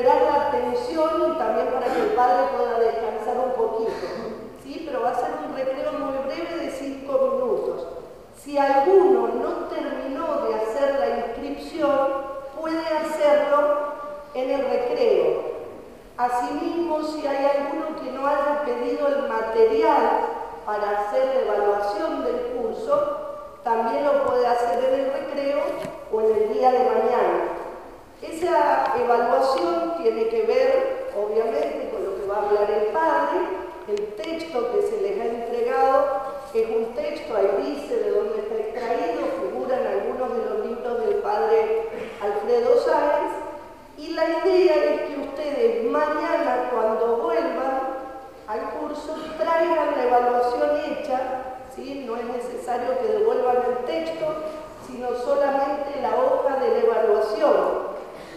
[0.00, 3.92] recuperar la atención y también para que el padre pueda descansar un poquito.
[4.62, 4.82] ¿sí?
[4.86, 7.86] Pero va a ser un recreo muy breve de cinco minutos.
[8.42, 12.08] Si alguno no terminó de hacer la inscripción,
[12.58, 13.92] puede hacerlo
[14.34, 15.50] en el recreo.
[16.16, 20.10] Asimismo, si hay alguno que no haya pedido el material
[20.64, 23.16] para hacer la evaluación del curso,
[23.64, 25.60] también lo puede hacer en el recreo
[26.12, 27.49] o en el día de mañana.
[28.22, 33.40] Esa evaluación tiene que ver, obviamente, con lo que va a hablar el padre.
[33.88, 36.06] El texto que se les ha entregado
[36.54, 41.14] es un texto, ahí dice de dónde está extraído, figuran algunos de los libros del
[41.16, 41.88] padre
[42.20, 43.32] Alfredo Sáenz.
[43.96, 47.80] Y la idea es que ustedes mañana, cuando vuelvan
[48.46, 51.40] al curso, traigan la evaluación hecha
[51.74, 52.04] ¿sí?
[52.06, 54.26] No es necesario que devuelvan el texto,
[54.86, 57.89] sino solamente la hoja de la evaluación.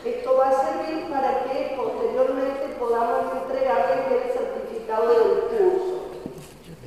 [0.05, 6.03] Esto va a servir para que posteriormente podamos entregarles el certificado del curso.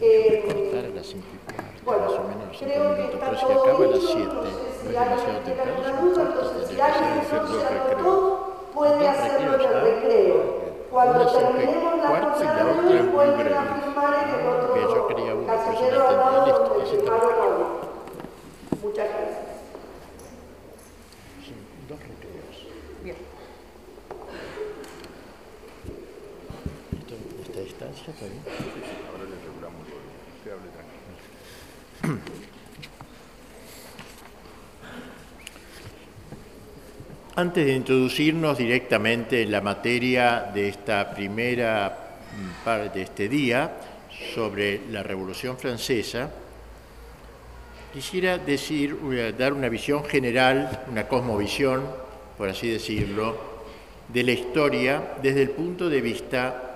[0.00, 0.44] Eh,
[1.84, 2.06] bueno,
[2.58, 4.50] creo que está todo dicho, no sé
[4.82, 10.66] si alguien tiene alguna duda, entonces si alguien no anotó, puede hacerlo en el recreo.
[10.90, 16.68] Cuando terminemos la jornada de hoy, vuelven a firmar en el otro casillero al lado
[16.68, 17.64] donde firmaron hoy.
[18.82, 19.46] Muchas gracias.
[21.88, 22.56] Dos recreos.
[23.02, 23.16] Bien.
[27.42, 28.42] ¿Esta distancia está bien?
[29.10, 30.00] Ahora le regulamos todo.
[30.38, 30.70] Usted hable
[32.02, 32.32] tranquilo.
[37.36, 43.76] Antes de introducirnos directamente en la materia de esta primera mm, parte de este día
[44.34, 46.30] sobre la Revolución Francesa,
[47.92, 48.96] quisiera decir,
[49.38, 51.82] dar una visión general, una cosmovisión,
[52.38, 53.56] por así decirlo,
[54.08, 56.66] de la historia desde el punto de vista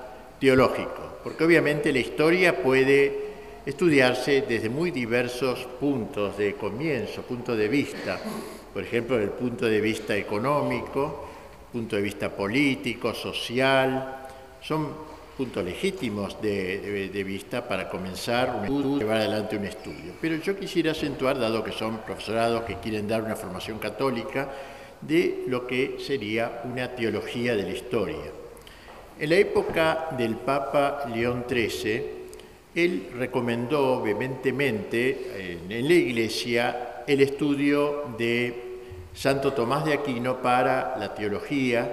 [0.41, 3.31] teológico, porque obviamente la historia puede
[3.67, 8.19] estudiarse desde muy diversos puntos de comienzo, puntos de vista
[8.73, 11.29] por ejemplo, el punto de vista económico,
[11.73, 14.29] punto de vista político, social,
[14.61, 20.13] son puntos legítimos de, vista para comenzar un estudio, llevar adelante un estudio.
[20.21, 24.51] Pero yo quisiera acentuar, dado que son profesorados que quieren dar una formación católica,
[25.01, 28.40] de lo que sería una teología de la historia.
[29.21, 32.03] En la época del Papa León XIII,
[32.75, 38.79] él recomendó vehementemente en la Iglesia el estudio de
[39.13, 41.87] Santo Tomás de Aquino para la teología,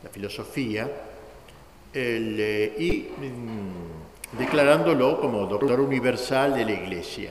[0.00, 0.88] la filosofía,
[1.92, 7.30] eh, y mm, declarándolo como doctor universal de la Iglesia.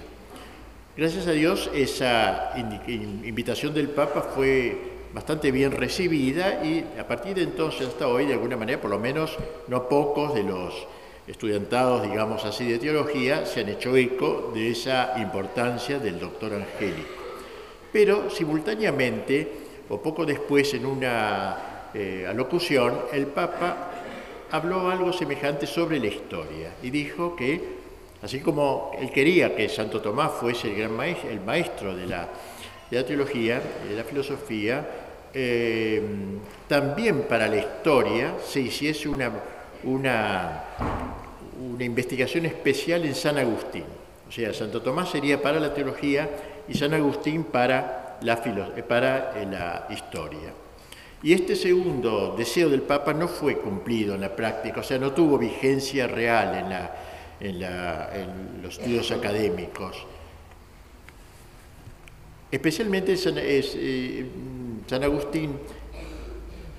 [0.97, 7.43] Gracias a Dios esa invitación del Papa fue bastante bien recibida y a partir de
[7.43, 9.37] entonces hasta hoy, de alguna manera, por lo menos
[9.67, 10.73] no pocos de los
[11.27, 17.23] estudiantados, digamos así, de teología, se han hecho eco de esa importancia del doctor Angélico.
[17.91, 19.47] Pero simultáneamente,
[19.89, 23.91] o poco después en una eh, alocución, el Papa
[24.51, 27.61] habló algo semejante sobre la historia y dijo que,
[28.21, 32.29] así como él quería que Santo Tomás fuese el gran maestro, el maestro de la,
[32.89, 35.02] teología, de la filosofía,
[35.33, 36.01] eh,
[36.67, 39.31] también para la historia se hiciese una
[39.83, 40.63] una,
[41.59, 43.83] una investigación especial en San Agustín.
[44.27, 46.29] O sea, Santo Tomás sería para la teología
[46.67, 50.53] y San Agustín para la, eh, para eh, la historia.
[51.21, 55.13] Y este segundo deseo del Papa no fue cumplido en la práctica, o sea, no
[55.13, 56.91] tuvo vigencia real en, la,
[57.39, 60.05] en, la, en los estudios académicos.
[62.51, 64.25] Especialmente eh,
[64.87, 65.57] San Agustín,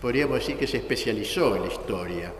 [0.00, 2.32] podríamos decir que se especializó en la historia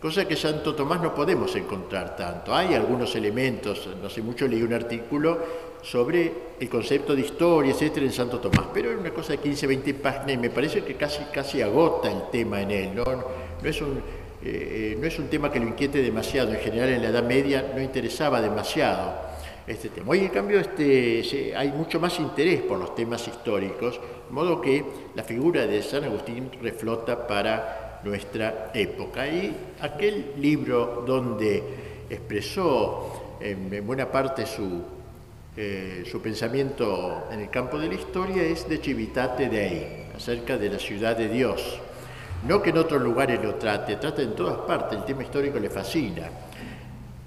[0.00, 2.54] cosa que Santo Tomás no podemos encontrar tanto.
[2.54, 5.38] Hay algunos elementos, no sé mucho, leí un artículo
[5.82, 9.66] sobre el concepto de historia, etcétera, en Santo Tomás, pero es una cosa de 15,
[9.66, 13.68] 20 páginas y me parece que casi, casi agota el tema en él, no, no
[13.68, 14.00] es un,
[14.42, 17.72] eh, no es un tema que lo inquiete demasiado, en general en la Edad Media
[17.74, 19.29] no interesaba demasiado
[19.70, 20.10] este tema.
[20.10, 24.84] Hoy, en cambio, este, hay mucho más interés por los temas históricos, de modo que
[25.14, 29.26] la figura de San Agustín reflota para nuestra época.
[29.26, 31.62] Y aquel libro donde
[32.08, 34.82] expresó en buena parte su,
[35.56, 40.70] eh, su pensamiento en el campo de la historia es de Civitate Dei, acerca de
[40.70, 41.80] la ciudad de Dios.
[42.46, 45.68] No que en otros lugares lo trate, trata en todas partes, el tema histórico le
[45.68, 46.22] fascina.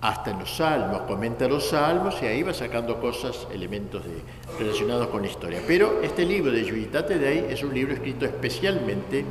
[0.03, 4.03] Hasta en los salmos, comenta los salmos y ahí va sacando cosas, elementos
[4.60, 5.62] relacionados con la historia.
[5.65, 9.24] Pero este libro de Civitate Dei es un libro escrito especialmente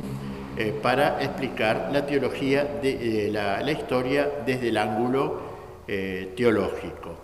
[0.57, 5.41] eh, para explicar la teología de eh, la, historia desde el ángulo
[5.87, 7.17] eh, teológico.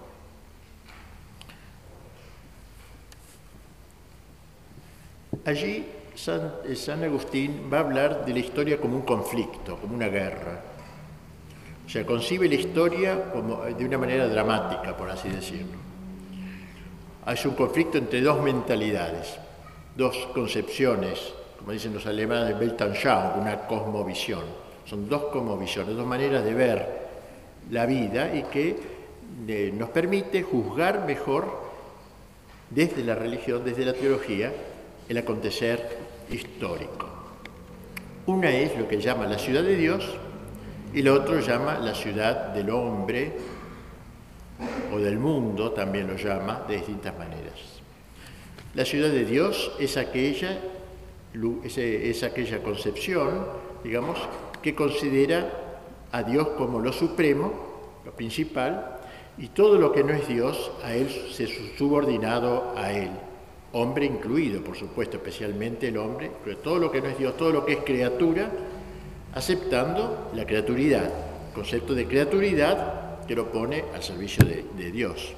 [5.44, 10.69] Allí San, Agustín va a hablar de la historia como un conflicto, como una guerra.
[11.90, 15.80] O sea, concibe la historia como, de una manera dramática, por así decirlo.
[17.26, 19.40] Es un conflicto entre dos mentalidades,
[19.96, 24.44] dos concepciones como dicen los alemanes, Weltanschauung, una cosmovisión.
[24.86, 27.10] Son dos cosmovisiones, dos maneras de ver
[27.70, 28.78] la vida y que
[29.48, 31.70] eh, nos permite juzgar mejor
[32.70, 34.54] desde la religión, desde la teología,
[35.10, 35.98] el acontecer
[36.32, 37.10] histórico.
[38.28, 40.16] Una es lo que llama la ciudad de Dios
[40.94, 43.34] y la otra llama la ciudad del hombre
[44.94, 47.54] o del mundo, también lo llama de distintas maneras.
[48.76, 50.60] La ciudad de Dios es aquella
[51.64, 53.46] es, aquella concepción,
[53.84, 54.18] digamos,
[54.62, 55.52] que considera
[56.12, 57.54] a Dios como lo supremo,
[58.04, 58.98] lo principal,
[59.38, 63.12] y todo lo que no es Dios, a Él se subordinado a Él,
[63.74, 67.52] hombre incluido, por supuesto, especialmente el hombre, pero todo lo que no es Dios, todo
[67.52, 68.50] lo que es criatura,
[69.34, 71.10] aceptando la criaturidad,
[71.54, 75.34] concepto de creaturidad que lo pone al servicio de, Dios.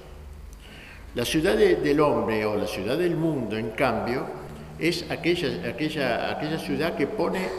[1.13, 4.25] La ciudad del hombre o la ciudad del mundo, en cambio,
[4.79, 7.49] es aquella, aquella, aquella ciudad que pone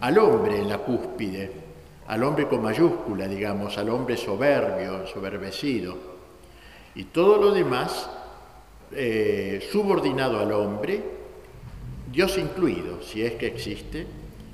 [0.00, 1.50] al hombre en la cúspide,
[2.06, 5.96] al hombre con mayúscula, digamos, al hombre soberbio, soberbecido.
[6.94, 8.08] Y todo lo demás,
[8.92, 11.02] eh, subordinado al hombre,
[12.10, 14.06] Dios incluido, si es que existe,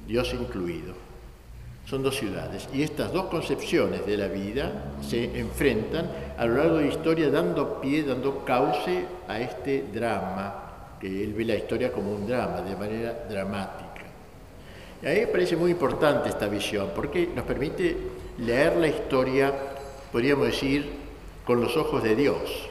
[0.06, 1.10] Dios incluido.
[1.90, 2.68] Son dos ciudades.
[2.73, 7.30] Y estas dos concepciones de la vida se enfrentan a lo largo de la historia
[7.30, 12.61] dando pie, dando cauce a este drama, que él ve la historia como un drama,
[12.62, 14.02] de manera dramática.
[15.02, 17.97] Y a mí me parece muy importante esta visión, porque nos permite
[18.38, 19.52] leer la historia,
[20.12, 20.88] podríamos decir,
[21.44, 22.68] con los ojos de Dios,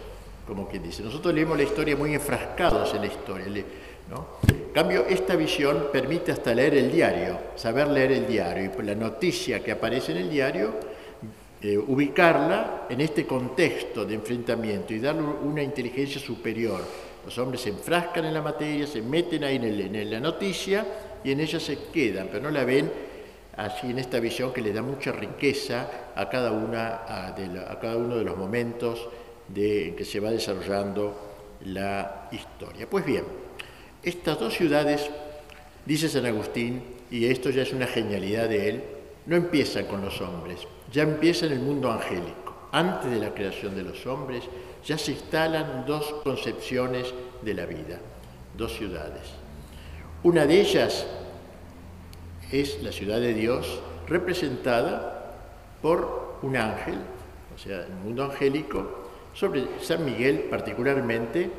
[0.48, 1.04] como quien dice.
[1.04, 3.66] Nosotros leemos la historia muy enfrascados en la historia.
[4.48, 8.96] En cambio, esta visión permite hasta leer el diario, saber leer el diario, y la
[8.96, 10.74] noticia que aparece en el diario,
[11.62, 16.82] eh, ubicarla en este contexto de enfrentamiento y darle una inteligencia superior.
[17.26, 20.86] Los hombres se enfrascan en la materia, se meten ahí en la noticia,
[21.24, 22.90] y en ella se quedan, pero no la ven
[23.58, 29.08] así en esta visión que le da mucha riqueza a cada, uno de los momentos
[29.54, 32.88] en que se va desarrollando la historia.
[32.90, 33.26] Pues bien,
[34.04, 35.10] estas dos ciudades,
[35.86, 38.84] dice San Agustín, y esto ya es una genialidad de él,
[39.26, 42.70] no empiezan con los hombres, ya empieza en el mundo angélico.
[42.72, 44.44] Antes de la creación de los hombres
[44.86, 48.00] ya se instalan dos concepciones de la vida,
[48.58, 49.24] dos ciudades.
[50.24, 51.06] Una de ellas
[52.52, 55.36] es la ciudad de Dios representada
[55.82, 56.96] por un ángel,
[57.56, 61.50] o sea, el mundo angélico, sobre San Miguel particularmente,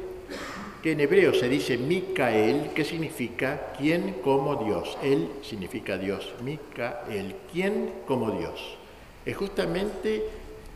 [0.82, 4.96] que en hebreo se dice Micael, que significa quien como Dios.
[5.02, 8.76] Él significa Dios, Micael, quien como Dios.
[9.24, 10.24] Es justamente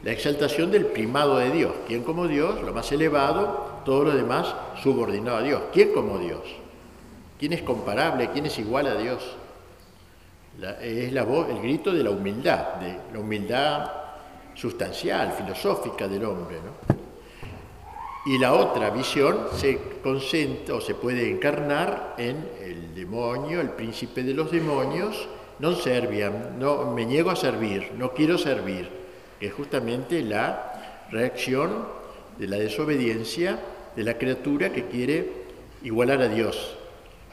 [0.03, 4.55] la exaltación del primado de Dios, quien como Dios, lo más elevado, todo lo demás
[4.83, 6.43] subordinado a Dios, quien como Dios.
[7.39, 8.31] ¿Quién es comparable?
[8.33, 9.37] ¿Quién es igual a Dios?
[10.81, 13.91] es la voz, el grito de la humildad, de la humildad
[14.55, 16.59] sustancial, filosófica del hombre.
[18.27, 24.23] Y la otra visión se concentra o se puede encarnar en el demonio, el príncipe
[24.23, 25.29] de los demonios,
[25.63, 28.91] non serviam, no me niego a servir, no quiero servir,
[29.39, 31.87] que es justamente la reacción
[32.39, 33.61] de la desobediencia
[33.95, 35.45] de la criatura que quiere
[35.83, 36.75] igualar a Dios,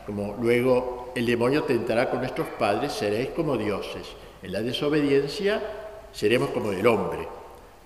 [0.05, 4.07] como luego el demonio tentará con nuestros padres, seréis como dioses.
[4.43, 5.62] En la desobediencia
[6.12, 7.40] seremos como el hombre.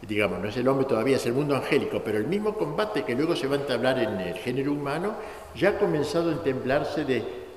[0.07, 3.15] Digamos, no es el hombre todavía, es el mundo angélico, pero el mismo combate que
[3.15, 5.13] luego se va a entablar en el género humano
[5.55, 7.05] ya ha comenzado a entemblarse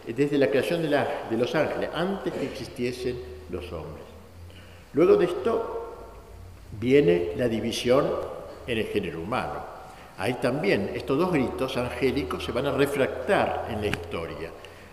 [0.06, 3.18] desde la creación de, de los ángeles, antes que existiesen
[3.50, 4.04] los hombres.
[4.94, 5.94] Luego de esto
[6.80, 8.06] viene la división
[8.66, 9.78] en el género humano.
[10.16, 14.50] Ahí también estos dos gritos angélicos se van a refractar en la historia.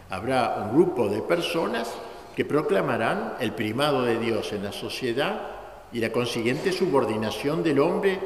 [0.09, 1.91] Habrá un grupo de personas
[2.35, 5.55] que proclamarán el primado de Dios en la sociedad
[5.95, 8.19] y la consiguiente subordinación del hombre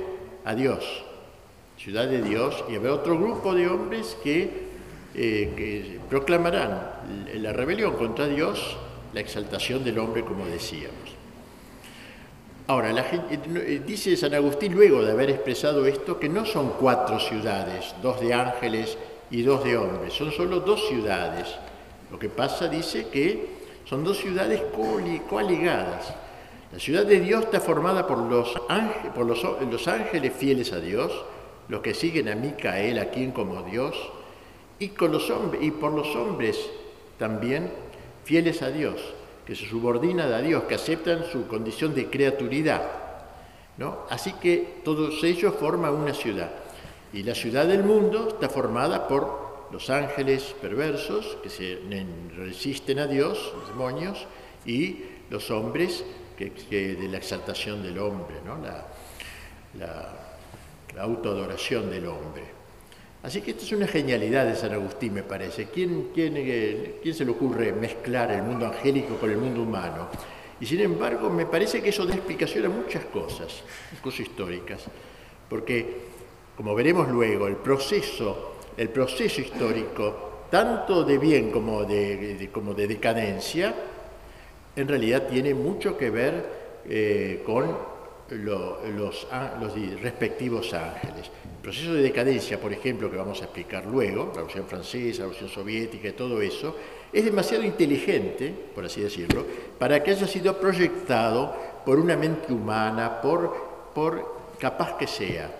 [0.43, 1.03] a Dios,
[1.77, 4.69] ciudad de Dios, y habrá otro grupo de hombres que,
[5.13, 6.81] eh, proclamarán
[7.35, 8.75] la rebelión contra Dios,
[9.13, 11.13] la exaltación del hombre, como decíamos.
[12.65, 16.71] Ahora, la gente, eh, dice San Agustín luego de haber expresado esto que no son
[16.79, 18.97] cuatro ciudades, dos de ángeles
[19.29, 21.47] y dos de hombres, son solo dos ciudades.
[22.09, 24.59] Lo que pasa, dice, que son dos ciudades
[25.29, 26.15] coaligadas.
[26.71, 28.55] La ciudad de Dios está formada por los,
[29.87, 31.11] ángeles, fieles a Dios,
[31.67, 33.95] los que siguen a Micael, a quien como Dios,
[34.77, 36.69] y, por los hombres
[37.17, 37.71] también
[38.23, 39.01] fieles a Dios
[39.49, 42.83] que se subordinan a Dios, que aceptan su condición de criaturidad.
[43.77, 44.01] ¿no?
[44.11, 46.51] Así que todos ellos forman una ciudad.
[47.11, 51.79] Y la ciudad del mundo está formada por los ángeles perversos que se
[52.37, 54.27] resisten a Dios, demonios,
[54.67, 56.05] y los hombres
[56.47, 58.57] que, de la exaltación del hombre, ¿no?
[58.57, 58.85] la,
[60.95, 62.43] la autoadoración del hombre.
[63.21, 65.65] Así que esto es una genialidad de San Agustín, me parece.
[65.65, 70.07] ¿Quién, eh, se le ocurre mezclar el mundo angélico con el mundo humano?
[70.61, 73.61] Y sin embargo, me parece que eso da explicación a muchas cosas,
[74.01, 74.85] cosas históricas.
[75.49, 75.85] Porque,
[76.55, 83.73] como veremos luego, el proceso, el proceso histórico, tanto de bien como de decadencia,
[84.75, 87.75] en realidad tiene mucho que ver eh, con
[88.29, 89.27] los,
[90.01, 91.31] respectivos ángeles.
[91.43, 95.29] El proceso de decadencia, por ejemplo, que vamos a explicar luego, la Revolución Francesa, la
[95.29, 96.75] Revolución Soviética y todo eso,
[97.11, 99.45] es demasiado inteligente, por así decirlo,
[99.77, 103.69] para que haya sido proyectado por una mente humana, por,
[104.59, 105.55] capaz que sea.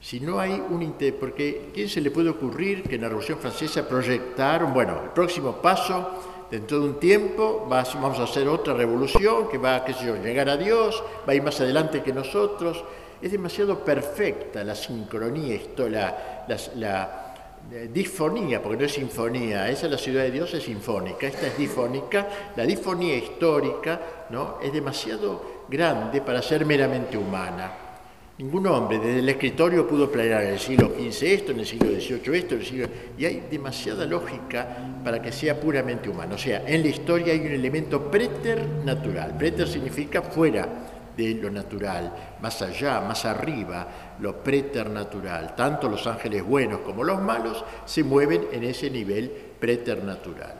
[0.00, 3.86] Si no hay un porque ¿quién se le puede ocurrir que en la Revolución Francesa
[3.86, 9.58] proyectaron, bueno, el próximo paso, dentro de un tiempo vamos a hacer otra revolución que
[9.58, 12.84] va, qué sé yo, llegar a Dios, va a ir más adelante que nosotros?
[13.22, 17.34] Es demasiado perfecta la sincronía, la, la, la
[17.92, 21.58] disfonía, porque no es sinfonía, esa es la ciudad de Dios, es sinfónica, esta es
[21.58, 24.58] difónica, la disfonía histórica ¿no?
[24.62, 27.89] es demasiado grande para ser meramente humana.
[28.40, 31.90] Ningún hombre desde el escritorio pudo planear en el siglo XV esto, en el siglo
[31.90, 32.88] XVIII esto, en el siglo...
[33.18, 36.36] y hay demasiada lógica para que sea puramente humano.
[36.36, 39.36] O sea, en la historia hay un elemento preternatural.
[39.36, 40.66] Preter significa fuera,
[41.14, 45.54] de lo natural, más allá, más arriba, lo preternatural.
[45.54, 49.30] Tanto los ángeles buenos como los malos se mueven en ese nivel
[49.60, 50.54] preternatural.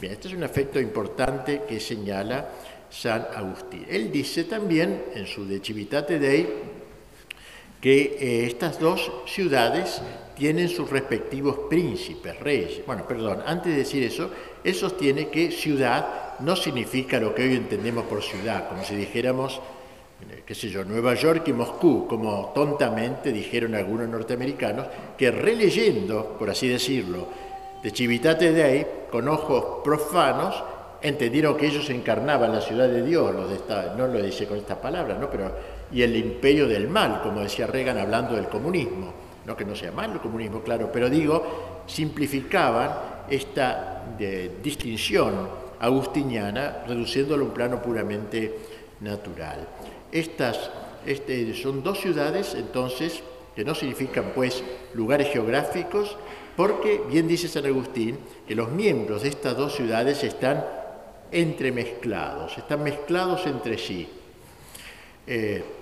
[0.00, 2.48] Bien, este es un efecto importante que señala
[2.88, 3.84] San Agustín.
[3.86, 6.75] Él dice también en su De Civitate Dei
[7.80, 10.00] que eh, estas dos ciudades
[10.36, 12.84] tienen sus respectivos príncipes, reyes.
[12.86, 14.30] Bueno, perdón, antes de decir eso,
[14.62, 19.60] él sostiene que ciudad no significa lo que hoy entendemos por ciudad, como si dijéramos,
[20.30, 26.36] eh, qué sé yo, Nueva York y Moscú, como tontamente dijeron algunos norteamericanos, que releyendo,
[26.38, 27.26] por así decirlo,
[27.82, 30.62] de Civitate Dei, con ojos profanos,
[31.00, 33.58] entendieron que ellos encarnaban la ciudad de Dios, los de
[33.96, 35.30] no lo dice con estas palabras, ¿no?
[35.30, 39.74] pero, y el imperio del mal, como decía Reagan hablando del comunismo no que no
[39.74, 44.04] sea malo el comunismo, claro, pero digo, simplificaban esta
[44.62, 48.58] distinción agustiniana, reduciéndolo a un plano puramente
[49.00, 49.66] natural.
[50.10, 50.70] Estas
[51.06, 53.22] este, son dos ciudades, entonces,
[53.54, 54.64] que no significan pues
[54.94, 56.16] lugares geográficos,
[56.56, 58.18] porque bien dice San Agustín
[58.48, 60.64] que los miembros de estas dos ciudades están
[61.30, 64.08] entremezclados, están mezclados entre sí.
[65.26, 65.75] Eh,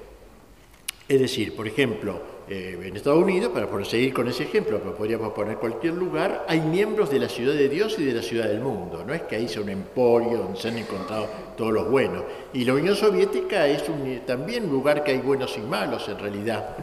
[1.08, 5.32] es decir, por ejemplo, eh, en Estados Unidos, para seguir con ese ejemplo, pero podríamos
[5.32, 8.60] poner cualquier lugar, hay miembros de la ciudad de Dios y de la ciudad del
[8.60, 9.02] mundo.
[9.06, 12.22] No es que ahí sea un emporio donde se han encontrado todos los buenos.
[12.52, 16.18] Y la Unión Soviética es un, también un lugar que hay buenos y malos en
[16.18, 16.76] realidad.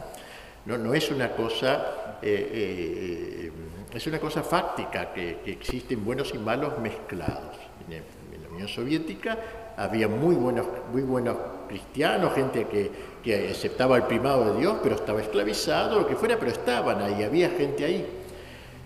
[0.66, 3.52] No, es una cosa, eh, eh,
[3.94, 7.58] es una cosa fáctica que, existen buenos y malos mezclados.
[7.90, 8.04] En,
[8.42, 9.38] la Unión Soviética
[9.78, 14.96] había muy buenos, muy buenos cristianos, gente que que aceptaba el primado de Dios, pero
[14.96, 18.06] estaba esclavizado, lo que fuera, pero estaban ahí, había gente ahí.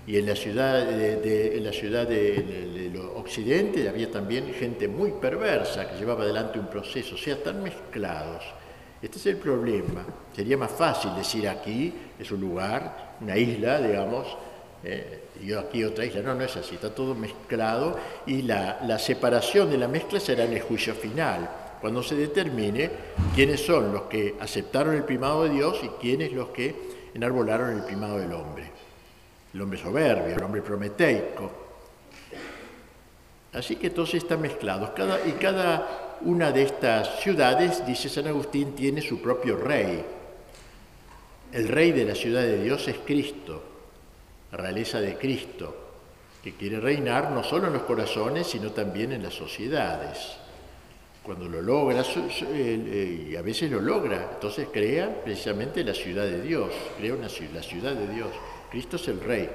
[0.07, 5.97] Y en la ciudad de, la ciudad de, Occidente había también gente muy perversa que
[5.97, 8.43] llevaba adelante un proceso, o sea, están mezclados.
[9.01, 10.05] Este es el problema.
[10.35, 14.27] Sería más fácil decir aquí es un lugar, una isla, digamos,
[14.83, 16.21] eh, y aquí otra isla.
[16.21, 20.45] No, no es así, está todo mezclado y la, la separación de la mezcla será
[20.45, 21.49] en el juicio final
[21.81, 22.89] cuando se determine
[23.35, 26.73] quiénes son los que aceptaron el primado de Dios y quiénes los que
[27.13, 28.71] enarbolaron el primado del hombre.
[29.53, 31.51] El hombre soberbio, el hombre prometeico.
[33.53, 34.89] Así que todos están mezclados.
[35.25, 40.03] y cada una de estas ciudades, dice San Agustín, tiene su propio rey.
[41.51, 43.63] El rey de la ciudad de Dios es Cristo,
[44.57, 45.75] realeza de Cristo,
[46.43, 50.37] que quiere reinar no solo en los corazones, sino también en las sociedades
[51.25, 56.39] cuando lo logra, eh, y a veces lo logra, entonces crea precisamente la ciudad de
[56.41, 58.29] Dios, crea una, la ciudad de Dios.
[58.69, 59.49] Cristo es el rey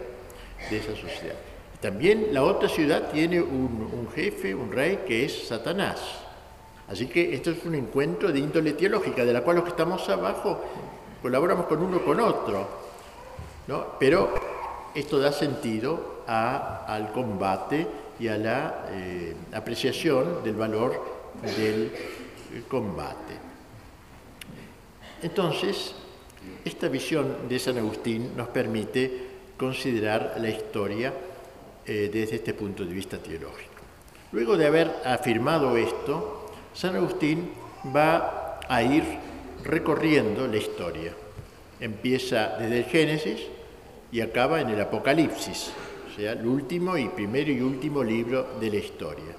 [0.69, 1.37] de esa sociedad.
[1.81, 6.01] También la otra ciudad tiene un, jefe, un rey, que es Satanás.
[6.89, 10.07] Así que esto es un encuentro de índole teológica, de la cual los que estamos
[10.09, 10.61] abajo
[11.23, 12.69] colaboramos con uno con otro.
[13.69, 13.87] ¿no?
[14.01, 14.35] Pero
[14.95, 17.87] esto da sentido al combate
[18.19, 21.03] y a la eh, apreciación del valor
[21.57, 21.91] del
[22.69, 23.35] combate.
[25.23, 25.95] Entonces,
[26.65, 31.13] esta visión de San Agustín nos permite considerar la historia
[31.85, 33.71] eh, desde este punto de vista teológico.
[34.33, 37.51] Luego de haber afirmado esto, San Agustín
[37.95, 39.03] va a ir
[39.65, 41.13] recorriendo la historia.
[41.81, 43.41] Empieza desde el Génesis
[44.13, 45.71] y acaba en el Apocalipsis,
[46.11, 49.35] o sea, el último y primero y último libro de la historia.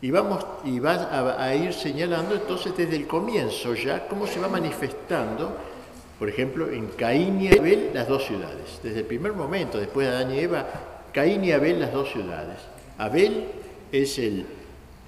[0.00, 4.48] Y, vamos, y va a, ir señalando entonces desde el comienzo ya cómo se va
[4.48, 5.56] manifestando,
[6.18, 8.80] por ejemplo, en Caín y Abel las dos ciudades.
[8.82, 10.66] Desde el primer momento, después de Adán y Eva,
[11.12, 12.58] Caín y Abel las dos ciudades.
[12.98, 13.44] Abel
[13.92, 14.44] es el,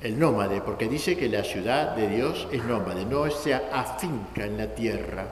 [0.01, 4.57] el nómade, porque dice que la ciudad de Dios es nómade, no se afinca en
[4.57, 5.27] la tierra,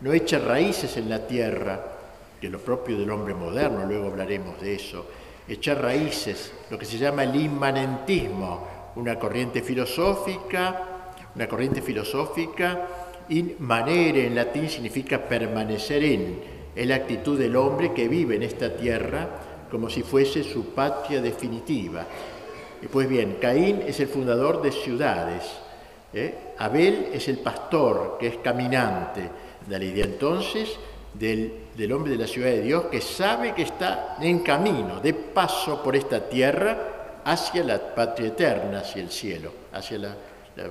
[0.00, 1.97] no echa raíces en la tierra,
[2.46, 5.06] es lo propio del hombre moderno, luego hablaremos de eso,
[5.48, 12.86] echar raíces, lo que se llama el inmanentismo, una corriente filosófica, una corriente filosófica,
[13.28, 16.40] inmanere en latín significa permanecer en,
[16.74, 19.28] es la actitud del hombre que vive en esta tierra
[19.70, 22.06] como si fuese su patria definitiva.
[22.90, 25.44] Pues bien, Caín es el fundador de ciudades,
[26.12, 26.54] ¿eh?
[26.58, 29.28] Abel es el pastor, que es caminante,
[29.66, 30.78] de la idea entonces
[31.14, 35.14] del, del, hombre de la ciudad de Dios que sabe que está en camino, de
[35.14, 40.16] paso por esta tierra hacia la patria eterna, hacia el cielo, hacia las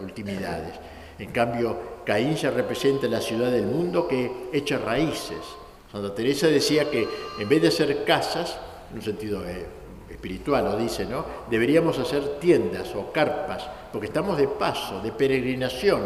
[0.02, 0.74] ultimidades.
[1.18, 5.40] En cambio, Caín ya representa la ciudad del mundo que echa raíces.
[5.92, 7.08] Santa Teresa decía que
[7.40, 8.58] en vez de hacer casas,
[8.92, 9.66] en un sentido eh,
[10.10, 11.26] espiritual lo dice, ¿no?
[11.50, 16.02] Deberíamos hacer tiendas o carpas, porque estamos de paso, de peregrinación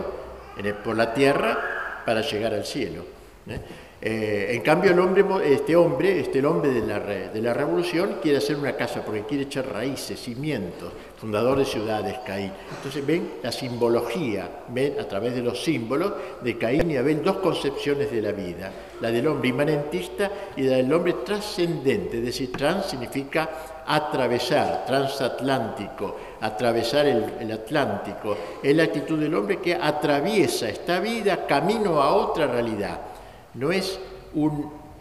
[0.83, 3.03] por la tierra para llegar al cielo.
[3.47, 3.59] ¿eh?
[4.03, 8.55] Eh, en cambio, el hombre, este hombre, este el hombre de la, revolución, quiere hacer
[8.55, 12.51] una casa porque quiere echar raíces, cimientos, fundador de ciudades, Caín.
[12.77, 17.37] Entonces ven la simbología, ven a través de los símbolos de Caín y Abel dos
[17.37, 22.51] concepciones de la vida, la del hombre inmanentista y la del hombre trascendente, es decir,
[22.51, 30.69] trans significa atravesar, transatlántico, atravesar el, el Atlántico, es la actitud del hombre que atraviesa
[30.69, 33.10] esta vida camino a otra realidad
[33.53, 33.99] no es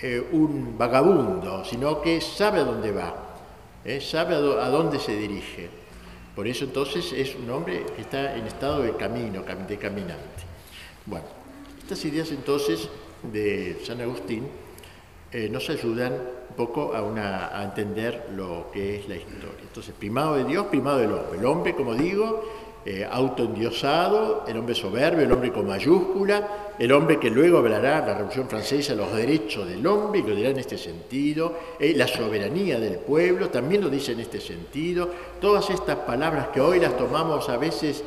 [0.00, 3.14] eh, un, vagabundo, sino que sabe a dónde va,
[3.84, 4.00] ¿eh?
[4.00, 5.68] sabe a, dónde se dirige.
[6.34, 10.44] Por eso entonces es un hombre que está en estado de camino, de caminante.
[11.06, 11.26] Bueno,
[11.78, 12.88] estas ideas entonces
[13.22, 14.46] de San Agustín
[15.32, 19.60] eh, nos ayudan un poco a, a entender lo que es la historia.
[19.62, 21.38] Entonces, primado de Dios, primado del hombre.
[21.38, 22.42] El hombre, como digo,
[22.84, 28.14] eh, autoendiosado, el hombre soberbio, el hombre con mayúscula, el hombre que luego hablará la
[28.14, 32.80] Revolución Francesa los derechos del hombre, y lo dirá en este sentido, eh, la soberanía
[32.80, 35.10] del pueblo, también lo dice en este sentido,
[35.42, 38.02] todas estas palabras que hoy las tomamos a veces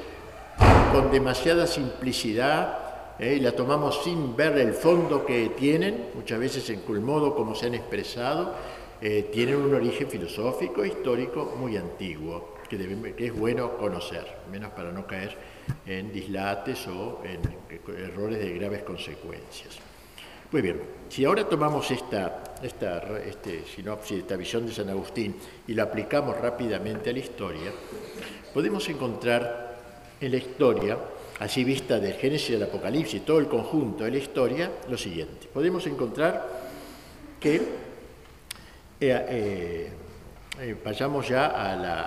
[0.91, 2.79] con demasiada simplicidad,
[3.19, 7.53] eh, las tomamos sin ver el fondo que tienen, muchas veces en el modo como
[7.53, 8.53] se han expresado,
[9.01, 15.05] eh, tienen un origen filosófico, histórico muy antiguo que, es bueno conocer, menos para no
[15.05, 15.36] caer
[15.86, 17.39] en dislates o en
[17.97, 19.79] errores de graves consecuencias.
[20.51, 25.36] Muy bien, si ahora tomamos esta, esta este sinopsis, esta visión de San Agustín
[25.67, 27.71] y la aplicamos rápidamente a la historia,
[28.53, 29.79] podemos encontrar
[30.21, 30.97] en la historia,
[31.39, 35.47] así vista del Génesis al Apocalipsis, todo el conjunto de la historia, lo siguiente.
[35.51, 36.47] Podemos encontrar
[37.39, 37.62] que eh,
[39.01, 39.91] eh,
[40.59, 41.47] eh, vayamos ya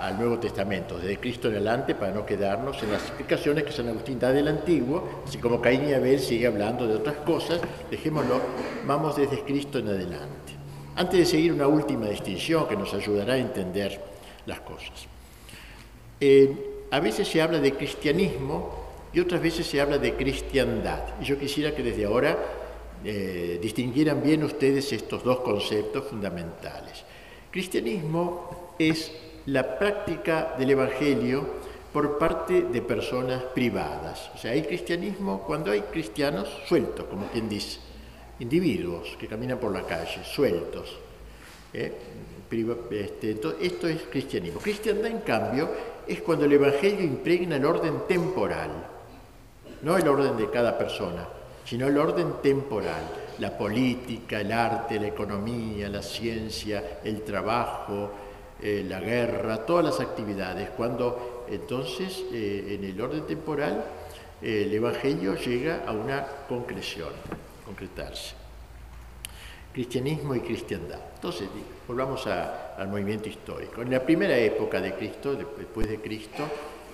[0.05, 3.87] al Nuevo Testamento, desde Cristo en adelante, para no quedarnos en las explicaciones que San
[3.89, 7.59] Agustín da del Antiguo, así como Caín y Abel sigue hablando de otras cosas,
[7.91, 8.39] dejémoslo,
[8.85, 10.53] vamos desde Cristo en adelante.
[10.95, 13.99] Antes de seguir una última distinción que nos ayudará a entender
[14.45, 15.07] las cosas.
[16.19, 21.01] Eh, a veces se habla de cristianismo y otras veces se habla de cristiandad.
[21.21, 22.37] Y yo quisiera que desde ahora
[23.03, 27.03] eh, distinguieran bien ustedes estos dos conceptos fundamentales.
[27.57, 29.11] Cristianismo es
[29.47, 31.43] la práctica del Evangelio
[31.91, 34.29] por parte de personas privadas.
[34.35, 37.79] O sea, hay cristianismo cuando hay cristianos sueltos, como quien dice,
[38.37, 40.99] individuos que caminan por la calle, sueltos.
[41.73, 41.91] ¿eh?
[42.91, 44.59] Este, esto es cristianismo.
[44.59, 45.67] Cristiandad, en cambio,
[46.07, 48.69] es cuando el Evangelio impregna el orden temporal,
[49.81, 51.27] no el orden de cada persona,
[51.65, 58.11] sino el orden temporal la política, el arte, la economía, la ciencia, el trabajo,
[58.61, 63.85] eh, la guerra, todas las actividades, cuando entonces eh, en el orden temporal
[64.41, 67.09] eh, el Evangelio llega a una concreción,
[67.65, 68.33] concretarse.
[69.71, 70.99] Cristianismo y cristiandad.
[71.13, 71.47] Entonces,
[71.87, 73.83] volvamos al movimiento histórico.
[73.83, 76.43] En la primera época de Cristo, después de Cristo,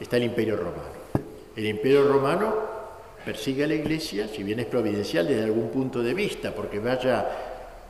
[0.01, 1.03] está el Imperio Romano.
[1.55, 2.82] El Imperio Romano
[3.25, 7.27] persigue a la Iglesia, si bien es providencial desde algún punto de vista, porque vaya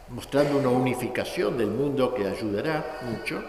[0.09, 3.43] mostrando una unificación del mundo que ayudará mucho,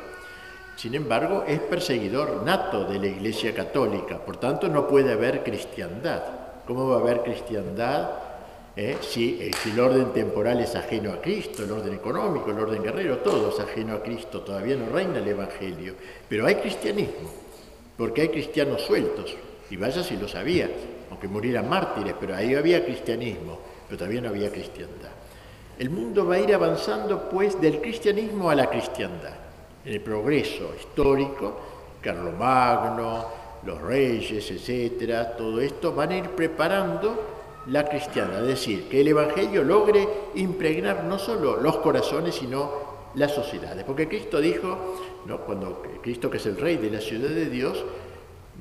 [0.76, 6.22] sin embargo es perseguidor nato de la Iglesia Católica, por tanto no puede haber cristiandad.
[6.66, 8.10] ¿Cómo va a haber cristiandad
[8.76, 12.82] eh, si, si, el orden temporal es ajeno a Cristo, el orden económico, el orden
[12.82, 15.94] guerrero, todo es ajeno a Cristo, todavía no reina el Evangelio,
[16.28, 17.30] pero hay cristianismo,
[17.96, 19.36] porque hay cristianos sueltos,
[19.70, 20.68] y vaya si lo sabía,
[21.14, 25.10] aunque murieran mártires, pero ahí había cristianismo, pero todavía no había cristiandad.
[25.78, 29.34] El mundo va a ir avanzando pues del cristianismo a la cristiandad,
[29.84, 31.60] en el progreso histórico,
[32.00, 33.26] Carlomagno,
[33.64, 39.08] los reyes, etcétera, todo esto van a ir preparando la cristiana, es decir, que el
[39.08, 42.72] Evangelio logre impregnar no solo los corazones, sino
[43.14, 43.84] las sociedades.
[43.84, 44.96] Porque Cristo dijo,
[45.26, 45.38] ¿no?
[45.42, 47.84] cuando Cristo que es el rey de la ciudad de Dios,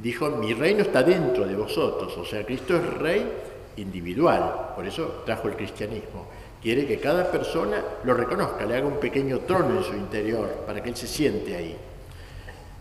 [0.02, 3.32] dijo, mi reino está dentro de vosotros, o sea, Cristo es rey
[3.78, 6.28] individual, por eso trajo el cristianismo.
[6.62, 10.82] Quiere que cada persona lo reconozca, le haga un pequeño trono en su interior para
[10.82, 11.76] que él se siente ahí.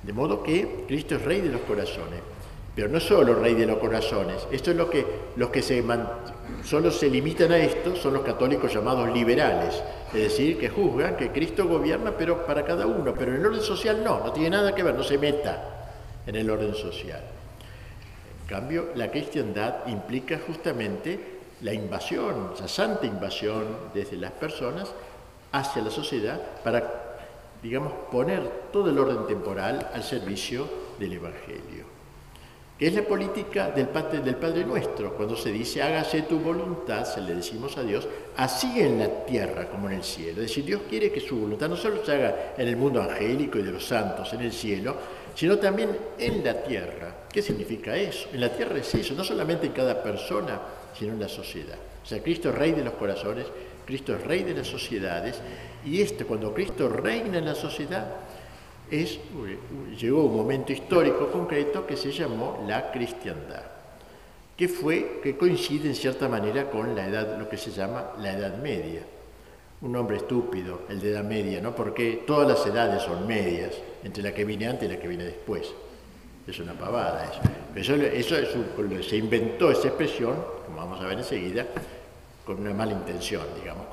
[0.03, 2.21] De modo que Cristo es rey de los corazones.
[2.75, 5.05] Pero no solo rey de los corazones, esto es lo que
[5.37, 5.85] los que se
[6.65, 11.31] solo se limitan a esto son los católicos llamados liberales, es decir, que juzgan que
[11.31, 14.75] Cristo gobierna pero para cada uno, pero en el orden social no, no tiene nada
[14.75, 15.82] que ver, no se meta
[16.27, 17.23] en el orden social.
[18.43, 21.19] En cambio, la cristiandad implica justamente
[21.63, 24.93] la invasión, esa santa invasión desde las personas
[25.53, 27.19] hacia la sociedad para,
[27.63, 31.93] digamos, poner todo el orden temporal al servicio del Evangelio
[32.87, 35.15] es la política del padre, del padre Nuestro.
[35.15, 39.69] Cuando se dice hágase tu voluntad, se le decimos a Dios, así en la tierra
[39.69, 40.43] como en el cielo.
[40.43, 43.59] Es decir, Dios quiere que su voluntad no solo se haga en el mundo angélico
[43.59, 44.97] y de los santos, en el cielo,
[45.35, 47.15] sino también en la tierra.
[47.33, 48.29] ¿Qué significa eso?
[48.33, 50.61] En la tierra es eso, no solamente en cada persona,
[50.99, 51.79] sino en la sociedad.
[52.03, 53.47] O sea, Cristo es rey de los corazones,
[53.87, 55.41] Cristo es rey de las sociedades,
[55.85, 58.07] y este, cuando Cristo reina en la sociedad,
[58.91, 59.19] es,
[59.99, 63.63] llegó un momento histórico concreto que se llamó la cristiandad,
[64.57, 68.33] que fue, que coincide en cierta manera con la edad, lo que se llama la
[68.33, 69.03] Edad Media.
[69.81, 71.75] Un nombre estúpido, el de Edad Media, ¿no?
[71.75, 75.25] Porque todas las edades son medias, entre la que viene antes y la que viene
[75.25, 75.73] después.
[76.47, 77.95] Es una pavada eso.
[78.05, 78.59] eso, eso
[79.09, 80.37] se inventó esa expresión,
[80.67, 81.67] como vamos a ver enseguida,
[82.45, 83.87] con una mala intención, digamos,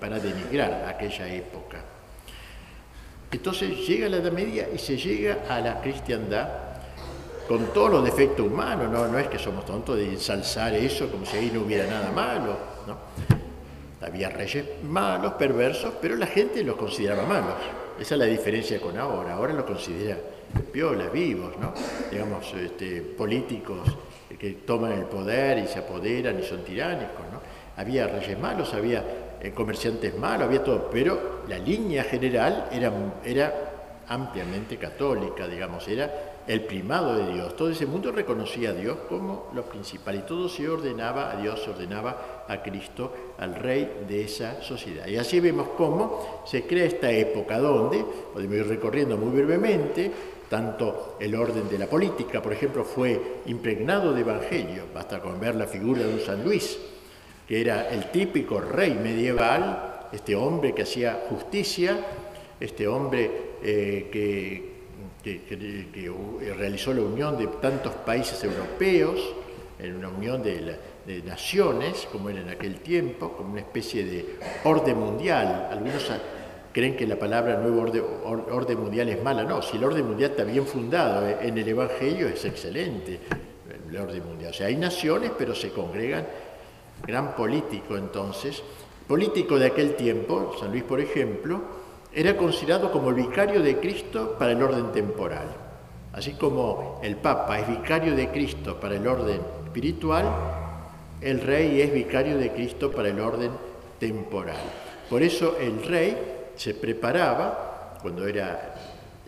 [0.00, 1.78] para denigrar aquella época.
[3.30, 6.48] Entonces llega la Edad Media y se llega a la cristiandad
[7.48, 11.24] con todos los defectos humanos, no, no es que somos tontos de ensalzar eso como
[11.24, 12.96] si ahí no hubiera nada malo, ¿no?
[14.04, 17.54] Había reyes malos, perversos, pero la gente los consideraba malos.
[17.98, 19.34] Esa es la diferencia con ahora.
[19.34, 20.16] Ahora los considera
[20.72, 21.72] piolas, vivos, ¿no?
[22.10, 23.96] Digamos, este, políticos
[24.38, 27.40] que toman el poder y se apoderan y son tiránicos, ¿no?
[27.76, 29.04] Había reyes malos, había
[29.54, 32.92] comerciantes malos, había todo, pero la línea general era,
[33.24, 33.54] era
[34.08, 37.56] ampliamente católica, digamos, era el primado de Dios.
[37.56, 41.62] Todo ese mundo reconocía a Dios como lo principal y todo se ordenaba a Dios,
[41.62, 45.06] se ordenaba a Cristo, al rey de esa sociedad.
[45.06, 50.10] Y así vemos cómo se crea esta época donde, podemos ir recorriendo muy brevemente,
[50.48, 55.54] tanto el orden de la política, por ejemplo, fue impregnado de evangelio, basta con ver
[55.54, 56.78] la figura de un San Luis,
[57.48, 61.96] que era el típico rey medieval, este hombre que hacía justicia,
[62.60, 63.30] este hombre
[63.62, 64.71] eh, que,
[66.56, 69.20] realizó la unión de tantos países europeos,
[69.78, 70.76] en una unión de,
[71.24, 75.68] naciones, como era en aquel tiempo, como una especie de orden mundial.
[75.70, 76.10] Algunos
[76.72, 79.42] creen que la palabra nuevo orden, orden mundial es mala.
[79.42, 83.18] No, si el orden mundial está bien fundado en el Evangelio, es excelente
[83.92, 84.50] el orden mundial.
[84.50, 86.26] O sea, hay naciones, pero se congregan
[87.06, 88.62] gran político entonces,
[89.06, 91.60] político de aquel tiempo, San Luis por ejemplo,
[92.14, 95.46] era considerado como el vicario de Cristo para el orden temporal.
[96.12, 100.26] Así como el Papa es vicario de Cristo para el orden espiritual,
[101.20, 103.52] el rey es vicario de Cristo para el orden
[103.98, 104.60] temporal.
[105.08, 108.74] Por eso el rey se preparaba, cuando era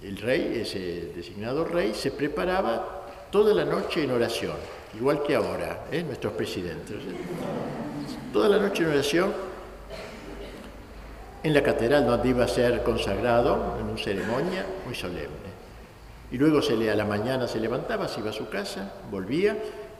[0.02, 4.56] el rey, ese designado rey, se preparaba toda la noche en oración
[4.96, 6.02] igual que ahora, ¿eh?
[6.02, 6.96] nuestros presidentes.
[8.32, 9.32] Toda la noche en oración
[11.44, 15.52] en la catedral donde iba a ser consagrado en una ceremonia muy solemne.
[16.32, 19.54] Y luego se le, a la mañana se levantaba, se iba a su casa, volvía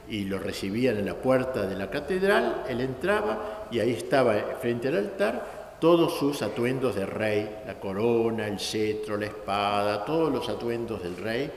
[0.09, 4.87] y lo recibían en la puerta de la catedral, él entraba y ahí estaba frente
[4.87, 10.49] al altar todos sus atuendos de rey, la corona, el cetro, la espada, todos los
[10.49, 11.51] atuendos del rey.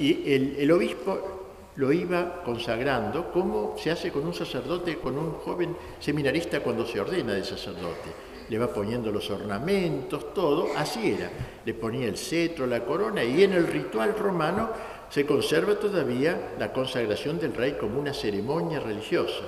[0.00, 5.34] Y el, el obispo lo iba consagrando, como se hace con un sacerdote, con un
[5.34, 8.29] joven seminarista cuando se ordena de sacerdote.
[8.50, 11.30] Le va poniendo los ornamentos, todo, así era.
[11.64, 14.68] Le ponía el cetro, la corona, y en el ritual romano
[15.08, 19.44] se conserva todavía la consagración del rey como una ceremonia religiosa.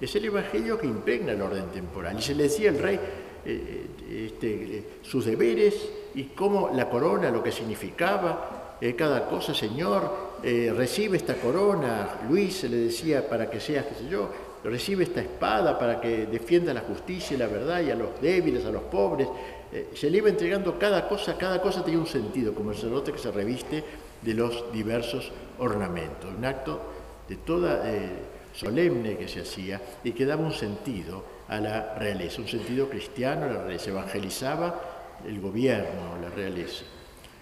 [0.00, 2.18] Es el Evangelio que impregna el orden temporal.
[2.18, 2.98] Y se le decía al rey
[3.44, 9.54] eh, eh, este, eh, sus deberes y cómo la corona, lo que significaba, cada cosa,
[9.54, 14.28] Señor, recibe esta corona, Luis se le decía para que seas, qué sé yo,
[14.70, 18.64] recibe esta espada para que defienda la justicia y la verdad y a los débiles,
[18.64, 19.28] a los pobres.
[19.72, 23.12] Eh, se le iba entregando cada cosa, cada cosa tenía un sentido, como el sacerdote
[23.12, 23.84] que se reviste
[24.22, 26.32] de los diversos ornamentos.
[26.36, 26.80] Un acto
[27.28, 28.10] de toda eh,
[28.52, 33.46] solemne que se hacía y que daba un sentido a la realeza, un sentido cristiano
[33.46, 34.80] la realeza, evangelizaba
[35.26, 36.84] el gobierno, la realeza.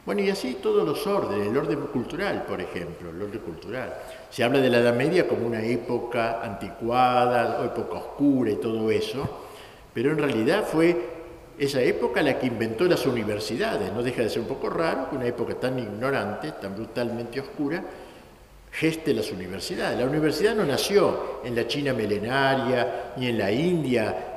[0.06, 3.94] Bueno, y así todos los órdenes, el orden cultural, por ejemplo, el orden cultural.
[4.30, 9.26] Se habla de la Edad Media como una época anticuada, época oscura y todo eso,
[9.94, 11.14] pero en realidad fue
[11.58, 13.92] esa época la que inventó las universidades.
[13.92, 17.82] No deja de ser un poco raro que una época tan ignorante, tan brutalmente oscura,
[18.72, 19.98] geste las universidades.
[19.98, 24.33] La universidad no nació en la China milenaria ni en la India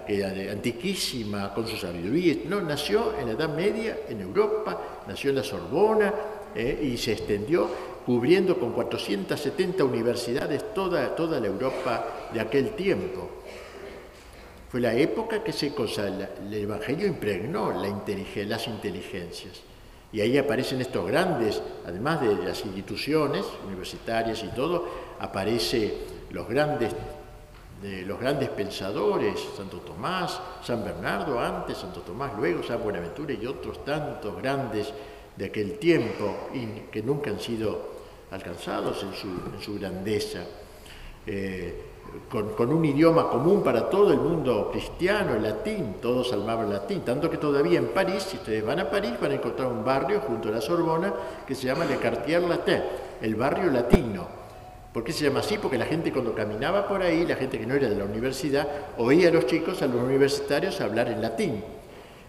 [0.52, 5.44] antiquísima con su sabiduría, no, nació en la Edad Media, en Europa, nació en la
[5.44, 6.14] Sorbona
[6.56, 7.70] eh, y se extendió
[8.06, 13.30] cubriendo con 470 universidades toda, toda la Europa de aquel tiempo.
[14.70, 17.88] Fue la época que se, el Evangelio impregnó la
[18.48, 19.62] las inteligencias.
[20.14, 24.88] Y ahí aparecen estos grandes, además de las instituciones universitarias y todo,
[25.20, 25.92] aparecen
[26.32, 26.94] los grandes,
[27.82, 33.86] los grandes pensadores, Santo Tomás, San Bernardo antes, Santo Tomás luego, San Buenaventura y otros
[33.86, 34.92] tantos grandes
[35.36, 37.98] de aquel tiempo y que nunca han sido
[38.32, 40.40] alcanzados en su, grandeza.
[41.26, 41.84] Eh,
[42.30, 47.30] con, un idioma común para todo el mundo cristiano, el latín, todos hablaban latín, tanto
[47.30, 50.50] que todavía en París, si ustedes van a París, van a encontrar un barrio junto
[50.50, 51.14] a la Sorbona
[51.46, 52.82] que se llama Le Quartier Latin,
[53.22, 54.47] el barrio latino.
[54.98, 55.60] ¿Por qué se llama así?
[55.60, 58.68] Porque la gente cuando caminaba por ahí, la gente que no era de la universidad,
[58.98, 61.64] oía a los chicos, a los universitarios hablar en latín.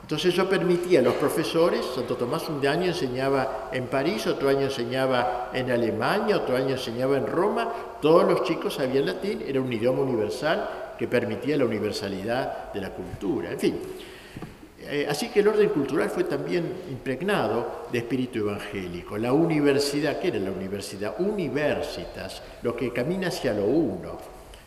[0.03, 4.67] Entonces eso permitía a los profesores, Santo Tomás un año enseñaba en París, otro año
[4.67, 9.73] enseñaba en Alemania, otro año enseñaba en Roma, todos los chicos sabían latín, era un
[9.73, 13.81] idioma universal que permitía la universalidad de la cultura, en fin.
[14.81, 19.19] Eh, así que el orden cultural fue también impregnado de espíritu evangélico.
[19.19, 21.17] La universidad, ¿qué era la universidad?
[21.19, 24.19] Universitas, lo que camina hacia lo uno,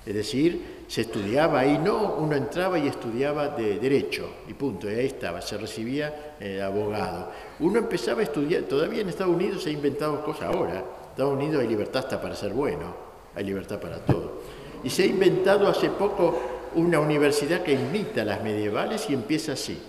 [0.06, 4.95] es decir, se estudiaba ahí, no, uno entraba y estudiaba de derecho, y punto, y
[4.95, 7.32] ahí estaba, se recibía eh, abogado.
[7.60, 11.34] Uno empezaba a estudiar, todavía en Estados Unidos se ha inventado cosas ahora, en Estados
[11.34, 12.93] Unidos hay libertad hasta para ser bueno,
[13.36, 14.41] hay libertad para todo.
[14.84, 16.38] Y se ha inventado hace poco
[16.76, 19.80] una universidad que imita las medievales y empieza así.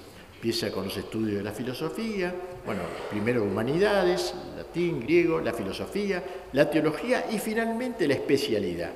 [0.43, 2.35] Empieza con los estudios de la filosofía,
[2.67, 6.21] bueno, primero humanidades, latín, griego, la filosofía,
[6.53, 8.91] la teología y finalmente la especialidad.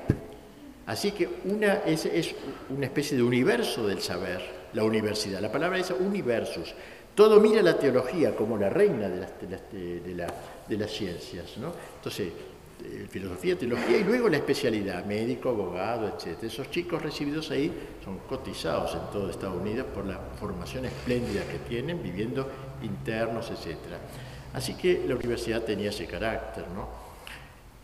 [0.87, 2.05] Así que una, es,
[2.67, 4.41] una especie de universo del saber,
[4.73, 5.39] la universidad.
[5.39, 6.73] La palabra es universus.
[7.15, 9.31] Todo mira la teología como la reina de las,
[10.67, 11.55] de las, ciencias.
[11.59, 11.71] ¿no?
[11.95, 12.27] Entonces,
[13.09, 16.43] filosofía, teología y luego la especialidad, médico, abogado, etc.
[16.43, 17.71] Esos chicos recibidos ahí
[18.03, 22.47] son cotizados en todo Estados Unidos por la formación espléndida que tienen, viviendo
[22.83, 23.77] internos, etc.
[24.53, 26.65] Así que la universidad tenía ese carácter.
[26.73, 26.87] ¿no?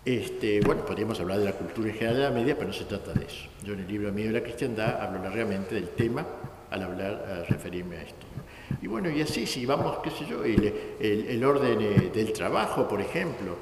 [0.06, 2.86] Este, bueno, podríamos hablar de la cultura en general de la media, pero no se
[2.86, 3.48] trata de eso.
[3.64, 6.26] Yo en el libro mío de la cristiandad hablo largamente del tema
[6.70, 8.26] al hablar, referirme a esto.
[8.82, 13.00] Y bueno, y así, si vamos, qué sé yo, el, orden eh, del trabajo, por
[13.00, 13.56] ejemplo,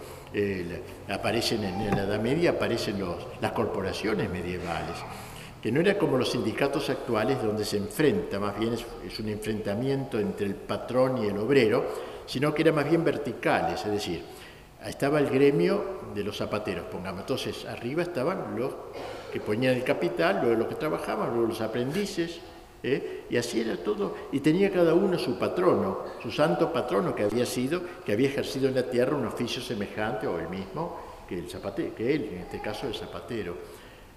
[1.09, 3.03] aparecen en, la Edad Media, aparecen
[3.41, 4.95] las corporaciones medievales,
[5.61, 10.19] que no era como los sindicatos actuales donde se enfrenta, más bien es un enfrentamiento
[10.19, 11.85] entre el patrón y el obrero,
[12.25, 14.23] sino que era más bien verticales, es decir,
[14.85, 17.21] estaba el gremio de los zapateros, pongamos.
[17.21, 18.73] Entonces, arriba estaban los
[19.31, 22.39] que ponían el capital, luego los que trabajaban, luego los aprendices,
[22.83, 23.25] ¿eh?
[23.29, 24.15] y así era todo.
[24.31, 28.67] Y tenía cada uno su patrono, su santo patrono que había sido, que había ejercido
[28.67, 32.41] en la tierra un oficio semejante o el mismo que, el zapatero, que él, en
[32.41, 33.55] este caso el zapatero.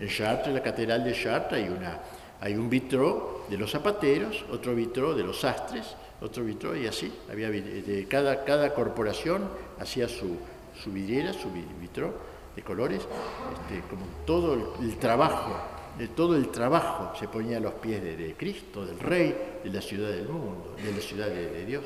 [0.00, 2.00] En Chartres, en la catedral de Chartres, hay, una,
[2.40, 7.12] hay un vitró de los zapateros, otro vitró de los sastres, otro vitró y así.
[7.30, 9.48] Había, de cada, cada corporación
[9.78, 10.36] hacía su,
[10.82, 11.50] su vidriera, su
[11.80, 12.12] vitro
[12.56, 15.56] de colores, este, como todo el, trabajo,
[15.98, 19.80] de todo el trabajo se ponía a los pies de, Cristo, del Rey, de la
[19.80, 21.84] ciudad del mundo, de la ciudad de, Dios.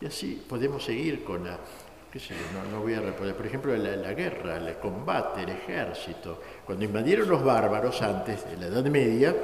[0.00, 1.58] Y así podemos seguir con la,
[2.10, 6.40] qué sé yo, no, voy a responder, por ejemplo, la, guerra, el combate, el ejército.
[6.64, 9.34] Cuando invadieron los bárbaros antes, de la Edad Media,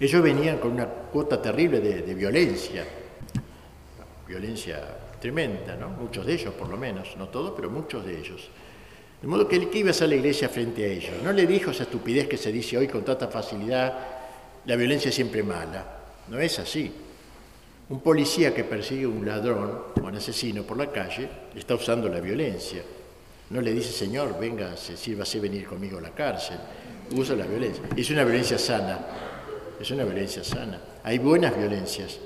[0.00, 2.84] ellos venían con una cuota terrible de, de violencia,
[4.26, 4.80] violencia
[5.20, 5.88] tremenda, ¿no?
[5.90, 8.48] Muchos de ellos, por lo menos, no todos, pero muchos de ellos.
[9.20, 11.72] De modo que el que iba a la iglesia frente a ellos no le dijo
[11.72, 13.98] esa estupidez que se dice hoy con tanta facilidad,
[14.64, 15.84] la violencia es siempre mala.
[16.28, 16.92] No es así.
[17.88, 22.08] Un policía que persigue a un ladrón o un asesino por la calle está usando
[22.08, 22.82] la violencia.
[23.50, 26.58] No le dice, Señor, venga, sírvase venir conmigo a la cárcel.
[27.16, 27.82] Usa la violencia.
[27.96, 28.98] Es una violencia sana.
[29.80, 30.78] Es una violencia sana.
[31.02, 32.18] Hay buenas violencias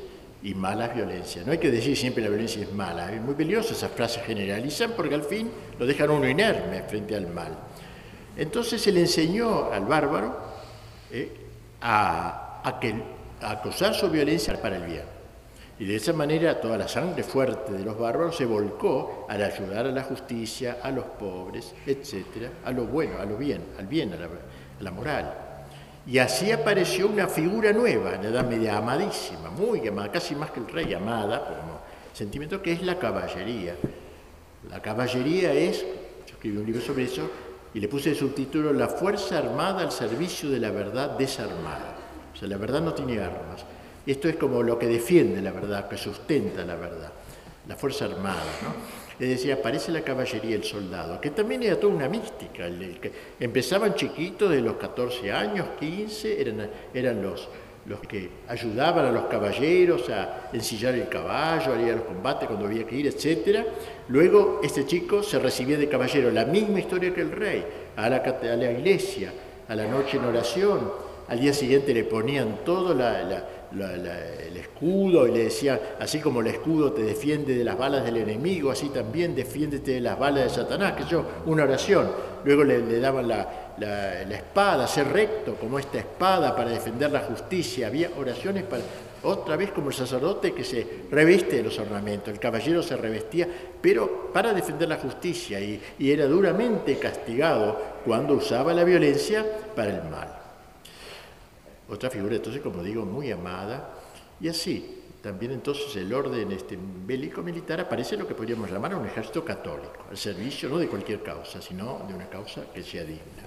[0.43, 1.47] y malas violencias.
[1.47, 4.93] No hay que decir siempre la violencia es mala, es muy peligroso, esas frases generalizan
[4.97, 7.57] porque al fin lo dejan uno inerme frente al mal.
[8.37, 10.37] Entonces se le enseñó al bárbaro
[11.11, 11.31] eh,
[11.81, 12.95] a, que,
[13.41, 15.13] a acusar su violencia para el bien.
[15.79, 19.87] Y de esa manera toda la sangre fuerte de los bárbaros se volcó al ayudar
[19.87, 24.13] a la justicia, a los pobres, etcétera, a lo bueno, a lo bien, al bien,
[24.13, 25.42] a la, moral.
[26.07, 30.51] Y así apareció una figura nueva en la Edad Media, amadísima, muy amada, casi más
[30.51, 31.81] que el rey, amada, como
[32.13, 33.77] sentimiento que es la caballería.
[34.69, 35.83] La caballería es,
[36.27, 37.31] yo escribí un libro sobre eso,
[37.75, 41.95] y le puse el subtítulo La Fuerza Armada al servicio de la verdad desarmada.
[42.35, 43.65] O sea, la verdad no tiene armas,
[44.07, 47.13] esto es como lo que defiende la verdad, que sustenta la verdad,
[47.69, 48.43] la fuerza armada.
[48.63, 49.12] ¿no?
[49.23, 52.69] Es decir, aparece la caballería, el soldado, que también era toda una mística.
[53.39, 57.49] empezaban chiquitos de los 14 años, 15, eran, eran los,
[57.87, 62.49] los que ayudaban a los caballeros a ensillar el caballo, a ir a los combates
[62.49, 63.65] cuando había que ir, etc.
[64.09, 67.65] Luego este chico se recibía de caballero, la misma historia que el rey,
[67.95, 69.33] a la, a la iglesia,
[69.69, 70.93] a la noche en oración,
[71.29, 72.65] al día siguiente le ponían
[73.75, 78.19] el escudo y le decían, así como el escudo te defiende de las balas del
[78.19, 82.11] enemigo, así también defiéndete de las balas de Satanás, que yo, una oración.
[82.45, 83.73] Luego le, daban la,
[84.31, 87.87] espada, ser recto como esta espada para defender la justicia.
[87.87, 88.83] Había oraciones para,
[89.23, 93.47] otra vez como el sacerdote que se reviste de los ornamentos, el caballero se revestía,
[93.81, 100.11] pero para defender la justicia y era duramente castigado cuando usaba la violencia para el
[100.11, 100.42] mal.
[101.93, 103.91] Otra figura, entonces, como digo, muy amada.
[104.41, 109.45] Y así, también entonces el orden este, bélico-militar aparece lo que podríamos llamar un ejército
[109.45, 113.45] católico, al servicio no de cualquier causa, sino de una causa que sea digna.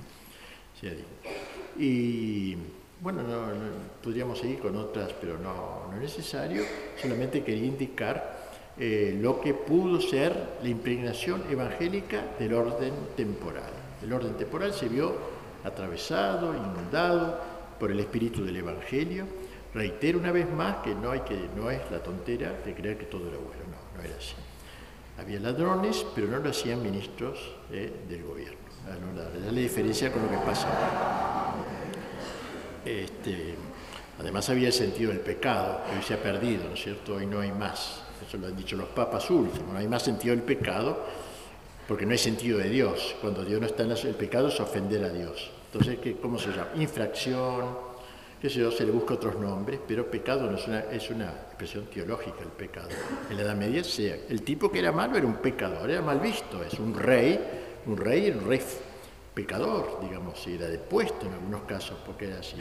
[1.80, 2.56] Y
[3.02, 3.24] bueno,
[4.04, 6.64] podríamos seguir con otras, pero no, no, es necesario,
[7.02, 13.72] solamente quería indicar eh, lo que pudo ser la impregnación evangélica del orden temporal.
[14.04, 15.14] El orden temporal se vio
[15.64, 19.26] atravesado, inundado, por el espíritu del Evangelio.
[19.74, 23.06] Reitero una vez más que no, hay que, no es la tontera de creer que
[23.06, 24.36] todo era bueno, no, no era así.
[25.18, 27.40] Había ladrones, pero no lo hacían ministros
[27.72, 28.58] eh, del gobierno.
[28.88, 31.56] Ah, no, diferencia con lo que pasa ahora.
[32.86, 33.56] Este,
[34.20, 37.16] además había el sentido del pecado, que hoy se ha perdido, ¿no es cierto?
[37.16, 38.04] Hoy no hay más.
[38.26, 41.04] Eso lo han dicho los papas últimos, no hay más sentido del pecado
[41.88, 43.16] porque no hay sentido de Dios.
[43.22, 45.52] Cuando Dios no está en el pecado es ofender a Dios.
[45.76, 46.70] Entonces, ¿qué, ¿cómo se llama?
[46.78, 47.66] Infracción,
[48.42, 51.88] qué sé yo, se le busca otros nombres, pero pecado es una, es una expresión
[51.88, 52.88] teológica el pecado.
[53.30, 53.84] En la Edad Media,
[54.30, 57.38] el tipo que era malo era un pecador, era mal visto, es un rey,
[57.88, 58.62] un rey, un rey
[59.34, 62.56] pecador, digamos, era depuesto en algunos casos, porque era así.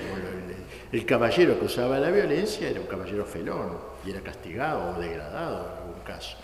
[0.91, 5.69] El, caballero que usaba la violencia era un caballero felón y era castigado o degradado
[5.69, 6.37] en algún caso.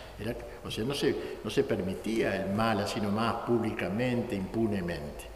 [0.65, 5.30] O sea, no se, no se permitía el mal así nomás públicamente, impunemente.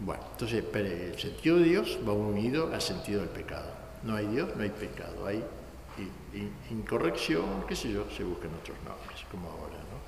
[0.00, 3.70] Bueno, entonces el sentido de Dios va unido al sentido del pecado.
[4.04, 5.26] No hay Dios, no hay pecado.
[5.26, 5.42] Hay
[6.70, 9.74] incorrección, qué sé yo, se buscan otros nombres, como ahora.
[9.74, 9.98] ¿no?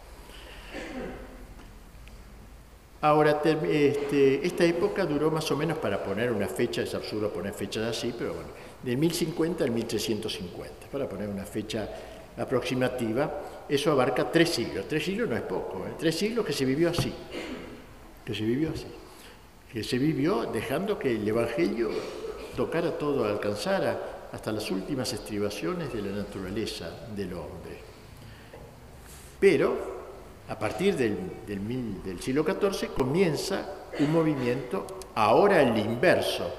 [3.02, 7.54] Ahora, este, esta época duró más o menos para poner una fecha, es absurdo poner
[7.54, 8.50] fechas así, pero bueno,
[8.82, 11.88] del 1050 al 1350, para poner una fecha
[12.36, 14.86] aproximativa, eso abarca tres siglos.
[14.86, 15.94] Tres siglos no es poco, ¿eh?
[15.98, 17.12] tres siglos que se vivió así,
[18.24, 18.99] que se vivió así
[19.72, 21.90] que se vivió dejando que el Evangelio
[22.56, 27.78] tocara todo, alcanzara hasta las últimas estribaciones de la naturaleza del hombre.
[29.38, 30.00] Pero
[30.48, 31.16] a partir del,
[32.20, 33.66] siglo XIV comienza
[34.00, 36.52] un movimiento, ahora el inverso.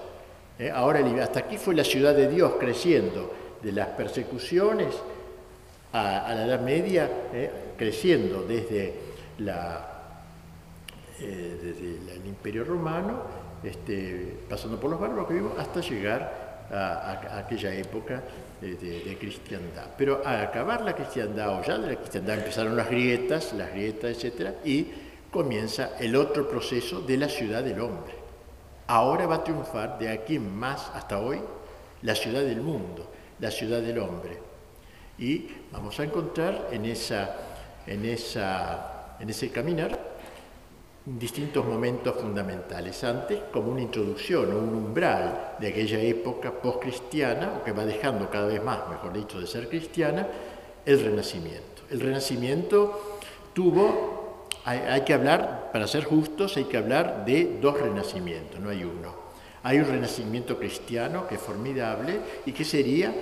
[0.58, 0.72] ¿eh?
[0.74, 4.96] Ahora hasta aquí fue la ciudad de Dios creciendo, de las persecuciones
[5.92, 7.52] a, la Edad Media, ¿eh?
[7.78, 8.94] creciendo desde
[9.40, 9.91] la
[11.24, 13.22] eh, desde el Imperio Romano,
[13.64, 18.24] este, pasando por los bárbaros que hasta llegar a, aquella época
[18.62, 19.88] de, cristiandad.
[19.98, 24.24] Pero al acabar la cristiandad, o ya de la cristiandad empezaron las grietas, las grietas,
[24.24, 24.88] etc., y
[25.30, 28.14] comienza el otro proceso de la ciudad del hombre.
[28.88, 31.40] Ahora va a triunfar de aquí en más hasta hoy
[32.02, 33.10] la ciudad del mundo,
[33.40, 34.38] la ciudad del hombre.
[35.18, 37.36] Y vamos a encontrar en, esa,
[37.86, 40.11] en, esa, en ese caminar
[41.06, 43.04] distintos momentos fundamentales.
[43.04, 48.30] Antes, como una introducción o un umbral de aquella época post-cristiana, o que va dejando
[48.30, 50.28] cada vez más, mejor dicho, de ser cristiana,
[50.86, 51.84] el Renacimiento.
[51.90, 53.20] El Renacimiento
[53.54, 58.84] tuvo, hay, que hablar, para ser justos, hay que hablar de dos renacimientos, no hay
[58.84, 59.22] uno.
[59.64, 63.14] Hay un renacimiento cristiano que es formidable y que sería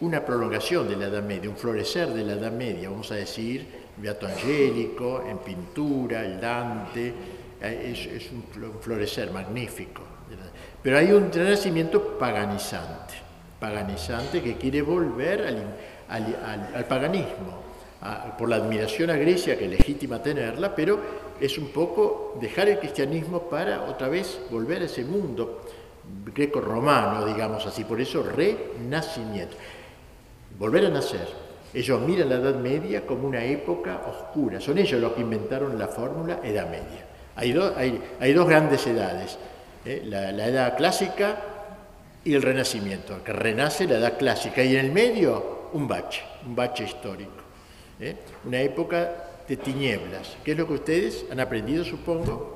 [0.00, 3.83] una prolongación de la Edad Media, un florecer de la Edad Media, vamos a decir,
[3.96, 7.14] Beato Angélico, en pintura, el Dante,
[7.60, 8.44] eh, es, un
[8.80, 10.02] florecer magnífico.
[10.82, 13.14] Pero hay un renacimiento paganizante,
[13.58, 15.74] paganizante que quiere volver
[16.08, 17.62] al, paganismo,
[18.36, 21.00] por la admiración a Grecia, que es legítima tenerla, pero
[21.40, 25.62] es un poco dejar el cristianismo para otra vez volver a ese mundo
[26.34, 29.56] greco-romano, digamos así, por eso renacimiento,
[30.58, 31.43] volver a nacer.
[31.74, 35.88] Ellos miran la Edad Media como una época oscura, son ellos los que inventaron la
[35.88, 37.04] fórmula Edad Media.
[37.36, 39.36] Hay, dos grandes edades,
[39.84, 40.02] ¿eh?
[40.04, 41.36] la, Edad Clásica
[42.22, 46.54] y el Renacimiento, que renace la Edad Clásica, y en el medio un bache, un
[46.54, 47.42] bache histórico,
[47.98, 48.14] ¿eh?
[48.44, 49.10] una época
[49.48, 52.54] de tinieblas, que es lo que ustedes han aprendido, supongo,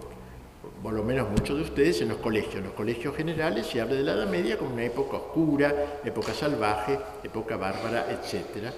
[0.81, 2.55] por lo menos muchos de ustedes, en los colegios.
[2.55, 6.33] En los colegios generales se habla de la Edad Media como una época oscura, época
[6.33, 8.73] salvaje, época bárbara, etc.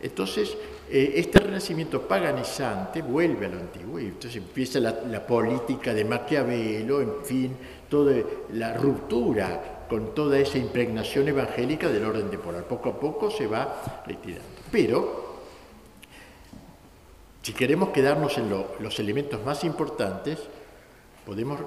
[0.00, 0.56] Entonces,
[0.90, 7.00] eh, este renacimiento paganizante vuelve a lo antiguo y entonces empieza la, política de Maquiavelo,
[7.00, 7.56] en fin,
[7.88, 8.14] toda
[8.52, 12.64] la ruptura con toda esa impregnación evangélica del orden temporal.
[12.64, 14.46] Poco a poco se va retirando.
[14.70, 15.26] Pero,
[17.42, 20.38] si queremos quedarnos en los elementos más importantes,
[21.24, 21.58] podemos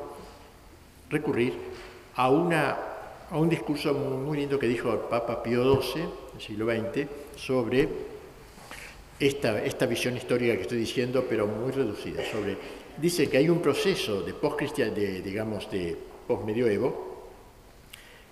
[1.09, 1.53] recurrir
[2.15, 2.77] a, una,
[3.29, 6.01] a un discurso muy, lindo que dijo el Papa Pío XII,
[6.33, 8.08] del siglo XX, sobre
[9.19, 12.23] esta, esta visión histórica que estoy diciendo, pero muy reducida.
[12.31, 12.57] Sobre,
[12.97, 15.97] dice que hay un proceso de post de, digamos, de
[16.27, 17.09] postmedioevo,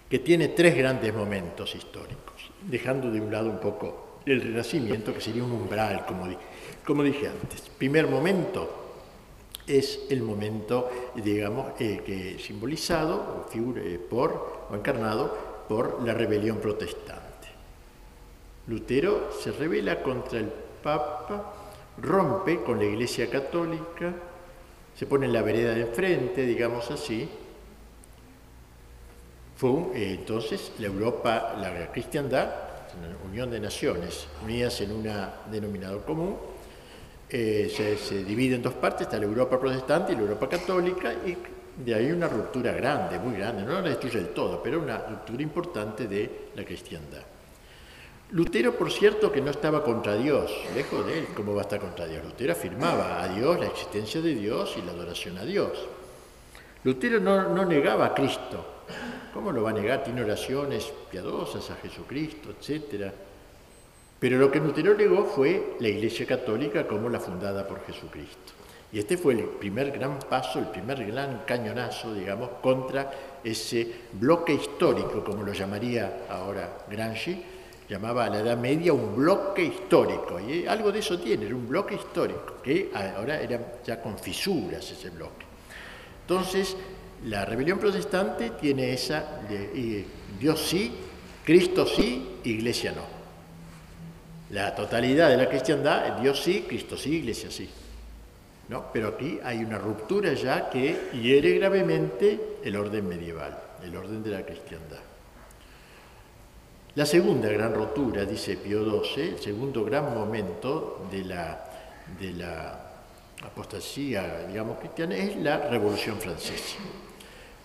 [0.10, 5.22] que tiene tres grandes momentos históricos, dejando de un lado un poco el Renacimiento, que
[5.22, 6.28] sería un umbral, como,
[6.86, 7.62] como dije antes.
[7.78, 8.88] Primer momento,
[9.66, 17.26] es el momento, digamos, eh, que simbolizado eh, por, o encarnado por la rebelión protestante.
[18.68, 20.52] Lutero se revela contra el
[20.88, 21.54] Papa,
[22.02, 24.14] rompe con la Iglesia Católica,
[24.96, 27.30] se pone en la vereda de enfrente, digamos así.
[29.58, 32.50] Fue eh, entonces la Europa, la cristiandad,
[33.30, 35.12] unión de naciones unidas en un
[35.52, 36.38] denominador común,
[37.30, 41.38] eh, se, divide en dos partes, está la Europa protestante y la Europa católica, y
[41.84, 45.44] de ahí una ruptura grande, muy grande, no la destruye del todo, pero una ruptura
[45.44, 47.24] importante de la cristiandad.
[48.32, 51.80] Lutero, por cierto, que no estaba contra Dios, lejos de él, ¿cómo va a estar
[51.80, 52.26] contra Dios?
[52.26, 55.72] Lutero afirmaba a Dios, la existencia de Dios y la adoración a Dios.
[56.84, 58.66] Lutero no, negaba a Cristo.
[59.34, 60.04] ¿Cómo lo va a negar?
[60.04, 63.14] Tiene oraciones piadosas a Jesucristo, etcétera.
[64.20, 68.54] Pero lo que Lutero negó fue la Iglesia Católica como la fundada por Jesucristo.
[68.92, 73.12] Y este fue el primer gran paso, el primer gran cañonazo, digamos, contra
[73.44, 77.44] ese bloque histórico, como lo llamaría ahora Gramsci,
[77.90, 80.40] llamaba a la Edad Media un bloque histórico.
[80.40, 84.90] Y algo de eso tiene, era un bloque histórico, que ahora era ya con fisuras
[84.92, 85.46] ese bloque.
[86.22, 86.76] Entonces,
[87.26, 90.06] la rebelión protestante tiene esa, de,
[90.40, 90.92] Dios sí,
[91.44, 93.18] Cristo sí, Iglesia no
[94.50, 97.70] la totalidad de la cristiandad, Dios sí, Cristo sí, Iglesia sí.
[98.70, 98.92] ¿No?
[98.92, 104.30] Pero aquí hay una ruptura ya que hiere gravemente el orden medieval, el orden de
[104.30, 105.00] la cristiandad.
[106.98, 112.80] La segunda gran rotura, dice Pío XII, el segundo gran momento de la,
[113.46, 116.80] apostasía, digamos, cristiana, es la Revolución Francesa.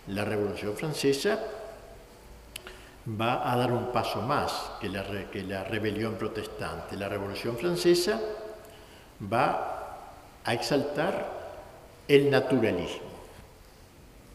[0.08, 1.40] La Revolución Francesa
[3.18, 6.94] va a dar un paso más que la rebelión protestante.
[6.98, 8.20] La Revolución Francesa
[9.32, 10.10] va
[10.44, 13.11] a exaltar el naturalismo.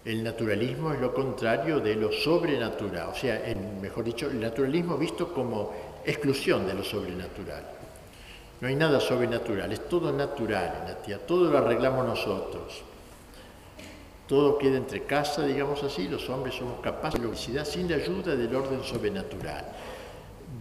[0.05, 3.41] El naturalismo es lo contrario de lo sobrenatural, o sea,
[3.81, 5.73] mejor dicho, el naturalismo visto como
[6.05, 7.63] exclusión de lo sobrenatural.
[8.61, 12.83] No hay nada sobrenatural, es todo natural en la tierra, todo lo arreglamos nosotros.
[14.27, 18.35] Todo queda entre casa, digamos así, los hombres somos capaces de la sin la ayuda
[18.35, 19.65] del orden sobrenatural.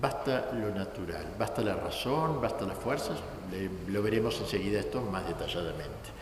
[0.01, 3.19] Basta lo natural, basta la razón, basta las fuerzas,
[3.89, 6.16] lo veremos enseguida esto más detalladamente.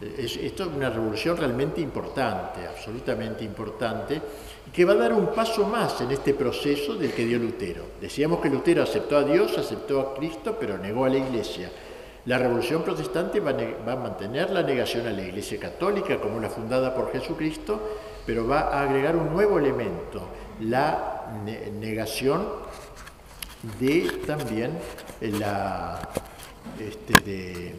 [0.00, 4.20] Esto es una revolución realmente importante, absolutamente importante,
[4.72, 7.84] que va a dar un paso más en este proceso del que dio Lutero.
[8.00, 11.70] Decíamos que Lutero aceptó a Dios, aceptó a Cristo, pero negó a la Iglesia.
[12.26, 16.94] La revolución protestante va a, mantener la negación a la Iglesia Católica como la fundada
[16.94, 17.78] por Jesucristo,
[18.24, 20.22] pero va a agregar un nuevo elemento,
[20.60, 21.26] la
[21.78, 22.46] negación
[23.78, 24.72] de también
[25.20, 26.00] la,
[26.80, 27.74] este,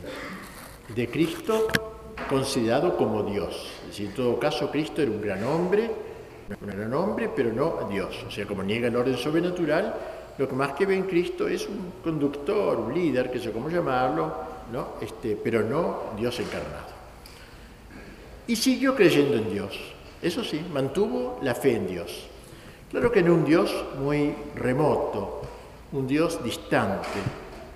[0.95, 1.67] de, Cristo
[2.29, 3.69] considerado como Dios.
[3.83, 5.89] Es decir, en todo caso, Cristo era un gran hombre,
[6.61, 8.15] un gran hombre, pero no Dios.
[8.27, 9.93] O sea, como niega el orden sobrenatural,
[10.37, 13.69] lo que más que ve en Cristo es un conductor, un líder, que sé cómo
[13.69, 14.33] llamarlo,
[14.71, 14.87] ¿no?
[15.01, 16.95] Este, pero no Dios encarnado.
[18.47, 19.79] Y siguió creyendo en Dios.
[20.21, 22.27] Eso sí, mantuvo la fe en Dios.
[22.91, 25.41] Claro que en un Dios muy remoto,
[25.91, 27.07] un Dios distante,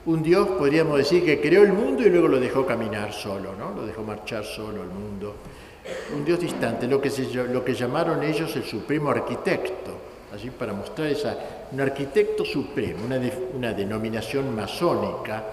[0.10, 3.74] un Dios, podríamos decir, que creó el mundo y luego lo dejó caminar solo, ¿no?
[3.76, 5.36] Lo dejó marchar solo el mundo.
[6.16, 9.92] Un Dios distante, lo que, llamaron ellos el supremo arquitecto,
[10.34, 11.38] así para mostrar esa,
[11.72, 13.22] un arquitecto supremo, una,
[13.56, 15.44] una denominación masónica.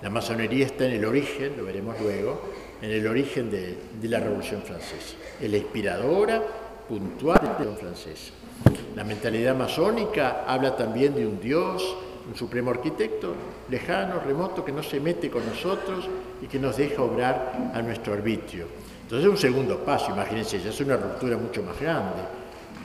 [0.00, 2.40] La masonería está en el origen, lo veremos luego,
[2.80, 5.16] en el origen de, de la Revolución Francesa.
[5.40, 6.42] Es la inspiradora,
[6.88, 8.32] puntual de la Revolución Francesa.
[8.94, 11.96] La mentalidad masónica habla también de un Dios,
[12.28, 13.34] un supremo arquitecto,
[13.70, 16.08] lejano, remoto, que no se mete con nosotros
[16.42, 18.66] y que nos deja obrar a nuestro arbitrio.
[19.02, 22.22] Entonces es un segundo paso, imagínense, ya es una ruptura mucho más grande.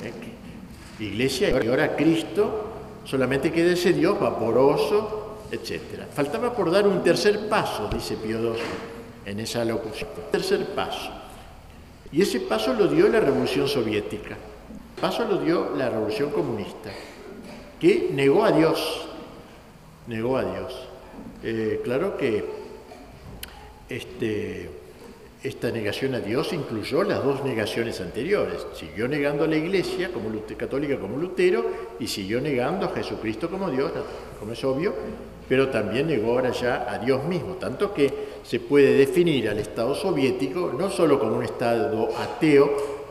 [0.04, 0.14] ¿eh?
[1.04, 2.68] Iglesia y ahora Cristo,
[3.04, 6.04] solamente queda ese Dios vaporoso, etc.
[6.14, 8.62] Faltaba por dar un tercer paso, dice Pío XII
[9.26, 10.10] en esa locución.
[10.32, 11.10] Tercer paso.
[12.12, 14.38] Y ese paso lo dio la Revolución Soviética.
[15.00, 16.92] Paso lo dio la Revolución Comunista,
[17.80, 19.08] que negó a Dios,
[20.08, 20.88] negó a Dios.
[21.44, 22.44] Eh, claro que
[23.90, 24.70] este,
[25.44, 28.66] esta negación a Dios incluyó las dos negaciones anteriores.
[28.74, 31.66] Siguió negando a la Iglesia como católica como Lutero
[32.00, 33.92] y siguió negando a Jesucristo como Dios,
[34.40, 34.94] como es obvio,
[35.50, 39.94] pero también negó ahora ya a Dios mismo, tanto que se puede definir al Estado
[39.96, 43.02] soviético no solo como un Estado ateo,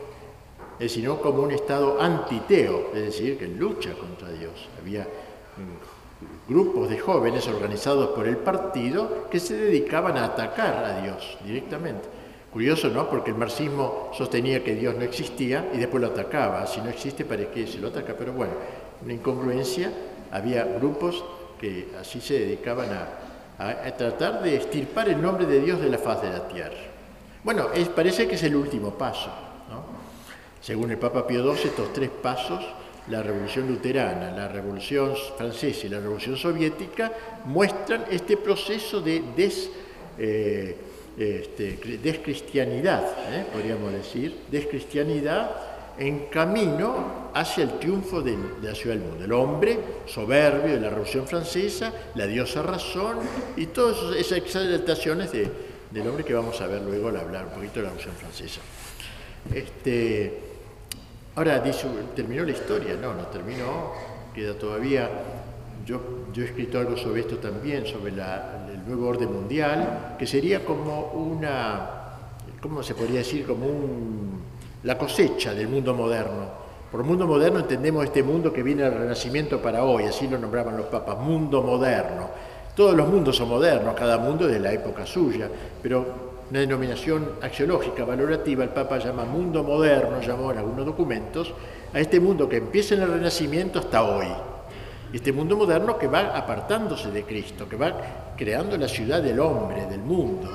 [0.87, 4.67] sino como un Estado antiteo, es decir, que lucha contra Dios.
[4.81, 5.07] Había
[6.47, 12.07] grupos de jóvenes organizados por el partido que se dedicaban a atacar a Dios directamente.
[12.51, 13.09] Curioso, ¿no?
[13.09, 16.67] Porque el marxismo sostenía que Dios no existía y después lo atacaba.
[16.67, 18.13] Si no existe, ¿para qué se lo ataca?
[18.17, 18.53] Pero bueno,
[19.01, 19.89] una incongruencia.
[20.31, 21.23] Había grupos
[21.59, 26.21] que así se dedicaban a, tratar de estirpar el nombre de Dios de la faz
[26.21, 26.75] de la tierra.
[27.43, 29.29] Bueno, parece que es el último paso.
[29.69, 29.83] ¿no?
[30.59, 32.65] Según el Papa Pío XII, estos tres pasos
[33.09, 37.11] la revolución luterana, la revolución francesa y la revolución soviética
[37.45, 39.23] muestran este proceso de
[40.17, 40.75] eh,
[41.17, 43.45] este, descristianidad, ¿eh?
[43.51, 45.49] podríamos decir, descristianidad
[45.97, 49.25] en camino hacia el triunfo de, la ciudad del mundo.
[49.25, 53.17] El hombre soberbio de la Revolución Francesa, la diosa razón
[53.57, 57.75] y todas esas exaltaciones del hombre que vamos a ver luego al hablar un poquito
[57.75, 58.61] de la Revolución Francesa.
[59.53, 60.50] Este,
[61.33, 62.95] Ahora, dice, ¿terminó la historia?
[63.01, 63.93] No, no terminó,
[64.35, 65.09] queda todavía.
[65.85, 65.99] Yo,
[66.33, 71.11] yo he escrito algo sobre esto también, sobre el nuevo orden mundial, que sería como
[71.13, 71.89] una,
[72.61, 73.45] ¿cómo se podría decir?
[73.47, 74.41] Como un,
[74.83, 76.61] la cosecha del mundo moderno.
[76.91, 80.75] Por mundo moderno entendemos este mundo que viene al Renacimiento para hoy, así lo nombraban
[80.75, 82.29] los papas, mundo moderno.
[82.75, 85.49] Todos los mundos son modernos, cada mundo es de la época suya,
[85.81, 91.53] pero una denominación axiológica, valorativa, el Papa llama mundo moderno, llamó en algunos documentos,
[91.93, 94.27] a este mundo que empieza en el Renacimiento hasta hoy.
[95.13, 99.85] Este mundo moderno que va apartándose de Cristo, que va creando la ciudad del hombre,
[99.85, 100.49] del mundo,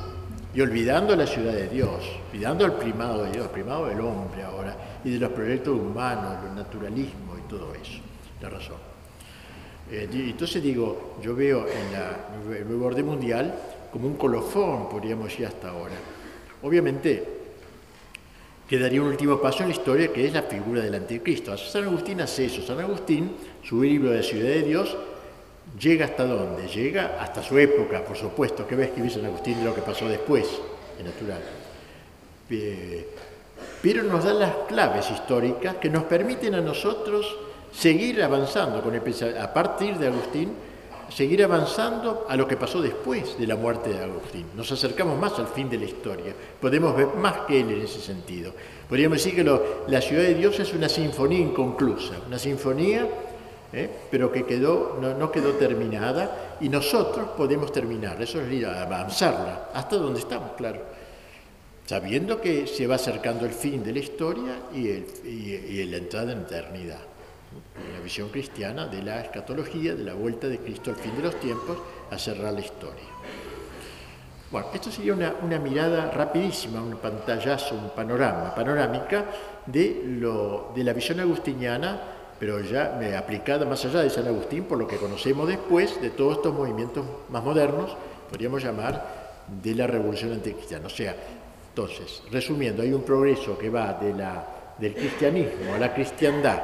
[0.54, 4.42] y olvidando la ciudad de Dios, olvidando el primado de Dios, el primado del hombre
[4.42, 8.00] ahora, y de los proyectos humanos, el naturalismo y todo eso,
[8.42, 8.76] la razón.
[9.90, 13.54] Eh, entonces digo, yo veo en el nuevo orden mundial
[13.90, 15.94] como un colofón, podríamos decir hasta ahora.
[16.62, 17.22] Obviamente,
[18.68, 21.56] quedaría un último paso en la historia que es la figura del anticristo.
[21.56, 22.62] San Agustín hace eso.
[22.62, 24.96] San Agustín, su libro de Ciudad de Dios,
[25.78, 26.66] llega hasta dónde?
[26.68, 28.66] Llega hasta su época, por supuesto.
[28.66, 30.46] ¿Qué va a escribir San Agustín de lo que pasó después?
[30.98, 31.40] Es natural.
[33.82, 37.36] Pero nos da las claves históricas que nos permiten a nosotros
[37.72, 40.52] seguir avanzando con el, a partir de Agustín
[41.08, 44.46] seguir avanzando a lo que pasó después de la muerte de Agustín.
[44.56, 48.00] Nos acercamos más al fin de la historia, podemos ver más que él en ese
[48.00, 48.52] sentido.
[48.88, 49.44] Podríamos decir que
[49.88, 53.06] la ciudad de Dios es una sinfonía inconclusa, una sinfonía,
[53.72, 53.90] ¿eh?
[54.10, 60.20] pero que quedó, no, quedó terminada y nosotros podemos terminar, eso es avanzarla, hasta donde
[60.20, 60.80] estamos, claro,
[61.84, 64.88] sabiendo que se va acercando el fin de la historia y,
[65.28, 67.15] y la entrada en eternidad
[67.92, 71.40] la visión cristiana de la escatología, de la vuelta de Cristo al fin de los
[71.40, 71.78] tiempos,
[72.10, 73.04] a cerrar la historia.
[74.50, 79.24] Bueno, esto sería una, mirada rapidísima, un pantallazo, un panorama, panorámica
[79.66, 82.00] de, lo, de la visión agustiniana,
[82.38, 86.36] pero ya aplicada más allá de San Agustín, por lo que conocemos después de todos
[86.36, 87.96] estos movimientos más modernos,
[88.28, 90.86] podríamos llamar de la revolución anticristiana.
[90.86, 91.14] O sea,
[91.68, 94.46] entonces, resumiendo, hay un progreso que va de la,
[94.78, 96.62] del cristianismo a la cristiandad,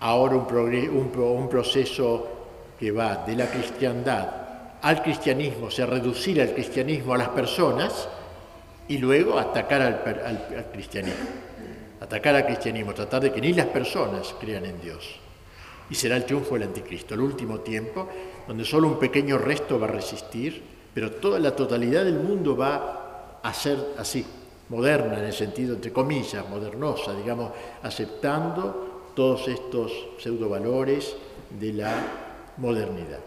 [0.00, 2.28] ahora un, proceso
[2.78, 4.40] que va de la cristiandad
[4.82, 8.08] al cristianismo, se sea, reducir al cristianismo a las personas
[8.88, 11.26] y luego atacar al, cristianismo.
[12.00, 15.16] Atacar al cristianismo, tratar de que ni las personas crean en Dios.
[15.90, 18.08] Y será el triunfo del anticristo, el último tiempo,
[18.48, 20.62] donde solo un pequeño resto va a resistir,
[20.94, 24.24] pero toda la totalidad del mundo va a ser así,
[24.70, 28.89] moderna en el sentido, entre comillas, modernosa, digamos, aceptando
[29.20, 31.14] todos estos pseudovalores
[31.60, 31.92] de la
[32.56, 33.20] modernidad.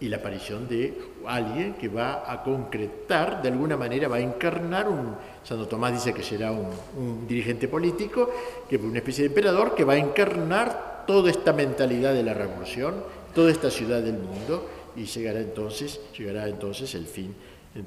[0.00, 4.88] Y la aparición de alguien que va a concretar, de alguna manera va a encarnar
[4.88, 5.14] un,
[5.44, 8.28] Santo Tomás dice que será un, dirigente político,
[8.68, 13.04] que una especie de emperador que va a encarnar toda esta mentalidad de la revolución,
[13.36, 14.66] toda esta ciudad del mundo,
[14.96, 17.32] y llegará entonces, llegará entonces el fin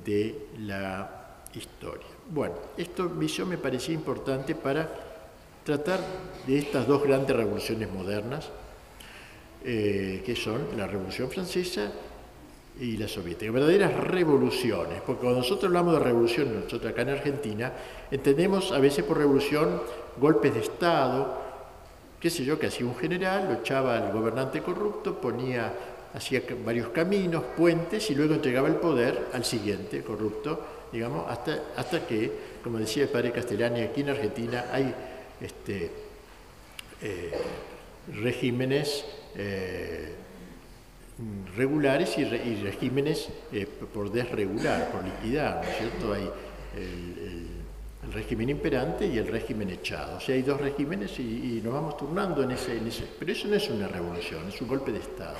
[0.06, 2.08] de la historia.
[2.30, 5.05] Bueno, esta visión me parecía importante para
[5.66, 6.00] tratar
[6.46, 8.50] de estas dos grandes revoluciones modernas,
[9.66, 11.92] eh, que son la Revolución Francesa
[12.80, 17.74] y la soviética, verdaderas revoluciones, porque cuando nosotros hablamos de revolución, nosotros acá en Argentina,
[18.12, 19.82] entendemos a veces por revolución
[20.18, 21.42] golpes de Estado,
[22.20, 25.74] qué sé yo, que hacía un general, lo echaba al gobernante corrupto, ponía,
[26.14, 32.08] hacía varios caminos, puentes y luego entregaba el poder al siguiente corrupto digamos, hasta, hasta
[32.08, 32.32] que,
[32.64, 34.94] como decía el padre Castellani, aquí en Argentina hay
[35.42, 35.92] este,
[37.02, 37.32] eh,
[38.14, 39.06] regímenes
[39.36, 40.14] eh,
[41.56, 46.14] regulares y, regímenes eh, por desregular, por liquidar, ¿no es cierto?
[46.14, 46.30] Hay
[46.78, 47.56] el,
[48.14, 50.18] régimen imperante y el régimen echado.
[50.18, 53.04] O sea, hay dos regímenes y, nos vamos turnando en ese, en ese...
[53.18, 55.36] Pero eso no es una revolución, es un golpe de Estado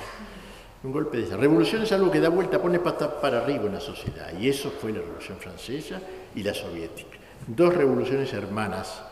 [0.86, 1.36] un golpe de esa.
[1.36, 4.32] Revolución es algo que da vuelta, pone patas para arriba en la sociedad.
[4.38, 6.00] Y eso fue la Revolución Francesa
[6.34, 7.18] y la Soviética.
[7.46, 9.02] Dos revoluciones hermanas,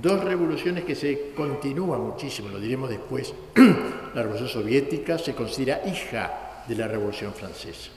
[0.00, 3.32] dos revoluciones que se continúan muchísimo, lo diremos después.
[4.14, 7.90] la Revolución Soviética se considera hija de la Revolución Francesa.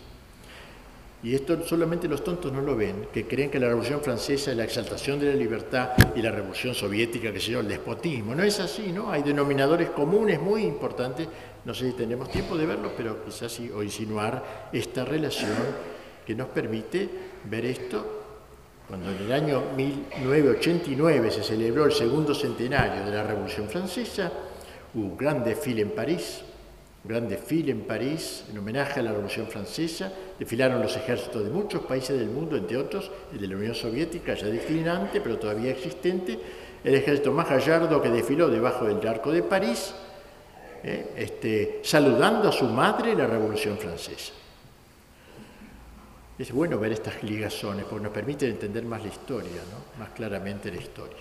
[1.22, 4.58] Y esto solamente los tontos no lo ven, que creen que la Revolución Francesa es
[4.58, 8.34] la exaltación de la libertad y la Revolución Soviética, que se llama el despotismo.
[8.34, 9.12] No es así, ¿no?
[9.12, 11.28] Hay denominadores comunes muy importantes
[11.66, 15.58] no sé si tenemos tiempo de verlo, pero quizás sí, o insinuar esta relación
[16.26, 17.10] que nos permite
[17.46, 18.19] ver esto.
[18.90, 24.32] Cuando en el año 1989 se celebró el segundo centenario de la Revolución Francesa,
[24.96, 26.42] hubo un gran desfile en París,
[27.04, 31.52] un gran desfile en París en homenaje a la Revolución Francesa, desfilaron los ejércitos de
[31.52, 35.70] muchos países del mundo, entre otros el de la Unión Soviética, ya declinante, pero todavía
[35.70, 36.40] existente,
[36.84, 39.94] el ejército más gallardo que desfiló debajo del arco de París,
[40.84, 41.12] ¿eh?
[41.16, 44.34] este, saludando a su madre la Revolución Francesa.
[46.40, 49.62] Es bueno ver estas ligazones porque nos permiten entender más la historia,
[50.00, 51.20] más claramente la historia.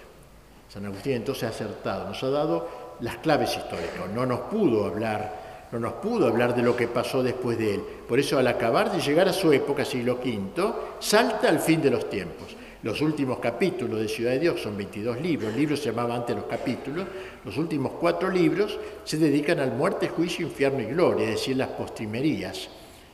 [0.69, 2.69] San Agustín entonces ha acertado, nos ha dado
[3.01, 7.21] las claves históricas, no nos pudo hablar, no nos pudo hablar de lo que pasó
[7.21, 7.83] después de él.
[8.07, 11.91] Por eso al acabar de llegar a su época, siglo V, salta al fin de
[11.91, 12.55] los tiempos.
[12.85, 16.37] Los últimos capítulos de Ciudad de Dios son 22 libros, el libro se llamaba antes
[16.37, 17.09] los capítulos,
[17.45, 21.71] los últimos cuatro libros se dedican al muerte, juicio, infierno y gloria, es decir, las
[21.71, 22.69] postrimerías,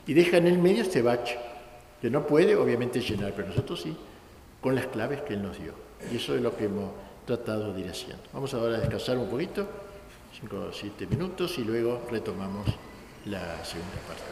[0.06, 1.38] y dejan en el medio este bache,
[2.04, 3.96] que no puede obviamente llenar, pero nosotros sí,
[4.60, 5.72] con las claves que Él nos dio.
[6.12, 6.90] Y eso es lo que hemos
[7.24, 8.22] tratado de ir haciendo.
[8.34, 9.66] Vamos ahora a descansar un poquito,
[10.38, 12.66] 5 o 7 minutos, y luego retomamos
[13.24, 14.22] la segunda parte.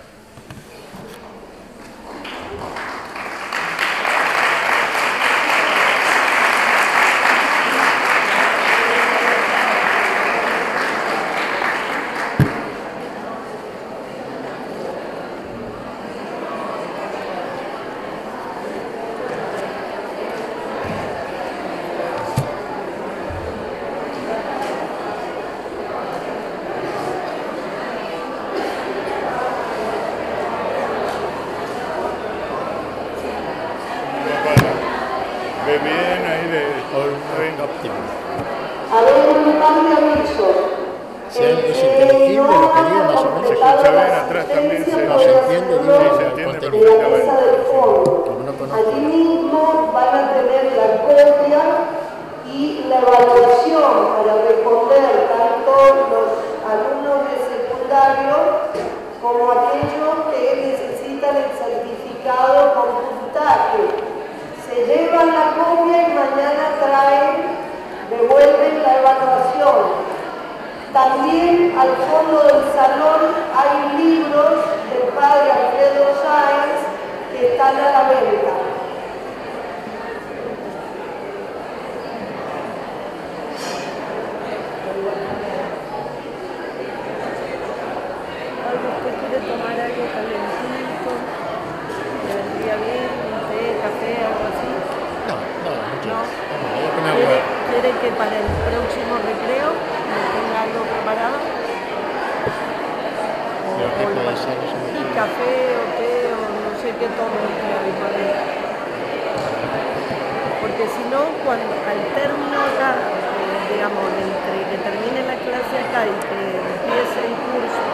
[116.07, 117.84] Y que empiece el curso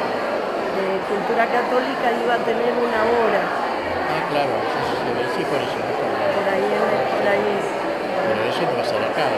[0.79, 3.43] de cultura católica, iba a tener una hora
[4.09, 5.79] Ah, claro, sí, sí, sí, sí, por eso.
[5.79, 7.53] por ahí, por ahí.
[8.29, 9.37] Pero eso no va a ser acá, no.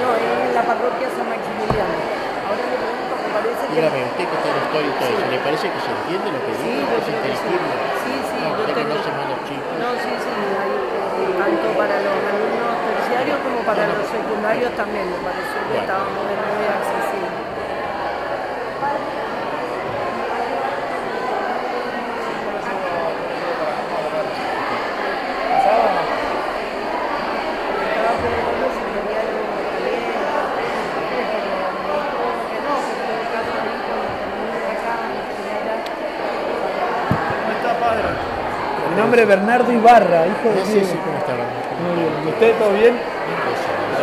[0.00, 1.96] No, en la parroquia San Maximiliano.
[2.44, 3.72] Ahora le pregunto, me parece que...
[3.80, 6.40] Dígame, usted que está en historia y todo eso, ¿le parece que se entiende lo
[6.44, 6.84] que Sí, digo?
[6.90, 7.54] yo ¿Es creo que sí.
[8.04, 9.74] Sí, sí, No, usted no se manda chicos.
[9.80, 15.04] No, sí, sí, hay, eh, tanto para los alumnos terciarios como para los secundarios también,
[15.08, 17.30] me pareció que estábamos de muy accesible.
[26.80, 30.16] Estaba preguntando si quería algo caliente,
[31.10, 34.94] pero me dijo que no, que en todo caso ahí cuando termine acá,
[35.36, 35.76] que allá,
[37.30, 38.08] ¿Cómo está, padre?
[38.89, 41.32] Mi nombre es Bernardo Ibarra, hijo de Ah, sí, sí, ¿cómo está?
[41.34, 42.12] Muy bien.
[42.24, 42.94] ¿Y usted todo bien?
[42.94, 43.80] Impresionante.
[43.90, 44.02] ¿Qué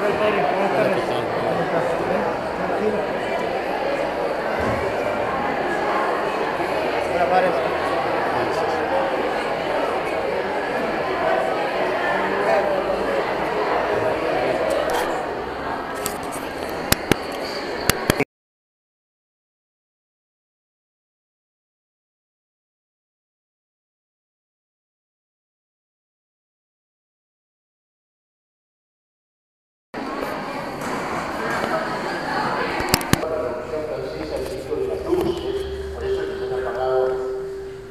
[0.00, 0.38] tal, padre?
[0.40, 0.94] Buenas Hola, tardes.
[0.94, 1.24] ¿qué tal?
[1.40, 1.84] ¿Cómo estás?
[2.10, 2.22] ¿Bien?
[2.60, 2.98] Tranquilo.
[7.14, 7.48] Hola, padre.
[34.70, 37.08] Por eso que se han apagado,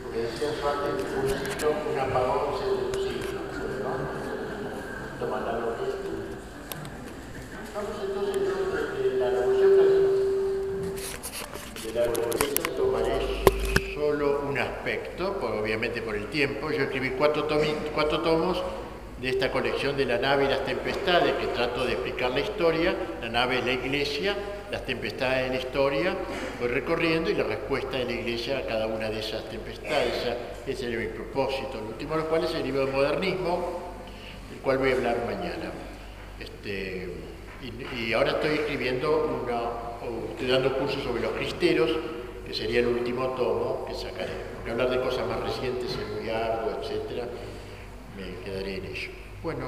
[0.04, 3.40] porque decían su antes, un siglo, un apagón es un siglo,
[3.84, 3.92] ¿no?
[5.20, 6.10] Toma la lo que es tú.
[7.76, 8.36] Vamos entonces
[9.04, 10.12] de la Revolución Francesa.
[11.84, 13.18] De la Revolución tomaré
[13.94, 16.72] solo un aspecto, por- obviamente por el tiempo.
[16.72, 18.64] Yo escribí cuatro, tomi- cuatro tomos
[19.22, 19.30] de
[19.80, 22.94] de la nave y las tempestades, que trato de explicar la historia.
[23.22, 24.36] La nave es la iglesia,
[24.70, 26.16] las tempestades de la historia,
[26.60, 30.36] voy recorriendo y la respuesta de la iglesia a cada una de esas tempestades.
[30.68, 31.80] Ese era mi propósito.
[31.80, 33.80] El último de los cuales es el libro del modernismo,
[34.52, 35.72] del cual voy a hablar mañana.
[36.42, 37.14] Este,
[37.98, 41.90] y, ahora estoy escribiendo una, estoy dando cursos sobre los cristeros,
[42.46, 44.34] que sería el último tomo que sacaré.
[44.56, 47.30] Porque hablar de cosas más recientes es muy arduo, etcétera,
[48.18, 49.29] me quedaré en ello.
[49.42, 49.68] Bueno,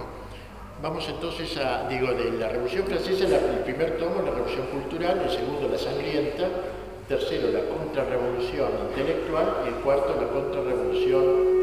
[0.82, 5.30] vamos entonces a, digo, de la Revolución Francesa, el primer tomo, la Revolución Cultural, el
[5.30, 11.61] segundo, la Sangrienta, el tercero, la Contrarrevolución Intelectual y el cuarto, la Contrarrevolución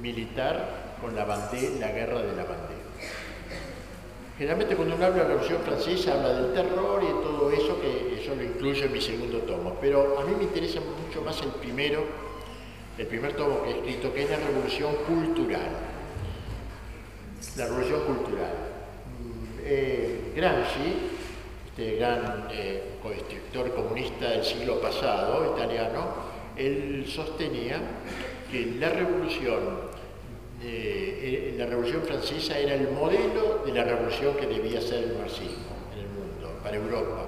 [0.00, 2.76] militar con la, bande- la guerra de la bandera.
[4.38, 8.20] Generalmente cuando uno habla de la Revolución Francesa habla del terror y todo eso, que
[8.22, 11.48] eso lo incluyo en mi segundo tomo, pero a mí me interesa mucho más el
[11.48, 12.04] primero,
[12.98, 15.70] el primer tomo que he escrito, que es la Revolución Cultural.
[17.56, 18.52] La Revolución Cultural.
[19.20, 21.16] Mm, eh, Gramsci,
[21.66, 22.82] este gran eh,
[23.14, 26.08] escritor comunista del siglo pasado, italiano,
[26.56, 27.78] él sostenía
[28.50, 29.60] que la revolución,
[30.62, 35.18] eh, eh, la revolución francesa era el modelo de la revolución que debía ser el
[35.18, 37.26] marxismo en el mundo, para Europa.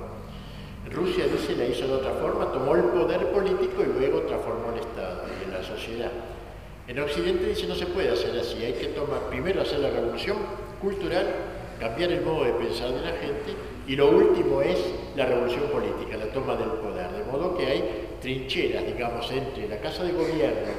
[0.90, 4.80] Rusia, dice, la hizo de otra forma, tomó el poder político y luego transformó el
[4.80, 5.27] Estado
[6.88, 10.38] En Occidente dice no se puede hacer así, hay que tomar, primero hacer la revolución
[10.80, 11.26] cultural,
[11.78, 13.54] cambiar el modo de pensar de la gente
[13.86, 14.78] y lo último es
[15.16, 17.10] la revolución política, la toma del poder.
[17.10, 17.84] De modo que hay
[18.20, 20.72] trincheras, digamos, entre la Casa de Gobierno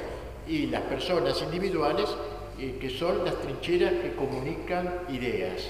[0.47, 2.09] y las personas individuales
[2.59, 5.69] eh, que son las trincheras que comunican ideas.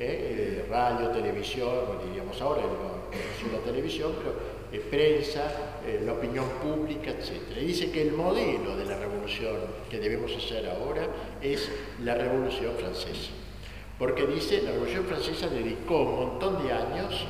[0.00, 0.62] ¿eh?
[0.62, 1.68] Eh, radio, televisión,
[2.06, 4.34] diríamos ahora, no conoció la televisión, pero
[4.72, 7.32] eh, prensa, eh, la opinión pública, etc.
[7.60, 9.56] Y dice que el modelo de la revolución
[9.88, 11.06] que debemos hacer ahora
[11.40, 11.70] es
[12.02, 13.30] la revolución francesa.
[13.98, 17.26] Porque dice, la revolución francesa dedicó un montón de años,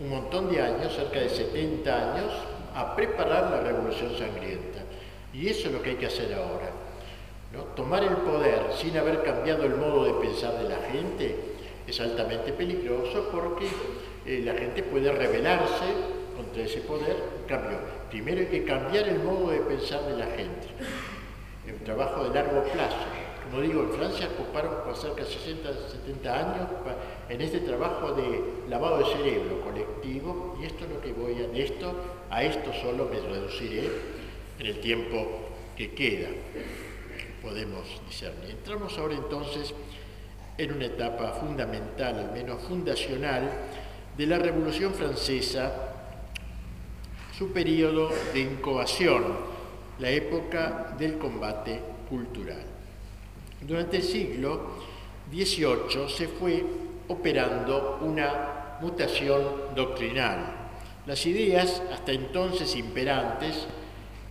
[0.00, 2.32] un montón de años, cerca de 70 años,
[2.74, 4.80] a preparar la revolución sangrienta.
[5.32, 6.70] Y eso es lo que hay que hacer ahora.
[7.52, 7.62] ¿no?
[7.74, 11.36] Tomar el poder sin haber cambiado el modo de pensar de la gente
[11.86, 13.66] es altamente peligroso porque
[14.26, 17.16] eh, la gente puede rebelarse contra ese poder.
[17.42, 17.78] En cambio,
[18.10, 20.68] primero hay que cambiar el modo de pensar de la gente.
[21.66, 22.96] Un trabajo de largo plazo.
[23.50, 26.68] Como digo, en Francia ocuparon por cerca de 60, 70 años
[27.28, 31.56] en este trabajo de lavado de cerebro colectivo, y esto es lo que voy a,
[31.56, 31.94] esto,
[32.28, 33.88] a esto solo me reduciré
[34.58, 35.28] en el tiempo
[35.76, 36.28] que queda,
[37.40, 38.50] podemos discernir.
[38.50, 39.74] Entramos ahora entonces
[40.58, 43.48] en una etapa fundamental, al menos fundacional,
[44.16, 45.85] de la Revolución Francesa,
[47.36, 49.24] su periodo de incoación,
[49.98, 52.62] la época del combate cultural.
[53.60, 54.70] Durante el siglo
[55.30, 56.64] XVIII se fue
[57.08, 60.68] operando una mutación doctrinal.
[61.04, 63.66] Las ideas hasta entonces imperantes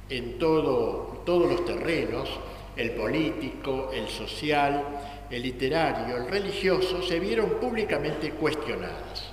[0.09, 2.27] en todo, todos los terrenos,
[2.75, 4.83] el político, el social,
[5.29, 9.31] el literario, el religioso, se vieron públicamente cuestionadas.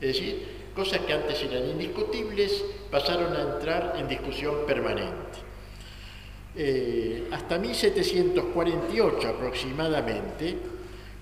[0.00, 5.38] Es decir, cosas que antes eran indiscutibles pasaron a entrar en discusión permanente.
[6.56, 10.56] Eh, hasta 1748 aproximadamente,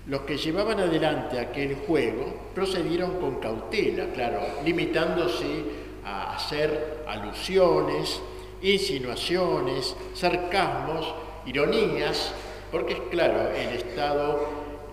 [0.07, 5.63] los que llevaban adelante aquel juego procedieron con cautela, claro, limitándose
[6.03, 8.19] a hacer alusiones,
[8.61, 11.13] insinuaciones, sarcasmos,
[11.45, 12.33] ironías,
[12.71, 14.49] porque es claro, el Estado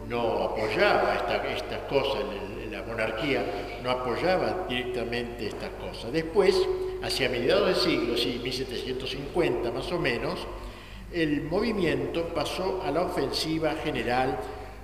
[0.09, 2.23] no apoyaba estas cosas,
[2.71, 3.43] la monarquía
[3.83, 6.13] no apoyaba directamente estas cosas.
[6.13, 6.61] Después,
[7.03, 10.47] hacia mediados del siglo, sí, 1750 más o menos,
[11.13, 14.39] el movimiento pasó a la ofensiva general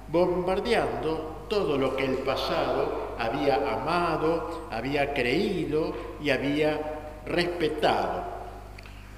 [0.09, 8.25] bombardeando todo lo que el pasado había amado, había creído y había respetado.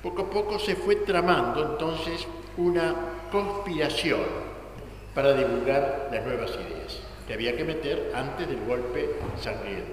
[0.02, 2.94] Poco a poco se fue tramando entonces una
[3.30, 4.20] conspiración
[5.14, 9.10] para divulgar las nuevas ideas que había que meter antes del golpe
[9.40, 9.92] sangriento.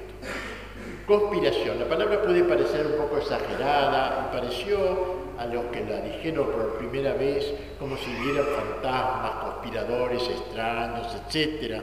[1.07, 6.45] Conspiración, la palabra puede parecer un poco exagerada, me pareció a los que la dijeron
[6.51, 11.81] por primera vez como si vieran fantasmas, conspiradores extraños, etc.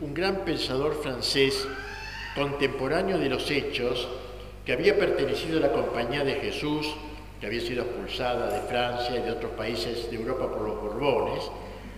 [0.00, 1.68] Un gran pensador francés,
[2.34, 4.08] contemporáneo de los hechos,
[4.64, 6.94] que había pertenecido a la Compañía de Jesús,
[7.40, 11.50] que había sido expulsada de Francia y de otros países de Europa por los Borbones,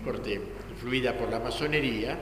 [0.05, 0.41] corte
[0.71, 2.19] influida por la masonería,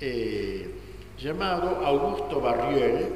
[0.00, 0.70] eh,
[1.18, 3.08] llamado Augusto Barriel,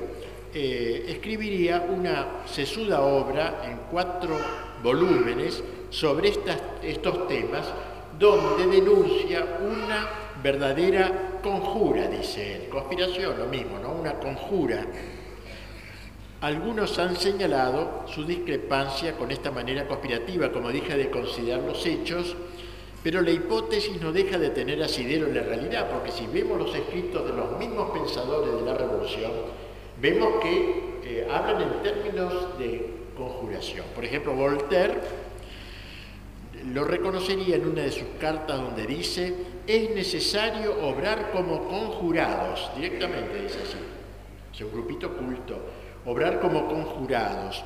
[0.54, 4.36] eh, escribiría una sesuda obra en cuatro
[4.82, 6.32] volúmenes sobre
[6.82, 7.66] estos temas,
[8.18, 10.08] donde denuncia una
[10.42, 13.92] verdadera conjura, dice él, conspiración, lo mismo, ¿no?
[13.92, 14.84] Una conjura.
[16.40, 22.36] Algunos han señalado su discrepancia con esta manera conspirativa, como dije, de considerar los hechos,
[23.02, 26.74] pero la hipótesis no deja de tener asidero en la realidad, porque si vemos los
[26.74, 29.32] escritos de los mismos pensadores de la revolución,
[30.00, 33.86] vemos que eh, hablan en términos de conjuración.
[33.94, 34.94] Por ejemplo, Voltaire
[36.72, 39.34] lo reconocería en una de sus cartas donde dice,
[39.66, 43.78] es necesario obrar como conjurados, directamente dice así,
[44.52, 45.56] es un grupito culto,
[46.04, 47.62] obrar como conjurados,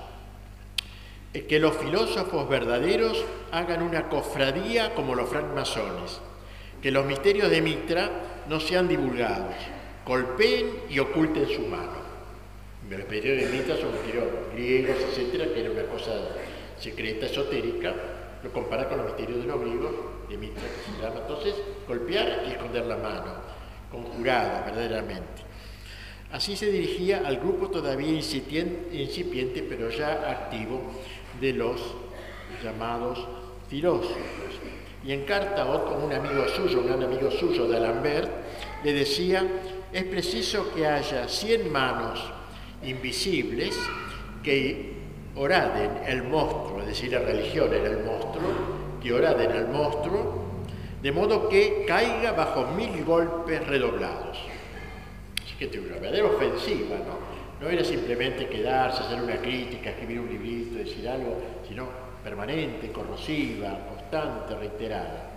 [1.32, 6.20] que los filósofos verdaderos hagan una cofradía como los francmasones,
[6.82, 8.10] que los misterios de Mitra
[8.48, 9.54] no sean divulgados,
[10.04, 12.02] golpeen y oculten su mano
[12.98, 16.12] los misterios de Mitra son misterios griegos, etcétera, que era una cosa
[16.78, 17.94] secreta, esotérica,
[18.42, 19.92] lo compara con los misterios de los griegos,
[20.28, 21.20] de Mitra, que.
[21.20, 21.54] Entonces,
[21.86, 23.34] golpear y esconder la mano,
[23.90, 25.42] conjurada verdaderamente.
[26.32, 30.80] Así se dirigía al grupo todavía incipiente, pero ya activo,
[31.40, 31.80] de los
[32.62, 33.26] llamados
[33.68, 34.16] filósofos.
[35.04, 38.30] Y en carta a un amigo suyo, un gran amigo suyo de Alambert,
[38.84, 39.44] le decía,
[39.92, 42.22] es preciso que haya 100 manos
[42.84, 43.76] invisibles
[44.42, 44.92] que
[45.36, 48.52] oraden el monstruo, es decir, la religión era el monstruo,
[49.02, 50.42] que oraden al monstruo,
[51.02, 54.38] de modo que caiga bajo mil golpes redoblados.
[55.44, 57.41] Así que tiene una verdadera ofensiva, ¿no?
[57.62, 61.86] No era simplemente quedarse, hacer una crítica, escribir un librito, decir algo, sino
[62.24, 65.30] permanente, corrosiva, constante, reiterada.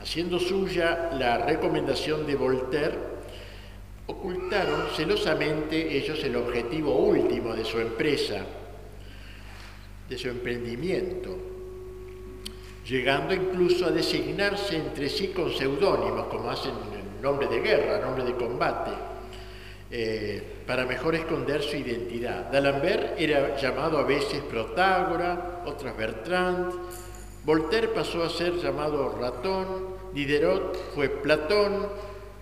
[0.00, 2.98] Haciendo suya la recomendación de Voltaire,
[4.06, 8.44] ocultaron celosamente ellos el objetivo último de su empresa,
[10.08, 11.36] de su emprendimiento,
[12.86, 18.24] llegando incluso a designarse entre sí con seudónimos, como hacen en nombre de guerra, nombre
[18.24, 19.09] de combate,
[19.90, 22.50] eh, para mejor esconder su identidad.
[22.50, 26.72] D'Alembert era llamado a veces Protágora, otras Bertrand,
[27.44, 31.88] Voltaire pasó a ser llamado Ratón, Diderot fue Platón,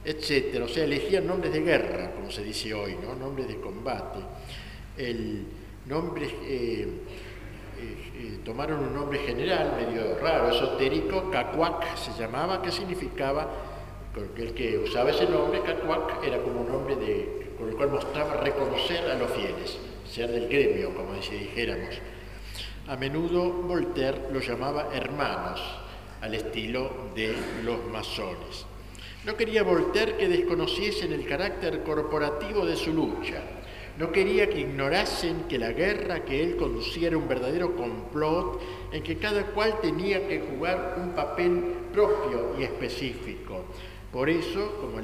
[0.05, 0.65] etcétera.
[0.65, 3.15] O sea, elegían nombres de guerra, como se dice hoy, ¿no?
[3.15, 4.19] nombres de combate.
[4.97, 5.47] El
[5.87, 6.89] nombre, eh,
[7.81, 13.49] eh, tomaron un nombre general, medio raro, esotérico, Cacuac se llamaba, que significaba,
[14.37, 17.49] el que usaba ese nombre, Cacuac, era como un nombre de
[17.79, 21.95] cual mostraba reconocer a los fieles, ser del gremio, como si dijéramos.
[22.89, 25.61] A menudo Voltaire los llamaba hermanos,
[26.21, 28.67] al estilo de los masones.
[29.25, 33.43] No quería Voltaire que desconociesen el carácter corporativo de su lucha.
[33.97, 38.61] No quería que ignorasen que la guerra que él conducía era un verdadero complot
[38.93, 43.65] en que cada cual tenía que jugar un papel propio y específico.
[44.13, 45.01] Por eso, como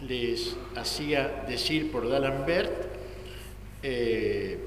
[0.00, 2.72] les hacía decir por D'Alembert,
[3.82, 4.58] eh,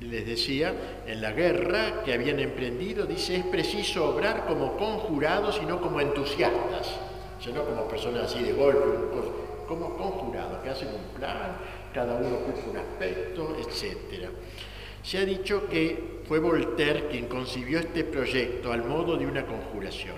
[0.00, 0.74] les decía,
[1.06, 6.00] en la guerra que habían emprendido, dice, es preciso obrar como conjurados y no como
[6.00, 7.00] entusiastas,
[7.40, 8.80] sino como personas así de golpe,
[9.66, 11.56] como conjurados, que hacen un plan,
[11.92, 14.28] cada uno ocupa un aspecto, etc.
[15.02, 20.16] Se ha dicho que fue Voltaire quien concibió este proyecto al modo de una conjuración.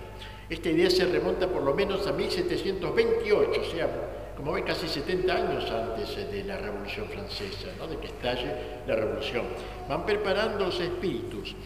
[0.49, 3.89] Esta idea se remonta por lo menos a 1728, o sea,
[4.37, 8.53] como ven, casi 70 años antes de la Revolución Francesa, de que estalle
[8.87, 9.45] la Revolución.
[9.89, 11.57] Van preparando los espíritus,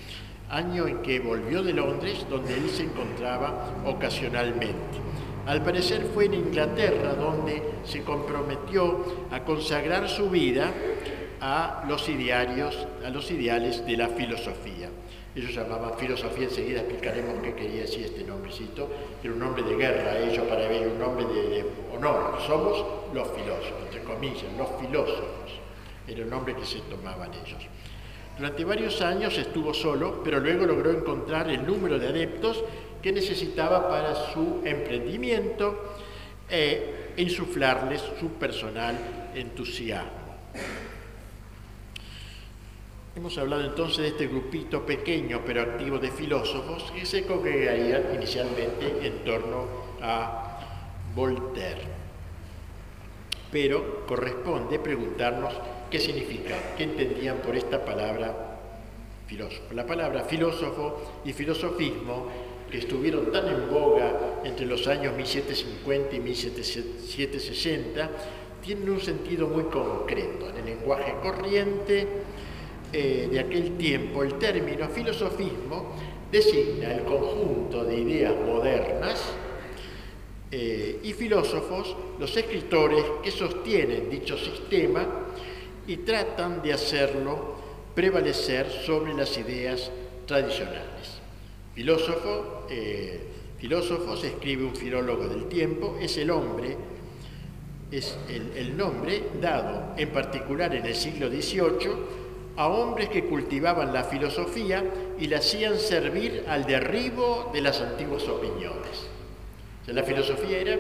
[0.48, 4.98] año en que volvió de Londres, donde él se encontraba ocasionalmente.
[5.46, 10.72] Al parecer fue en Inglaterra donde se comprometió a consagrar su vida
[11.40, 14.88] a los, idearios, a los ideales de la filosofía.
[15.40, 18.90] Ellos llamaban filosofía, enseguida explicaremos qué quería decir este nombrecito,
[19.24, 21.64] era un nombre de guerra, ellos para ver un nombre de,
[21.96, 22.38] honor.
[22.46, 22.84] Somos
[23.14, 25.52] los filósofos, entre comillas, los filósofos.
[26.06, 27.56] Era el nombre que se tomaban ellos.
[28.36, 32.62] Durante varios años estuvo solo, pero luego logró encontrar el número de adeptos
[33.00, 35.96] que necesitaba para su emprendimiento
[36.50, 40.36] e insuflarles su personal entusiasmo.
[43.16, 49.04] Hemos hablado entonces de este grupito pequeño pero activo de filósofos que se congregarían inicialmente
[49.04, 49.66] en torno
[50.00, 50.60] a
[51.12, 51.82] Voltaire.
[53.50, 55.52] Pero corresponde preguntarnos
[55.90, 58.60] qué significa, qué entendían por esta palabra
[59.26, 59.74] filósofo.
[59.74, 62.28] La palabra filósofo y filosofismo,
[62.70, 68.10] que estuvieron tan en boga entre los años 1750 y 1760,
[68.62, 70.48] tienen un sentido muy concreto.
[70.50, 72.06] En el lenguaje corriente,
[72.92, 75.94] eh, de aquel tiempo, el término filosofismo
[76.30, 79.32] designa el conjunto de ideas modernas
[80.50, 85.06] eh, y filósofos, los escritores que sostienen dicho sistema
[85.86, 87.54] y tratan de hacerlo
[87.94, 89.90] prevalecer sobre las ideas
[90.26, 91.20] tradicionales.
[91.74, 93.20] Filósofo, eh,
[94.24, 96.76] escribe un filólogo del tiempo, es el hombre,
[97.92, 102.19] es el, el nombre dado en particular en el siglo XVIII
[102.60, 104.84] a hombres que cultivaban la filosofía
[105.18, 109.08] y la hacían servir al derribo de las antiguas opiniones.
[109.86, 110.76] la filosofía era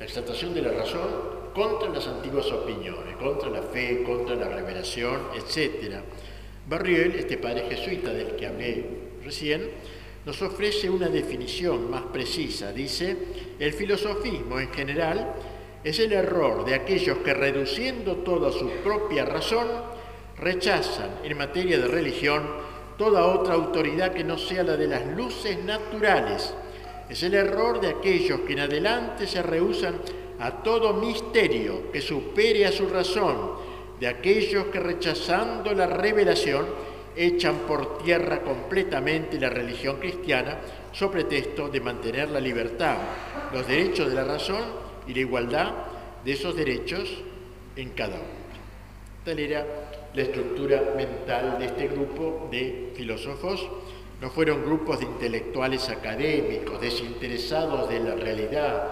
[0.00, 1.06] la exaltación de la razón
[1.54, 5.94] contra las antiguas opiniones, contra la fe, contra la revelación, etc.
[6.68, 8.84] Barriel, este padre jesuita del que hablé
[9.24, 9.62] recién,
[10.24, 12.72] nos ofrece una definición más precisa.
[12.72, 13.16] Dice,
[13.60, 15.34] el filosofismo en general
[15.84, 19.68] es el error de aquellos que reduciendo toda su propia razón
[20.38, 22.42] rechazan en materia de religión
[22.96, 26.54] toda otra autoridad que no sea la de las luces naturales.
[27.08, 29.96] Es el error de aquellos que en adelante se rehusan
[30.40, 33.66] a todo misterio que supere a su razón,
[34.00, 36.66] de aquellos que rechazando la revelación
[37.16, 40.58] echan por tierra completamente la religión cristiana
[40.92, 42.96] sobre pretexto de mantener la libertad,
[43.52, 44.62] los derechos de la razón
[45.06, 45.72] y la igualdad
[46.24, 47.22] de esos derechos
[47.76, 48.46] en cada uno.
[49.24, 49.85] Tal era
[50.16, 53.68] la estructura mental de este grupo de filósofos.
[54.20, 58.88] No fueron grupos de intelectuales académicos, desinteresados de la realidad,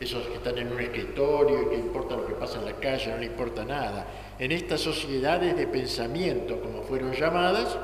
[0.00, 3.12] esos que están en un escritorio y que importa lo que pasa en la calle,
[3.12, 4.06] no le importa nada.
[4.40, 7.78] En estas sociedades de pensamiento, como fueron llamadas,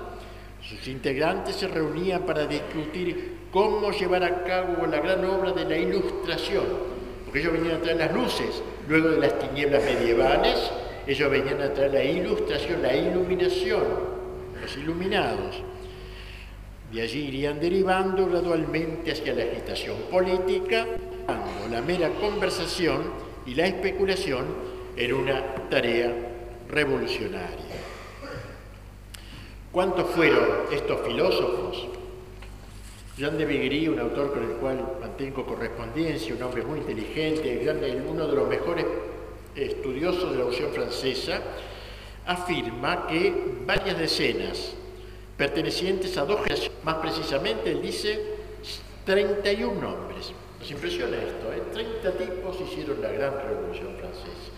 [0.60, 5.78] sus integrantes se reunían para discutir cómo llevar a cabo la gran obra de la
[5.78, 6.64] ilustración,
[7.24, 10.72] porque ellos venían a traer las luces luego de las tinieblas medievales
[11.06, 13.82] ellos venían a traer la ilustración, la iluminación,
[14.60, 15.62] los iluminados.
[16.92, 20.86] De allí irían derivando gradualmente hacia la agitación política,
[21.70, 23.02] la mera conversación
[23.46, 24.44] y la especulación
[24.96, 26.12] en una tarea
[26.68, 27.48] revolucionaria.
[29.72, 31.88] ¿Cuántos fueron estos filósofos?
[33.16, 37.66] Jean de Vigry, un autor con el cual mantengo correspondencia, un hombre muy inteligente,
[38.06, 38.84] uno de los mejores
[39.54, 41.40] estudioso de la Revolución Francesa,
[42.26, 43.32] afirma que
[43.66, 44.74] varias decenas
[45.36, 48.20] pertenecientes a dos generaciones, más precisamente él dice
[49.04, 51.60] 31 nombres, Nos impresiona esto, ¿eh?
[51.72, 54.52] 30 tipos hicieron la gran revolución francesa,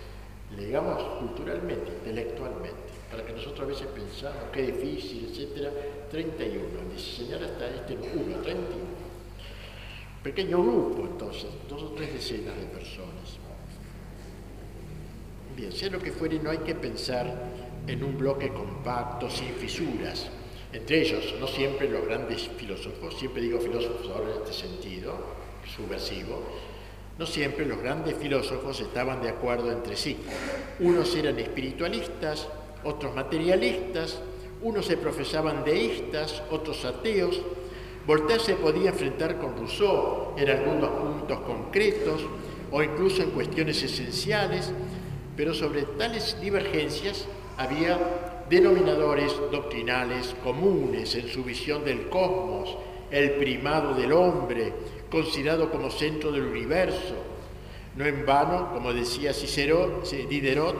[0.54, 5.70] digamos culturalmente, intelectualmente, para que nosotros a veces pensamos qué difícil, etcétera,
[6.10, 6.62] 31,
[6.94, 9.04] diseñar hasta este 1, 31.
[10.22, 13.13] Pequeño grupo entonces, dos o tres decenas de personas.
[15.56, 17.32] Bien, sea lo que fuere, no hay que pensar
[17.86, 20.28] en un bloque compacto, sin fisuras.
[20.72, 25.14] Entre ellos, no siempre los grandes filósofos, siempre digo filósofos ahora en este sentido,
[25.76, 26.42] subversivo,
[27.16, 30.16] no siempre los grandes filósofos estaban de acuerdo entre sí.
[30.80, 32.48] Unos eran espiritualistas,
[32.82, 34.20] otros materialistas,
[34.62, 37.40] unos se profesaban deístas, otros ateos.
[38.04, 42.22] Voltaire se podía enfrentar con Rousseau en algunos puntos concretos
[42.72, 44.72] o incluso en cuestiones esenciales,
[45.36, 47.98] pero sobre tales divergencias había
[48.48, 52.76] denominadores doctrinales comunes en su visión del cosmos,
[53.10, 54.72] el primado del hombre,
[55.10, 57.14] considerado como centro del universo.
[57.96, 60.76] No en vano, como decía Cicero, Diderot,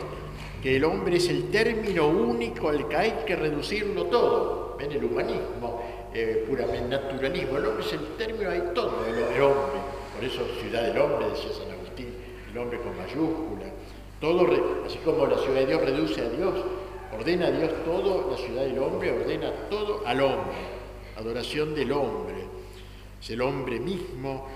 [0.62, 4.76] que el hombre es el término único al que hay que reducirlo todo.
[4.78, 5.82] Ven el humanismo,
[6.12, 7.58] eh, puramente naturalismo.
[7.58, 9.80] El hombre es el término, hay todo el hombre.
[10.14, 12.14] Por eso ciudad del hombre, decía San Agustín,
[12.50, 13.66] el hombre con mayúscula.
[14.20, 14.46] Todo,
[14.86, 16.54] así como la ciudad de Dios reduce a Dios,
[17.16, 20.54] ordena a Dios todo, la ciudad del hombre ordena todo al hombre.
[21.16, 22.46] Adoración del hombre
[23.20, 24.46] es el hombre mismo,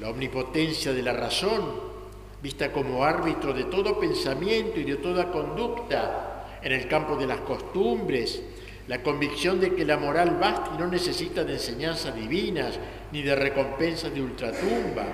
[0.00, 1.94] la omnipotencia de la razón,
[2.42, 7.40] vista como árbitro de todo pensamiento y de toda conducta en el campo de las
[7.40, 8.42] costumbres,
[8.88, 12.78] la convicción de que la moral basta y no necesita de enseñanzas divinas
[13.12, 15.04] ni de recompensas de ultratumba.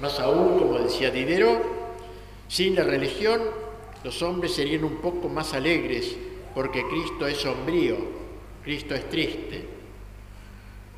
[0.00, 1.81] Más aún, como decía Diderot,
[2.52, 3.40] sin la religión
[4.04, 6.14] los hombres serían un poco más alegres
[6.54, 7.96] porque Cristo es sombrío,
[8.62, 9.66] Cristo es triste,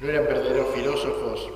[0.01, 1.48] no eran verdaderos filósofos,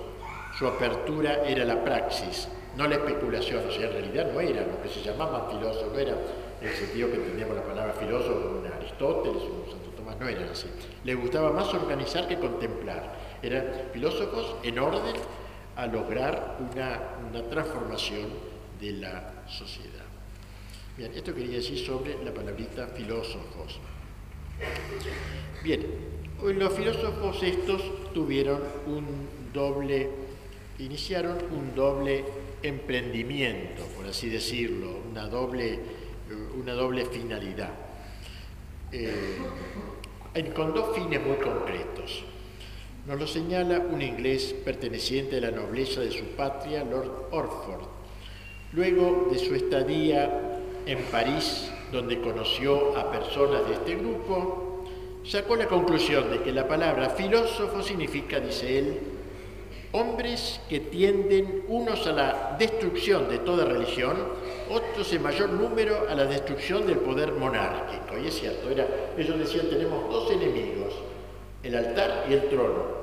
[0.56, 2.46] su apertura era la praxis,
[2.76, 3.66] no la especulación.
[3.68, 6.16] O sea, en realidad no eran lo que se llamaban filósofos, no era
[6.60, 10.48] en el sentido que entendíamos la palabra filósofo, un Aristóteles, un Santo Tomás, no eran
[10.48, 10.68] así.
[11.02, 13.16] Les gustaba más organizar que contemplar.
[13.42, 15.16] Eran filósofos en orden
[15.74, 18.28] a lograr una transformación
[18.80, 19.87] de la sociedad.
[20.98, 23.78] Bien, esto quería decir sobre la palabrita filósofos.
[25.62, 25.86] Bien,
[26.42, 29.06] los filósofos estos tuvieron un
[29.54, 30.10] doble,
[30.80, 32.24] iniciaron un doble
[32.64, 35.78] emprendimiento, por así decirlo, una doble,
[36.60, 37.70] una doble finalidad,
[38.90, 39.38] eh,
[40.52, 42.24] con dos fines muy concretos.
[43.06, 47.86] Nos lo señala un inglés perteneciente a la nobleza de su patria, Lord Orford.
[48.72, 50.57] Luego de su estadía
[50.88, 54.84] en París, donde conoció a personas de este grupo,
[55.22, 58.98] sacó la conclusión de que la palabra filósofo significa, dice él,
[59.92, 64.16] hombres que tienden unos a la destrucción de toda religión,
[64.70, 68.18] otros en mayor número a la destrucción del poder monárquico.
[68.18, 68.86] Y es cierto, era,
[69.18, 70.94] ellos decían tenemos dos enemigos,
[71.62, 72.98] el altar y el trono.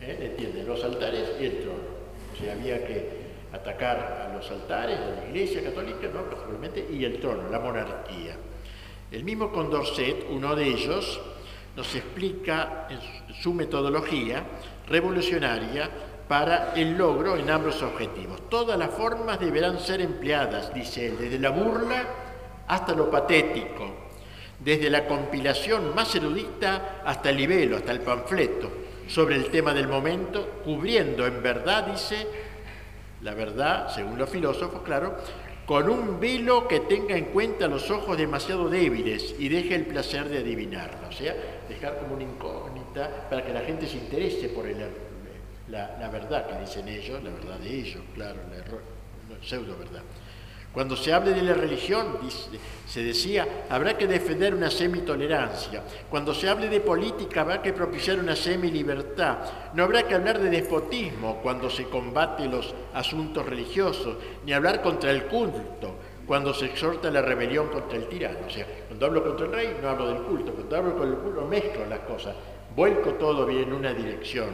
[0.00, 0.30] ¿Eh?
[0.32, 0.66] ¿Entienden?
[0.66, 1.92] Los altares y el trono.
[2.32, 3.21] O sea, había que
[3.52, 6.94] atacar a los altares, a la Iglesia católica, ¿no?
[6.94, 8.36] Y el trono, la monarquía.
[9.10, 11.20] El mismo Condorcet, uno de ellos,
[11.76, 12.88] nos explica
[13.40, 14.42] su metodología
[14.88, 15.88] revolucionaria
[16.28, 18.48] para el logro en ambos objetivos.
[18.48, 22.04] Todas las formas deberán ser empleadas, dice él, desde la burla
[22.68, 23.90] hasta lo patético,
[24.58, 28.70] desde la compilación más erudita hasta el libelo, hasta el panfleto,
[29.08, 32.26] sobre el tema del momento, cubriendo en verdad, dice,
[33.22, 35.16] la verdad, según los filósofos, claro,
[35.66, 40.28] con un velo que tenga en cuenta los ojos demasiado débiles y deje el placer
[40.28, 41.34] de adivinarlo, o sea,
[41.68, 44.64] dejar como una incógnita para que la gente se interese por
[45.68, 48.56] la, verdad que dicen ellos, la verdad de ellos, claro, la
[49.42, 50.02] pseudo verdad.
[50.72, 52.16] Cuando se hable de la religión,
[52.88, 55.82] se decía, habrá que defender una semitolerancia.
[56.08, 59.36] Cuando se hable de política, habrá que propiciar una semilibertad.
[59.74, 64.16] No habrá que hablar de despotismo cuando se combate los asuntos religiosos,
[64.46, 65.94] ni hablar contra el culto
[66.26, 68.46] cuando se exhorta la rebelión contra el tirano.
[68.46, 70.52] O sea, cuando hablo contra el rey, no hablo del culto.
[70.52, 72.34] Cuando hablo con el culto, mezclo las cosas.
[72.74, 74.48] Vuelco todo bien en una dirección.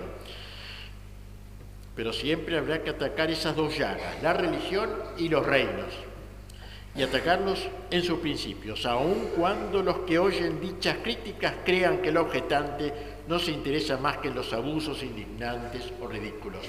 [1.95, 6.08] Pero siempre habrá que atacar esas dos llagas, la religión y los reinos
[6.99, 12.17] y atacarlos en sus principios, aun cuando los que oyen dichas críticas crean que el
[12.17, 12.93] objetante
[13.29, 16.61] no se interesa más que en los abusos indignantes o ridículos.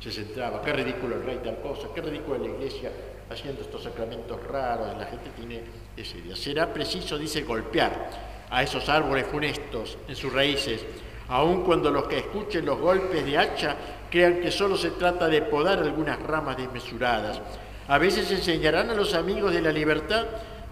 [0.00, 2.90] Se centraba, qué ridículo el rey tal cosa, qué ridículo la iglesia
[3.30, 5.60] haciendo estos sacramentos raros, la gente tiene
[5.94, 6.34] esa idea.
[6.34, 10.82] Será preciso, dice, golpear a esos árboles funestos en sus raíces,
[11.28, 13.76] aun cuando los que escuchen los golpes de hacha
[14.10, 17.40] crean que solo se trata de podar algunas ramas desmesuradas.
[17.88, 20.26] A veces enseñarán a los amigos de la libertad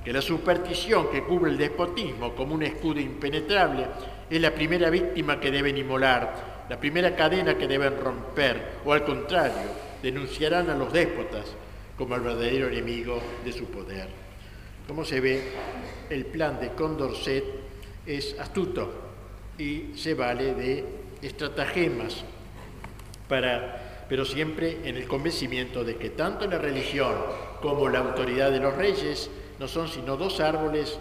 [0.04, 3.86] que la superstición que cubre el despotismo como un escudo impenetrable
[4.28, 9.04] es la primera víctima que deben inmolar, la primera cadena que deben romper, o al
[9.04, 9.68] contrario,
[10.02, 11.44] denunciarán a los déspotas
[11.96, 14.08] como el verdadero enemigo de su poder.
[14.88, 15.42] Como se ve,
[16.10, 17.44] el plan de Condorcet
[18.06, 18.90] es astuto
[19.58, 20.84] y se vale de
[21.20, 22.24] estratagemas
[23.28, 23.81] para,
[24.12, 27.14] pero siempre en el convencimiento de que tanto la religión
[27.62, 30.98] como la autoridad de los reyes no son sino dos árboles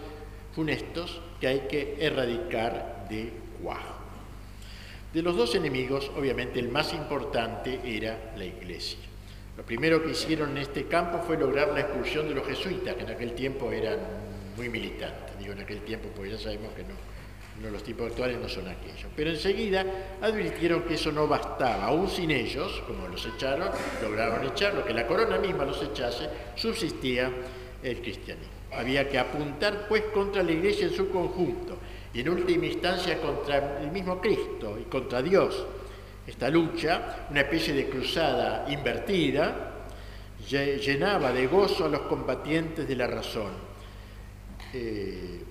[0.54, 3.30] funestos que hay que erradicar de
[3.62, 3.96] cuajo.
[5.12, 9.00] De los dos enemigos, obviamente el más importante era la iglesia.
[9.58, 13.02] Lo primero que hicieron en este campo fue lograr la expulsión de los jesuitas, que
[13.02, 13.98] en aquel tiempo eran
[14.56, 15.38] muy militantes.
[15.38, 16.94] Digo en aquel tiempo porque ya sabemos que no,
[17.60, 19.06] los tiempos actuales no son aquellos.
[19.14, 19.84] Pero enseguida
[20.20, 21.84] advirtieron que eso no bastaba.
[21.84, 23.70] Aún sin ellos, como los echaron,
[24.02, 27.30] lograron echarlo, que la corona misma los echase, subsistía
[27.82, 28.52] el cristianismo.
[28.72, 31.76] Había que apuntar pues contra la iglesia en su conjunto
[32.14, 35.66] y en última instancia contra el mismo Cristo y contra Dios
[36.26, 39.86] esta lucha, una especie de cruzada invertida,
[40.48, 43.52] llenaba de gozo a los combatientes de la razón.
[44.72, 45.42] Eh,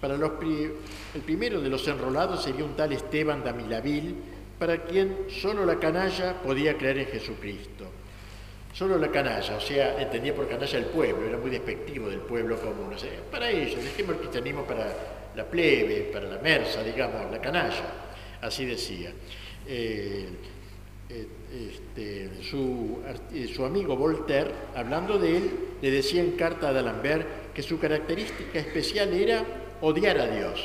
[0.00, 4.14] para los el primero de los enrolados sería un tal Esteban Damilavil,
[4.58, 7.86] para quien solo la canalla podía creer en Jesucristo.
[8.72, 12.56] Solo la canalla, o sea, entendía por canalla el pueblo, era muy despectivo del pueblo
[12.58, 12.94] común.
[12.94, 14.94] O para ellos, dejemos el cristianismo para
[15.34, 17.84] la plebe, para la mersa, digamos, la canalla,
[18.40, 19.12] así decía.
[19.66, 20.28] Eh,
[21.10, 25.50] eh, este, eh, su, amigo Voltaire, hablando de él,
[25.82, 29.44] le decía en carta a D'Alembert que su característica especial era
[29.80, 30.60] odiar a Dios.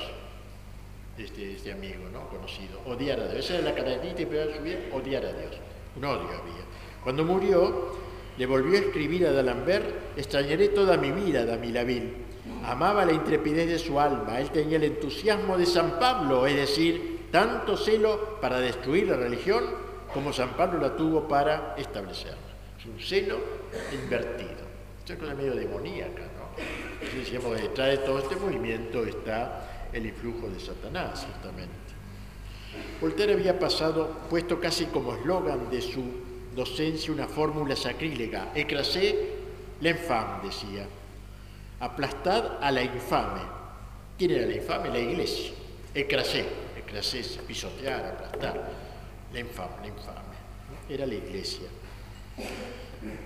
[1.18, 2.28] Este, este, amigo ¿no?
[2.28, 3.46] conocido, odiar a Dios.
[3.46, 5.56] Esa era la característica de su vida, odiar a Dios.
[5.96, 6.66] Un odio había.
[7.04, 7.96] Cuando murió,
[8.38, 12.26] le volvió a escribir a D'Alembert, extrañaré toda mi vida, Damilaville.
[12.66, 17.28] Amaba la intrepidez de su alma, él tenía el entusiasmo de San Pablo, es decir,
[17.32, 19.64] tanto celo para destruir la religión
[20.14, 22.38] como San Pablo la tuvo para establecerla.
[22.80, 23.38] Es un celo
[23.94, 24.66] invertido.
[25.08, 26.85] Es cosa medio demoníaca, ¿no?
[27.18, 31.74] Decíamos detrás de todo este movimiento está el influjo de Satanás, ciertamente.
[33.00, 36.04] Voltaire había pasado, puesto casi como eslogan de su
[36.56, 38.52] docencia, una fórmula sacrílega.
[38.54, 39.16] Ecrasé
[39.82, 40.86] l'infame, decía.
[41.80, 43.42] Aplastad a la infame.
[44.18, 44.90] ¿Quién era la infame?
[44.90, 45.54] La iglesia.
[45.94, 46.46] Ecrasé
[47.14, 48.72] es pisotear, aplastar.
[49.34, 50.36] La infame, la infame.
[50.90, 51.68] Era la iglesia.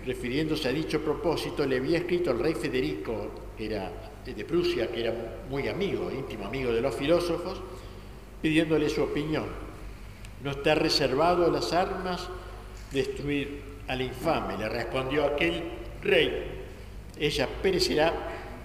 [0.05, 3.31] Refiriéndose a dicho propósito, le había escrito al rey Federico,
[3.65, 3.91] era
[4.25, 5.13] de Prusia, que era
[5.49, 7.61] muy amigo, íntimo amigo de los filósofos,
[8.41, 9.45] pidiéndole su opinión.
[10.43, 12.27] No está reservado a las armas
[12.91, 15.63] destruir al infame, le respondió aquel
[16.01, 16.63] rey.
[17.19, 18.13] Ella perecerá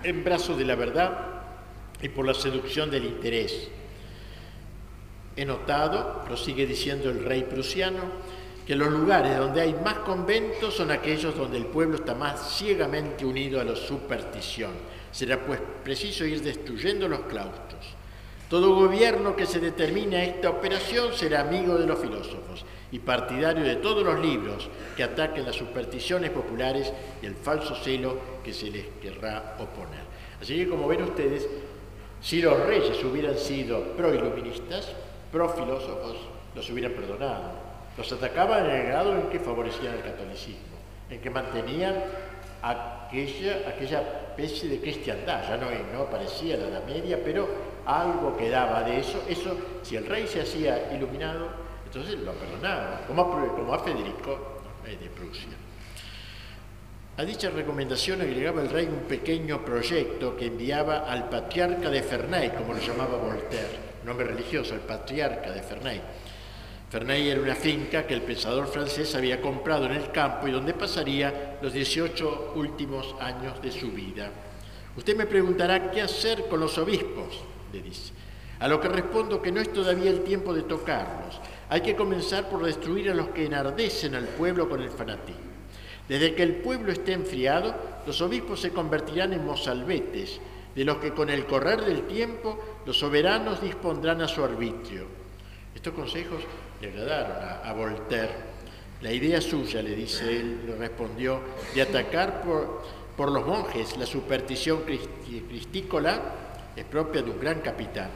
[0.02, 1.34] en brazos de la verdad
[2.00, 3.68] y por la seducción del interés.
[5.36, 8.02] He notado, prosigue diciendo el rey prusiano,
[8.66, 13.26] que los lugares donde hay más conventos son aquellos donde el pueblo está más ciegamente
[13.26, 14.72] unido a la superstición.
[15.12, 17.84] Será pues preciso ir destruyendo los claustros.
[18.48, 23.64] Todo gobierno que se determine a esta operación será amigo de los filósofos y partidario
[23.64, 26.92] de todos los libros que ataquen las supersticiones populares
[27.22, 30.04] y el falso celo que se les querrá oponer.
[30.40, 31.48] Así que como ven ustedes,
[32.20, 34.92] si los reyes hubieran sido proiluministas,
[35.32, 36.16] pro-filósofos
[36.54, 37.63] los hubieran perdonado.
[37.96, 40.76] Los atacaban en el grado en que favorecían el catolicismo,
[41.10, 41.94] en que mantenían
[42.62, 47.48] aquella, aquella especie de cristiandad, ya no, no aparecía la Edad Media, pero
[47.86, 49.22] algo quedaba de eso.
[49.28, 51.48] Eso, si el rey se hacía iluminado,
[51.84, 55.50] entonces lo perdonaban, como, como a Federico de Prusia.
[57.16, 62.50] A dicha recomendación agregaba el rey un pequeño proyecto que enviaba al patriarca de Ferney,
[62.50, 66.00] como lo llamaba Voltaire nombre religioso, el patriarca de Ferney.
[66.94, 70.74] Ferney era una finca que el pensador francés había comprado en el campo y donde
[70.74, 74.30] pasaría los 18 últimos años de su vida.
[74.96, 77.42] Usted me preguntará qué hacer con los obispos,
[77.72, 78.12] le dice.
[78.60, 81.40] A lo que respondo que no es todavía el tiempo de tocarlos.
[81.68, 85.50] Hay que comenzar por destruir a los que enardecen al pueblo con el fanatismo.
[86.08, 87.74] Desde que el pueblo esté enfriado,
[88.06, 90.38] los obispos se convertirán en mozalbetes,
[90.76, 92.56] de los que con el correr del tiempo
[92.86, 95.24] los soberanos dispondrán a su arbitrio.
[95.74, 96.44] Estos consejos
[96.80, 98.54] le agradaron a, Voltaire.
[99.00, 101.40] La idea suya, le dice él, le respondió,
[101.74, 102.82] de atacar por,
[103.16, 106.20] por los monjes la superstición cristícola
[106.74, 108.08] es propia de un gran capitán.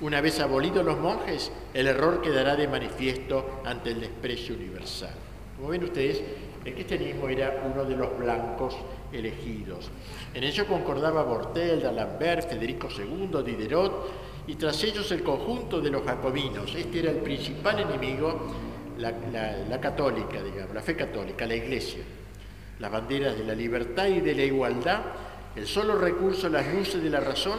[0.00, 5.14] Una vez abolidos los monjes, el error quedará de manifiesto ante el desprecio universal.
[5.56, 6.22] Como ven ustedes,
[6.64, 8.76] el cristianismo era uno de los blancos
[9.12, 9.90] elegidos.
[10.34, 16.04] En ello concordaba Bortel, D'Alembert, Federico II, Diderot y tras ellos el conjunto de los
[16.04, 16.74] jacobinos.
[16.74, 18.54] Este era el principal enemigo,
[18.98, 22.02] la, católica, digamos, la fe católica, la iglesia.
[22.78, 25.00] Las banderas de la libertad y de la igualdad,
[25.56, 27.58] el solo recurso las luces de la razón,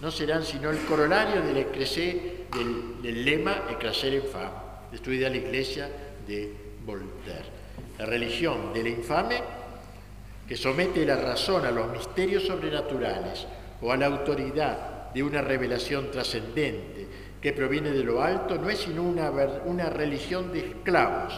[0.00, 4.50] no serán sino el corolario del, del, del lema Ecraser infame,
[4.90, 5.88] destruida la iglesia
[6.26, 6.52] de
[6.84, 7.62] Voltaire.
[7.98, 9.42] La religión de la infame
[10.48, 13.46] que somete la razón a los misterios sobrenaturales
[13.80, 17.06] o a la autoridad de una revelación trascendente
[17.40, 19.30] que proviene de lo alto, no es sino una,
[19.64, 21.34] una religión de esclavos.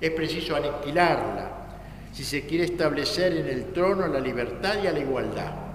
[0.00, 1.52] Es preciso aniquilarla
[2.12, 5.66] si se quiere establecer en el trono la libertad y la igualdad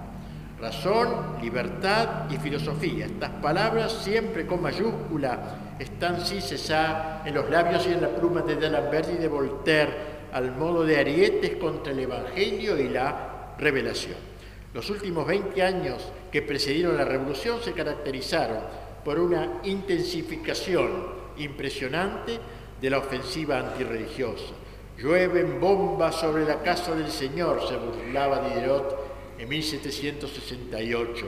[0.62, 3.06] razón, libertad y filosofía.
[3.06, 8.42] Estas palabras, siempre con mayúscula, están sin cesar en los labios y en la pluma
[8.42, 9.92] de D'Alembert y de Voltaire,
[10.32, 14.31] al modo de arietes contra el Evangelio y la revelación.
[14.74, 18.58] Los últimos 20 años que precedieron la Revolución se caracterizaron
[19.04, 22.38] por una intensificación impresionante
[22.80, 24.54] de la ofensiva antirreligiosa.
[24.96, 31.26] Llueven bombas sobre la casa del Señor, se burlaba Diderot en 1768,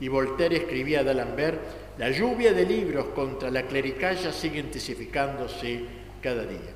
[0.00, 1.60] y Voltaire escribía a D'Alembert,
[1.98, 5.84] la lluvia de libros contra la clericalla sigue intensificándose
[6.22, 6.74] cada día.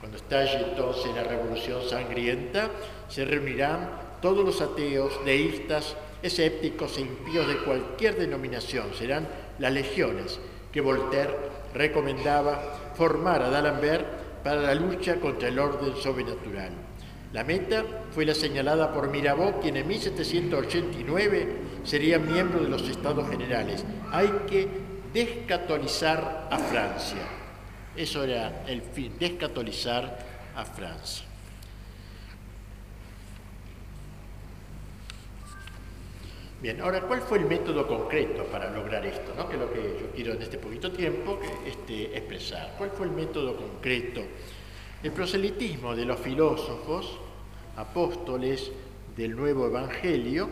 [0.00, 2.70] Cuando estalle entonces la revolución sangrienta,
[3.08, 8.94] se reunirán todos los ateos, deístas, escépticos e impíos de cualquier denominación.
[8.96, 9.28] Serán
[9.58, 10.40] las legiones
[10.72, 11.36] que Voltaire
[11.74, 16.70] recomendaba formar a D'Alembert para la lucha contra el orden sobrenatural.
[17.34, 23.28] La meta fue la señalada por Mirabeau, quien en 1789 sería miembro de los Estados
[23.28, 23.84] Generales.
[24.10, 24.66] Hay que
[25.12, 27.28] descatolizar a Francia.
[27.94, 30.16] Eso era el fin, descatolizar
[30.56, 31.33] a Francia.
[36.64, 39.34] Bien, ahora, ¿cuál fue el método concreto para lograr esto?
[39.36, 39.46] ¿no?
[39.46, 42.76] Que es lo que yo quiero en este poquito tiempo este, expresar.
[42.78, 44.22] ¿Cuál fue el método concreto?
[45.02, 47.18] El proselitismo de los filósofos
[47.76, 48.72] apóstoles
[49.14, 50.48] del nuevo Evangelio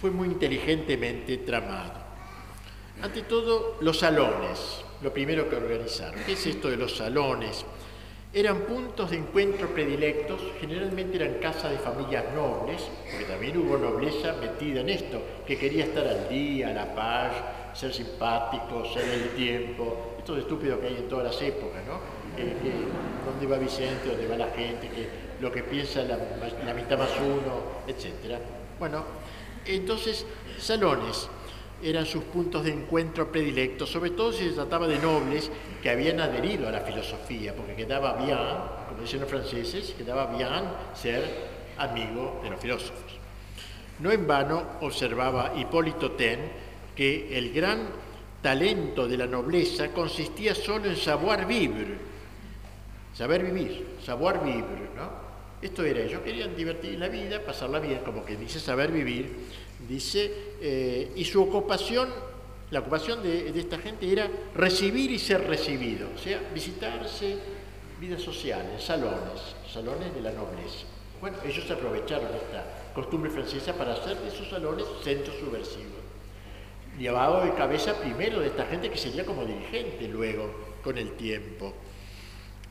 [0.00, 2.00] fue muy inteligentemente tramado.
[3.02, 6.18] Ante todo, los salones, lo primero que organizaron.
[6.24, 7.66] ¿Qué es esto de los salones?
[8.36, 14.34] Eran puntos de encuentro predilectos, generalmente eran casas de familias nobles, porque también hubo nobleza
[14.34, 17.32] metida en esto, que quería estar al día, a la paz,
[17.72, 21.98] ser simpático, ser el tiempo, esto es estúpido que hay en todas las épocas, ¿no?
[23.24, 25.08] dónde va Vicente, dónde va la gente, que
[25.40, 26.18] lo que piensa la,
[26.62, 28.38] la mitad más uno, etc.
[28.78, 29.02] Bueno,
[29.64, 30.26] entonces,
[30.58, 31.26] salones
[31.86, 35.50] eran sus puntos de encuentro predilectos, sobre todo si se trataba de nobles
[35.80, 38.36] que habían adherido a la filosofía, porque quedaba bien,
[38.88, 40.64] como dicen los franceses, quedaba bien
[40.94, 41.22] ser
[41.78, 43.18] amigo de los filósofos.
[44.00, 46.40] No en vano observaba Hipólito Ten
[46.96, 47.88] que el gran
[48.42, 51.98] talento de la nobleza consistía solo en savoir vivre,
[53.14, 55.26] saber vivir, savoir vivre, ¿no?
[55.62, 59.34] Esto era, ellos querían divertir la vida, pasarla bien, como que dice saber vivir,
[59.88, 60.30] dice,
[60.60, 62.08] eh, y su ocupación,
[62.70, 67.38] la ocupación de, esta gente era recibir y ser recibido, o sea, visitarse,
[68.00, 70.86] vida social, en salones, salones de la nobleza.
[71.20, 76.04] Bueno, ellos aprovecharon esta costumbre francesa para hacer de esos salones centros subversivos.
[76.98, 80.50] Llevado de cabeza primero de esta gente que sería como dirigente luego,
[80.82, 81.74] con el tiempo.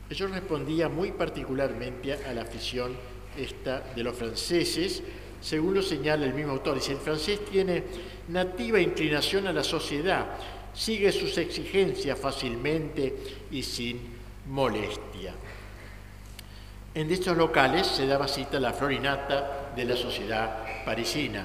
[0.08, 2.96] Eso respondía muy particularmente a la afición
[3.36, 5.02] esta de los franceses,
[5.40, 6.74] según lo señala el mismo autor.
[6.76, 7.82] Dice, el francés tiene
[8.28, 10.26] nativa inclinación a la sociedad,
[10.74, 13.14] sigue sus exigencias fácilmente
[13.50, 14.00] y sin
[14.48, 15.34] molestia.
[16.94, 21.44] En dichos locales se daba cita a la florinata de la sociedad parisina,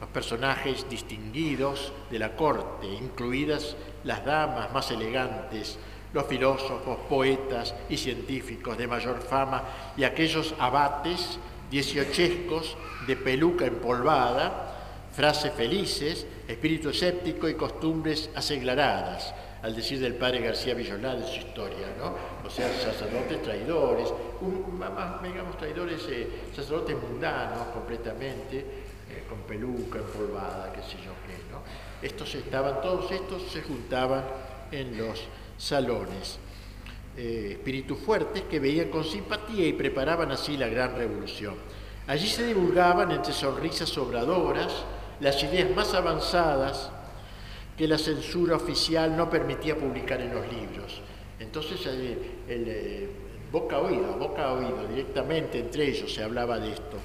[0.00, 5.78] los personajes distinguidos de la corte, incluidas las damas más elegantes,
[6.12, 11.38] los filósofos, poetas y científicos de mayor fama y aquellos abates
[11.70, 12.76] dieciochescos
[13.06, 14.68] de peluca empolvada,
[15.12, 21.40] frases felices, espíritu escéptico y costumbres aseglaradas, al decir del padre García Villolá de su
[21.40, 22.14] historia, ¿no?
[22.46, 24.08] O sea, sacerdotes traidores,
[24.78, 31.34] más, digamos, traidores, eh, sacerdotes mundanos completamente, eh, con peluca empolvada, qué sé yo qué,
[31.50, 31.62] ¿no?
[32.00, 34.22] Estos estaban, todos estos se juntaban
[34.70, 35.24] en los
[35.56, 36.38] salones.
[37.20, 41.56] Eh, espíritus fuertes que veían con simpatía y preparaban así la gran revolución.
[42.06, 44.72] Allí se divulgaban entre sonrisas sobradoras
[45.18, 46.92] las ideas más avanzadas
[47.76, 51.00] que la censura oficial no permitía publicar en los libros.
[51.40, 52.18] Entonces, el,
[52.48, 53.10] el,
[53.50, 56.98] boca a oído, boca a oído, directamente entre ellos se hablaba de esto.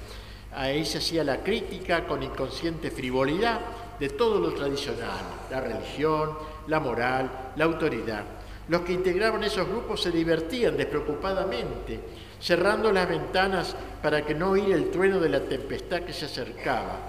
[0.52, 3.58] Ahí se hacía la crítica con inconsciente frivolidad
[3.98, 6.38] de todo lo tradicional, la religión,
[6.68, 8.24] la moral, la autoridad.
[8.68, 12.00] Los que integraban esos grupos se divertían despreocupadamente,
[12.40, 17.00] cerrando las ventanas para que no oír el trueno de la tempestad que se acercaba,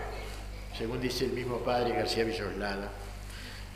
[0.77, 2.91] según dice el mismo padre García Villoslada.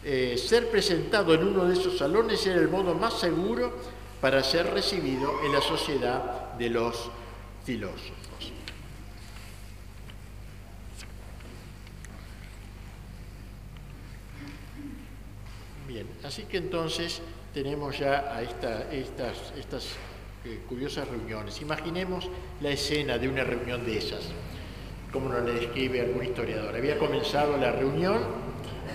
[0.03, 3.77] Eh, ser presentado en uno de esos salones era el modo más seguro
[4.19, 7.09] para ser recibido en la sociedad de los
[7.65, 8.53] filósofos.
[15.87, 17.21] Bien, así que entonces
[17.53, 19.95] tenemos ya a estas,
[20.45, 21.61] eh, curiosas reuniones.
[21.61, 22.29] Imaginemos
[22.61, 24.21] la escena de una reunión de esas,
[25.11, 26.75] como nos le describe algún historiador.
[26.75, 28.19] Había comenzado la reunión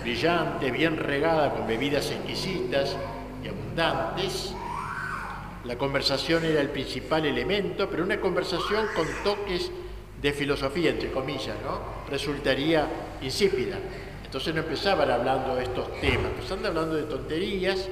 [0.01, 2.95] brillante, bien regada con bebidas exquisitas
[3.43, 4.53] y abundantes.
[5.65, 9.71] La conversación era el principal elemento, pero una conversación con toques
[10.21, 12.05] de filosofía, entre comillas, ¿no?
[12.09, 12.87] Resultaría
[13.21, 13.77] insípida.
[14.23, 17.87] Entonces no empezaban hablando de estos temas, empezaban hablando de tonterías,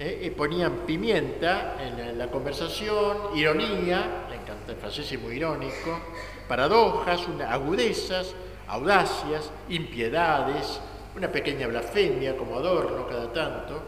[0.00, 0.32] ¿eh?
[0.36, 6.00] ponían pimienta en la conversación, ironía, le el francés es muy irónico,
[6.48, 8.34] paradojas, agudezas,
[8.66, 10.80] audacias, impiedades,
[11.16, 13.82] una pequeña blasfemia como adorno cada tanto.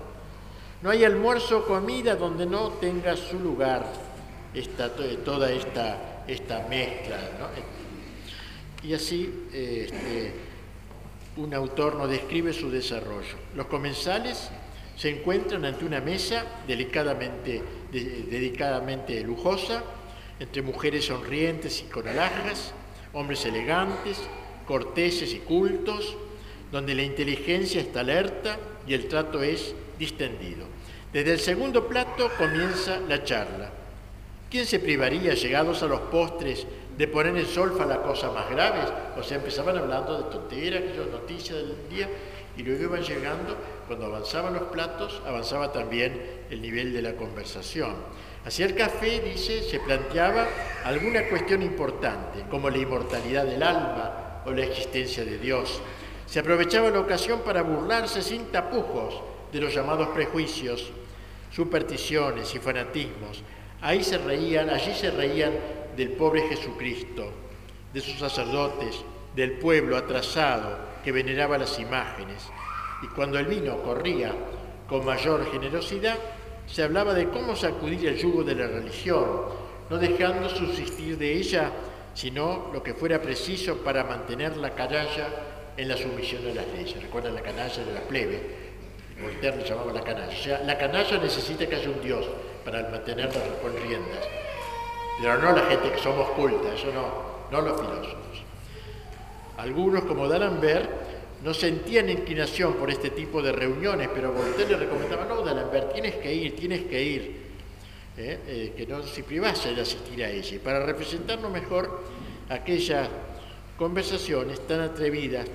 [0.83, 3.87] No hay almuerzo o comida donde no tenga su lugar
[4.53, 4.91] esta,
[5.25, 7.19] toda esta, esta mezcla.
[8.83, 10.35] Y así este,
[11.37, 13.37] un autor nos describe su desarrollo.
[13.55, 14.51] Los comensales
[14.97, 19.83] se encuentran ante una mesa delicadamente, dedicadamente lujosa,
[20.39, 22.73] entre mujeres sonrientes y con alhajas,
[23.13, 24.19] hombres elegantes,
[24.67, 26.17] corteses y cultos,
[26.71, 30.67] donde la inteligencia está alerta y el trato es distendido.
[31.13, 33.71] Desde el segundo plato comienza la charla.
[34.51, 36.67] ¿Quién se privaría, llegados a los postres,
[36.97, 38.93] de poner en solfa las cosas más graves?
[39.19, 42.09] O sea, empezaban hablando de tonteras, noticias del día,
[42.57, 43.57] y luego iban llegando,
[43.87, 47.95] cuando avanzaban los platos, avanzaba también el nivel de la conversación.
[48.45, 50.47] Hacia el café, dice, se planteaba
[50.85, 55.81] alguna cuestión importante, como la inmortalidad del alma o la existencia de Dios,
[56.27, 59.21] se aprovechaba la ocasión para burlarse sin tapujos
[59.53, 60.91] de los llamados prejuicios,
[61.51, 63.43] supersticiones y fanatismos.
[63.81, 65.53] Ahí se reían, allí se reían
[65.97, 67.31] del pobre Jesucristo,
[67.93, 69.05] de sus sacerdotes,
[69.35, 72.49] del pueblo atrasado que veneraba las imágenes.
[73.03, 74.33] Y cuando el vino corría
[74.89, 76.17] con mayor generosidad,
[76.67, 79.27] se hablaba de cómo sacudir el yugo de la religión,
[79.91, 81.71] no dejando subsistir de ella,
[82.15, 85.29] sino lo que fuera preciso para mantener la caralla
[85.77, 87.03] en la sumisión de las leyes.
[87.03, 88.63] Recuerdan la canalla de la plebe,
[89.23, 90.63] Voltaire le llamaba la canalla.
[90.65, 92.27] La canalla necesita que haya un Dios
[92.65, 94.42] para mantenerla con riendas.
[95.19, 98.43] Pero no la gente que somos culta, eso no, no los filósofos.
[99.59, 100.91] Algunos, como D'Alembert,
[101.45, 106.15] no sentían inclinación por este tipo de reuniones, pero Voltaire le recomendaba, no, D'Alembert, tienes
[106.17, 107.43] que ir, tienes que ir,
[108.17, 108.39] ¿eh?
[108.47, 110.57] Eh, que no se privase de asistir a ella.
[110.57, 112.01] Y para representarnos mejor
[112.49, 113.09] aquellas
[113.77, 115.47] conversaciones tan atrevidas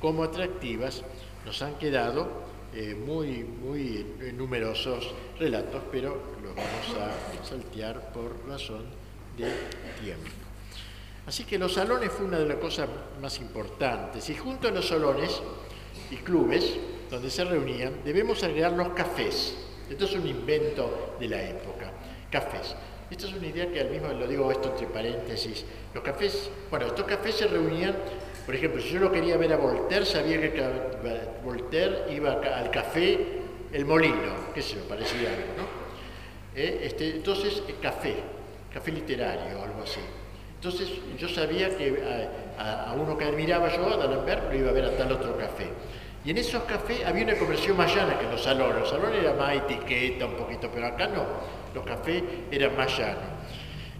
[0.00, 1.02] como atractivas,
[1.44, 2.28] nos han quedado
[2.74, 9.03] eh, muy, muy numerosos relatos, pero los vamos a saltear por razón
[9.36, 9.52] de
[10.02, 10.28] tiempo.
[11.26, 12.88] Así que los salones fue una de las cosas
[13.20, 14.28] más importantes.
[14.28, 15.40] Y junto a los salones
[16.10, 16.76] y clubes
[17.10, 19.56] donde se reunían, debemos agregar los cafés.
[19.88, 21.90] Esto es un invento de la época.
[22.30, 22.74] Cafés.
[23.10, 26.86] Esta es una idea que al mismo, lo digo esto entre paréntesis, los cafés, bueno,
[26.86, 27.94] estos cafés se reunían
[28.44, 30.62] por ejemplo, si yo lo quería ver a Voltaire, sabía que
[31.42, 33.18] Voltaire iba al café
[33.72, 35.84] El Molino, qué sé yo, parecía algo, ¿no?
[36.54, 38.14] Eh, este, entonces, eh, café,
[38.74, 40.00] café literario, algo así.
[40.56, 42.02] Entonces, yo sabía que
[42.58, 45.68] a, uno que admiraba yo, a D'Alembert, lo iba a ver a tal otro café.
[46.24, 48.80] Y en esos cafés había una conversión más llana que en los salones.
[48.80, 51.24] Los salones era más etiqueta un poquito, pero acá no.
[51.74, 53.22] Los cafés eran más llanos.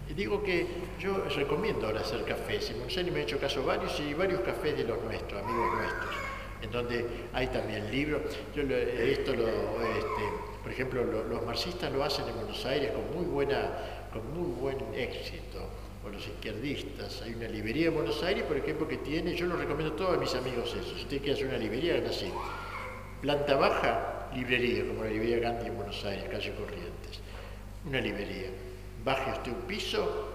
[0.09, 0.65] Y digo que
[0.99, 2.71] yo recomiendo ahora hacer cafés.
[2.71, 6.15] En Monsanto me he hecho caso varios y varios cafés de los nuestros, amigos nuestros,
[6.63, 8.21] en donde hay también libros.
[8.55, 10.23] Yo esto lo, este,
[10.63, 13.69] por ejemplo, los marxistas lo hacen en Buenos Aires con muy buena,
[14.15, 15.59] con muy buen éxito.
[16.05, 17.21] O los izquierdistas.
[17.23, 20.19] Hay una librería en Buenos Aires, por ejemplo, que tiene, yo lo recomiendo a todos
[20.19, 20.95] mis amigos eso.
[20.95, 22.31] Si usted quiere hacer una librería, así.
[23.21, 27.19] Planta baja, librería, como la librería Gandhi en Buenos Aires, calle Corrientes.
[27.87, 28.49] Una librería
[29.03, 30.29] baje usted un piso,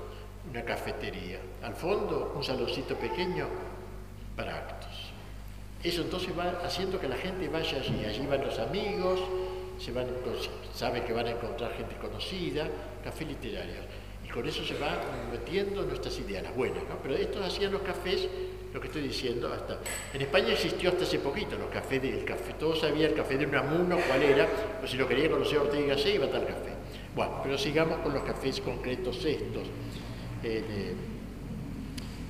[0.51, 1.39] una cafetería.
[1.63, 3.47] Al fondo, un saloncito pequeño
[4.37, 5.13] para actos.
[5.85, 8.05] Eso entonces va haciendo que la gente vaya allí.
[8.05, 9.21] Allí van los amigos,
[9.79, 10.07] se van,
[10.75, 12.69] saben que van a encontrar gente conocida,
[13.03, 13.75] café literario.
[14.25, 15.01] Y con eso se va
[15.31, 16.97] metiendo nuestras ideas, las buenas, ¿no?
[17.03, 18.29] Pero estos hacían los cafés,
[18.73, 19.79] lo que estoy diciendo, hasta...
[20.15, 23.47] En España existió hasta hace poquito los cafés del café, todos sabían el café de
[23.47, 24.49] Unamuno, cuál era,
[24.83, 26.71] o si lo quería conocer Ortega y iba a tal café.
[27.15, 29.67] Bueno, pero sigamos con los cafés concretos estos.
[30.45, 30.95] Eh,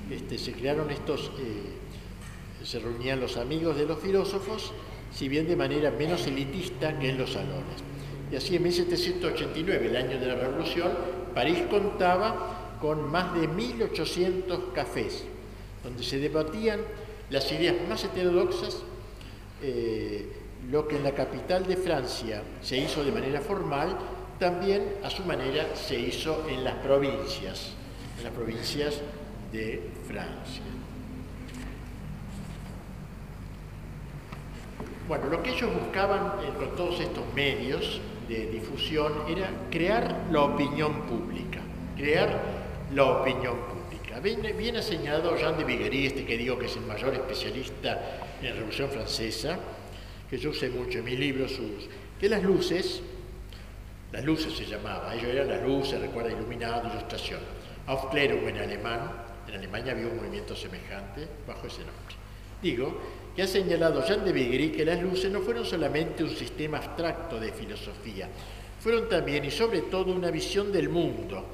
[0.09, 1.31] este, se crearon estos...
[1.39, 1.81] Eh,
[2.63, 4.71] se reunían los amigos de los filósofos,
[5.13, 7.83] si bien de manera menos elitista que en los salones.
[8.31, 10.89] Y así en 1789, el año de la Revolución,
[11.35, 15.25] París contaba con más de 1.800 cafés,
[15.83, 16.79] donde se debatían
[17.29, 18.83] las ideas más heterodoxas,
[19.61, 20.31] eh,
[20.71, 23.97] lo que en la capital de Francia se hizo de manera formal,
[24.39, 27.73] también a su manera se hizo en las provincias,
[28.17, 29.01] en las provincias
[29.51, 30.63] de Francia.
[35.07, 37.99] Bueno, lo que ellos buscaban eh, con todos estos medios
[38.31, 41.59] de difusión era crear la opinión pública,
[41.97, 42.41] crear
[42.93, 44.19] la opinión pública.
[44.19, 48.47] Bien, ha señalado Jean de Viguerie, este que digo que es el mayor especialista en
[48.47, 49.59] la Revolución Francesa,
[50.29, 51.89] que yo usé mucho en mis libros, sus,
[52.19, 53.01] que las luces,
[54.13, 57.41] las luces se llamaba, ellos eran las luces, recuerda, iluminado, ilustración.
[57.87, 59.11] Aufklärung en alemán,
[59.47, 62.15] en Alemania había un movimiento semejante bajo ese nombre.
[62.61, 63.01] Digo
[63.35, 67.39] que ha señalado Jean de Vigry que las luces no fueron solamente un sistema abstracto
[67.39, 68.27] de filosofía,
[68.79, 71.45] fueron también y sobre todo una visión del mundo,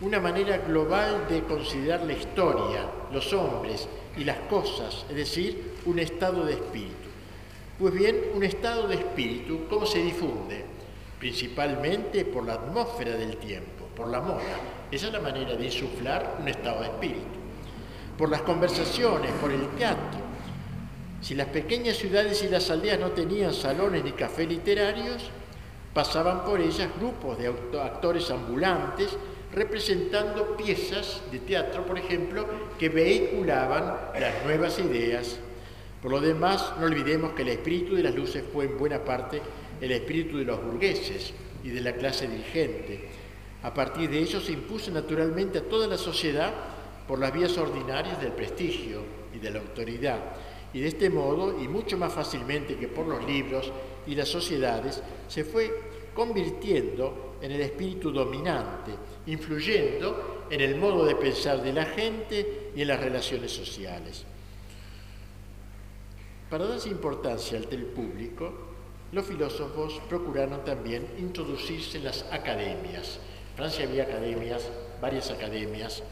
[0.00, 3.86] una manera global de considerar la historia, los hombres
[4.16, 7.08] y las cosas, es decir, un estado de espíritu.
[7.78, 10.64] Pues bien, un estado de espíritu, ¿cómo se difunde?
[11.18, 14.56] Principalmente por la atmósfera del tiempo, por la moda.
[14.90, 17.38] Esa es la manera de insuflar un estado de espíritu.
[18.18, 20.20] Por las conversaciones, por el teatro,
[21.22, 25.30] si las pequeñas ciudades y las aldeas no tenían salones ni cafés literarios,
[25.94, 27.46] pasaban por ellas grupos de
[27.80, 29.16] actores ambulantes
[29.52, 32.44] representando piezas de teatro, por ejemplo,
[32.76, 35.38] que vehiculaban las nuevas ideas.
[36.00, 39.40] Por lo demás, no olvidemos que el espíritu de las luces fue en buena parte
[39.80, 41.32] el espíritu de los burgueses
[41.62, 43.08] y de la clase dirigente.
[43.62, 46.52] A partir de ello se impuso naturalmente a toda la sociedad
[47.06, 50.18] por las vías ordinarias del prestigio y de la autoridad
[50.72, 53.70] y de este modo, y mucho más fácilmente que por los libros
[54.06, 55.70] y las sociedades, se fue
[56.14, 58.92] convirtiendo en el espíritu dominante,
[59.26, 64.24] influyendo en el modo de pensar de la gente y en las relaciones sociales.
[66.48, 68.52] Para darse importancia al del público,
[69.12, 73.20] los filósofos procuraron también introducirse en las academias.
[73.50, 74.70] En Francia había academias,
[75.00, 76.02] varias academias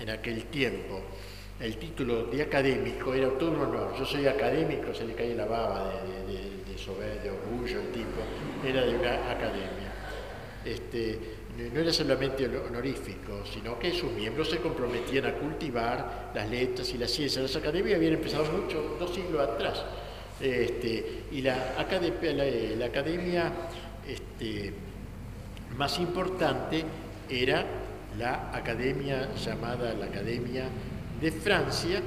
[0.00, 1.00] en aquel tiempo,
[1.60, 3.94] el título de académico era todo un honor.
[3.98, 5.92] Yo soy académico, se le cae la baba
[6.26, 8.20] de, de, orgullo el tipo,
[8.66, 9.92] era de una academia.
[10.64, 11.18] Este,
[11.72, 16.98] no era solamente honorífico, sino que sus miembros se comprometían a cultivar las letras y
[16.98, 17.40] la ciencia.
[17.40, 19.84] Las academias habían empezado mucho, dos siglos atrás.
[20.40, 23.52] Este, y la, la, academia
[24.06, 24.72] este,
[25.76, 26.84] más importante
[27.30, 27.64] era
[28.18, 30.68] la academia llamada la Academia
[31.24, 32.02] de Francia,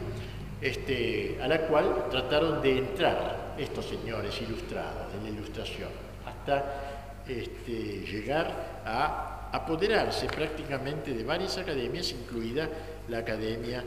[0.62, 5.90] este, a la cual trataron de entrar estos señores ilustrados, de la ilustración,
[6.24, 12.70] hasta este, llegar a apoderarse prácticamente de varias academias, incluida
[13.10, 13.84] la Academia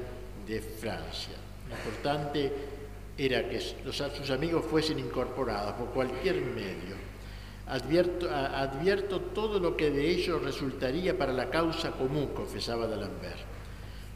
[0.49, 1.37] de Francia.
[1.69, 2.53] Lo importante
[3.17, 6.97] era que sus amigos fuesen incorporados por cualquier medio.
[7.69, 13.50] Advierto, advierto todo lo que de ellos resultaría para la causa común, confesaba D'Alembert.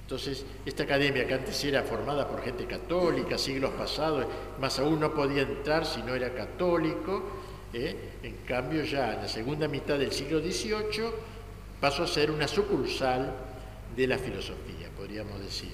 [0.04, 4.26] Entonces, esta academia que antes era formada por gente católica, siglos pasados,
[4.60, 7.22] más aún no podía entrar si no era católico,
[7.72, 7.96] ¿eh?
[8.22, 11.08] en cambio ya en la segunda mitad del siglo XVIII
[11.80, 13.34] pasó a ser una sucursal
[13.96, 15.72] de la filosofía, podríamos decir.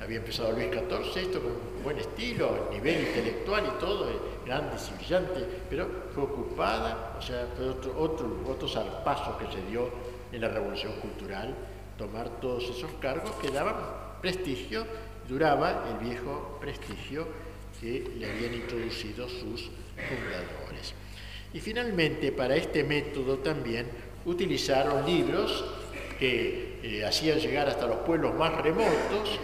[0.00, 4.96] Había empezado Luis XIV esto con buen estilo, nivel intelectual y todo, eh, grande y
[4.96, 9.88] brillante, pero fue ocupada, o sea, fue otro, otro, otro zarpazo que se dio
[10.32, 11.54] en la revolución cultural
[11.96, 13.74] tomar todos esos cargos que daban
[14.20, 14.86] prestigio,
[15.28, 17.26] duraba el viejo prestigio
[17.80, 20.94] que le habían introducido sus fundadores.
[21.52, 23.86] Y finalmente, para este método también
[24.24, 25.64] utilizaron libros
[26.18, 29.38] que eh, hacían llegar hasta los pueblos más remotos,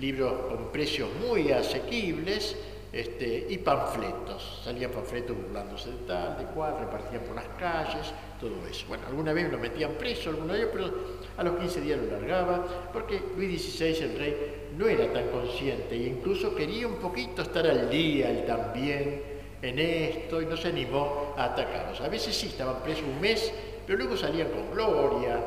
[0.00, 2.56] libros con precios muy asequibles,
[2.92, 4.62] este, y panfletos.
[4.64, 8.86] Salían panfletos burlándose de tal, de cual, repartían por las calles, todo eso.
[8.88, 12.90] Bueno, alguna vez lo metían preso, alguna vez, pero a los 15 días lo largaba,
[12.92, 17.66] porque Luis XVI, el rey, no era tan consciente e incluso quería un poquito estar
[17.66, 19.22] al día, él también,
[19.62, 22.00] en esto, y no se animó a atacarlos.
[22.00, 23.52] A veces sí estaban presos un mes,
[23.86, 25.40] pero luego salían con gloria,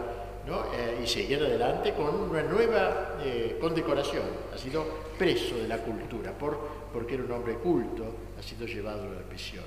[0.48, 4.24] eh, y seguir adelante con una nueva eh, condecoración.
[4.54, 4.86] Ha sido
[5.18, 6.58] preso de la cultura por,
[6.92, 8.04] porque era un hombre culto,
[8.40, 9.64] ha sido llevado a la prisión.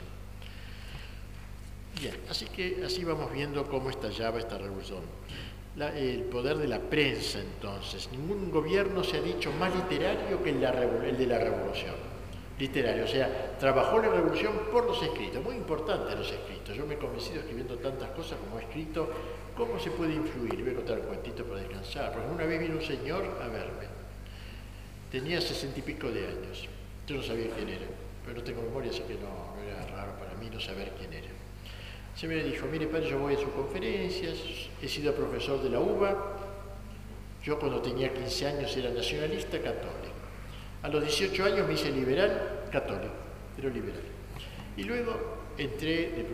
[1.98, 5.02] Bien, así que así vamos viendo cómo estallaba esta revolución.
[5.76, 8.08] El poder de la prensa entonces.
[8.12, 11.94] Ningún gobierno se ha dicho más literario que el, de la revolución.
[12.58, 16.76] Literario, o sea, trabajó la revolución por los escritos, muy importante los escritos.
[16.76, 19.10] Yo me he convencido escribiendo tantas cosas como he escrito
[19.56, 20.64] ¿Cómo se puede influir?
[20.64, 22.12] Voy a contar un cuentito para descansar.
[22.12, 23.86] Porque una vez vino un señor a verme.
[25.12, 26.68] Tenía sesenta y pico de años.
[27.06, 27.86] Yo no sabía quién era,
[28.24, 31.23] pero no tengo memoria, así que no, era raro para mí no saber quién era.
[32.14, 34.36] Se me dijo, mire padre, yo voy a sus conferencias,
[34.80, 36.16] he sido profesor de la UBA,
[37.42, 40.14] yo cuando tenía 15 años era nacionalista católico.
[40.82, 43.14] A los 18 años me hice liberal católico,
[43.56, 44.02] pero liberal.
[44.76, 45.12] Y luego
[45.58, 46.24] entré,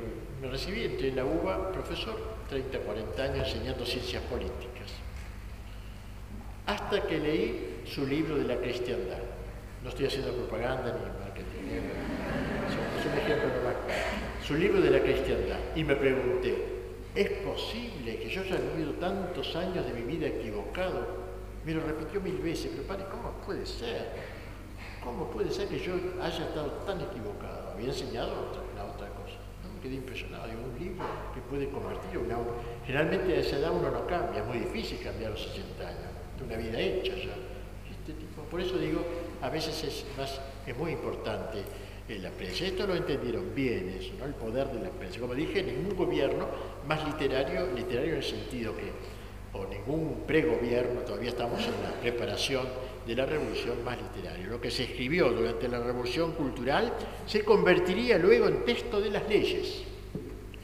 [0.40, 2.16] me recibí, entré en la UBA profesor
[2.48, 4.90] 30, 40 años enseñando ciencias políticas,
[6.66, 9.19] hasta que leí su libro de la cristiandad.
[9.82, 11.81] No estoy haciendo propaganda ni marketing,
[12.98, 13.60] es un ejemplo.
[14.51, 15.61] Su libro de la cristiandad.
[15.77, 16.57] Y me pregunté,
[17.15, 21.07] ¿es posible que yo haya vivido tantos años de mi vida equivocado?
[21.65, 24.09] Me lo repitió mil veces, pero padre, ¿cómo puede ser?
[25.05, 27.71] ¿Cómo puede ser que yo haya estado tan equivocado?
[27.75, 29.39] Había enseñado otra, una otra cosa
[29.81, 30.49] quedé impresionado.
[30.49, 32.37] Digo, un libro que puede convertir una...
[32.85, 36.45] Generalmente a esa edad uno no cambia, es muy difícil cambiar los 60 años, de
[36.45, 37.37] una vida hecha ya.
[37.89, 39.01] Este tipo, por eso digo,
[39.41, 41.63] a veces es, más, es muy importante
[42.19, 42.31] la.
[42.41, 45.20] Esto lo entendieron bien, eso, el poder de la prensa.
[45.20, 46.49] Como dije, ningún gobierno
[46.87, 48.91] más literario, literario en el sentido que,
[49.53, 52.66] o ningún pregobierno, todavía estamos en la preparación
[53.07, 54.47] de la revolución más literaria.
[54.47, 56.93] Lo que se escribió durante la revolución cultural
[57.27, 59.82] se convertiría luego en texto de las leyes.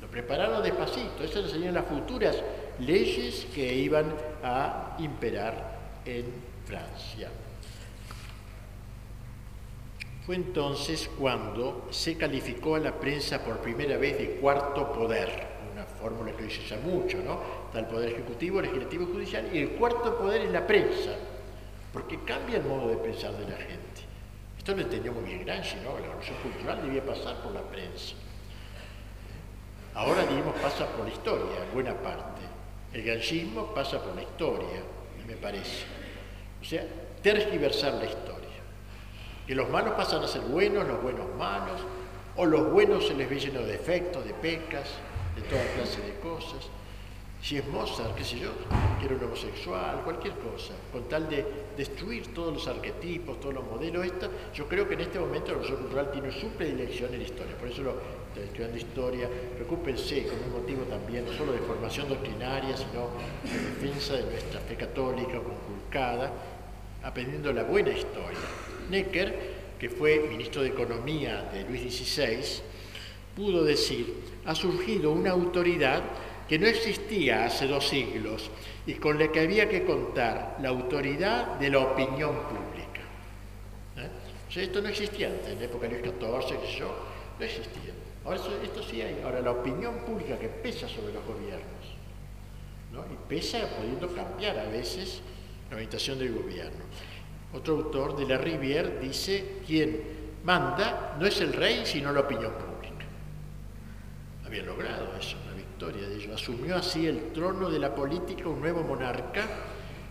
[0.01, 2.43] Lo prepararon despacito, esas serían las futuras
[2.79, 6.25] leyes que iban a imperar en
[6.65, 7.31] Francia.
[10.27, 15.31] Fue entonces cuando se calificó a la prensa por primera vez de cuarto poder,
[15.73, 17.41] una fórmula que hoy se mucho, ¿no?
[17.67, 21.13] Está el poder ejecutivo, legislativo y judicial, y el cuarto poder es la prensa
[21.93, 24.03] porque cambia el modo de pensar de la gente.
[24.59, 25.95] Esto lo entendió muy bien Gramsci, ¿no?
[25.95, 28.17] La revolución cultural debía pasar por la prensa.
[29.95, 32.43] Ahora, digamos, pasa por la historia, en buena parte.
[32.93, 34.83] El ganchismo pasa por la historia,
[35.27, 35.85] me parece.
[36.61, 36.85] O sea,
[37.23, 38.36] tergiversar la historia.
[39.47, 41.81] Que los malos pasan a ser buenos, los buenos malos,
[42.37, 44.89] o los buenos se les ve llenos de defectos, de pecas,
[45.37, 46.69] de toda clase de cosas.
[47.43, 48.51] Si es Mozart, qué sé yo,
[49.01, 51.45] que un homosexual, cualquier cosa, con tal de
[51.77, 54.07] destruir todos los arquetipos, todos los modelos,
[54.53, 57.57] yo creo que en este momento la Revolución Cultural tiene su predilección en la historia,
[57.57, 57.95] por eso lo
[58.29, 63.11] estoy estudiando historia, preocúpense con un motivo también no solo de formación doctrinaria, sino
[63.45, 66.33] de defensa de nuestra fe católica conculcada,
[67.05, 68.39] aprendiendo la buena historia.
[68.91, 72.63] Necker, que fue ministro de Economía de Luis XVI,
[73.35, 74.15] pudo decir,
[74.47, 76.03] ha surgido una autoridad
[76.49, 78.51] que no existía hace dos siglos
[78.87, 83.03] y con la que había que contar la autoridad de la opinión pública.
[83.97, 84.63] ¿Eh?
[84.63, 86.97] Esto no existía antes, en la época de Luis XIV, que yo,
[87.39, 87.93] no existía.
[88.25, 89.21] Ahora esto sí hay.
[89.23, 91.87] Ahora la opinión pública que pesa sobre los gobiernos,
[92.93, 93.05] ¿no?
[93.13, 95.21] y pesa pudiendo cambiar a veces
[95.71, 96.85] la orientación del gobierno.
[97.57, 100.01] Otro autor de la Rivière dice, quien
[100.45, 103.07] manda no es el rey, sino la opinión pública.
[104.45, 105.37] Había logrado eso
[105.85, 106.35] de ello.
[106.35, 109.47] Asumió así el trono de la política un nuevo monarca,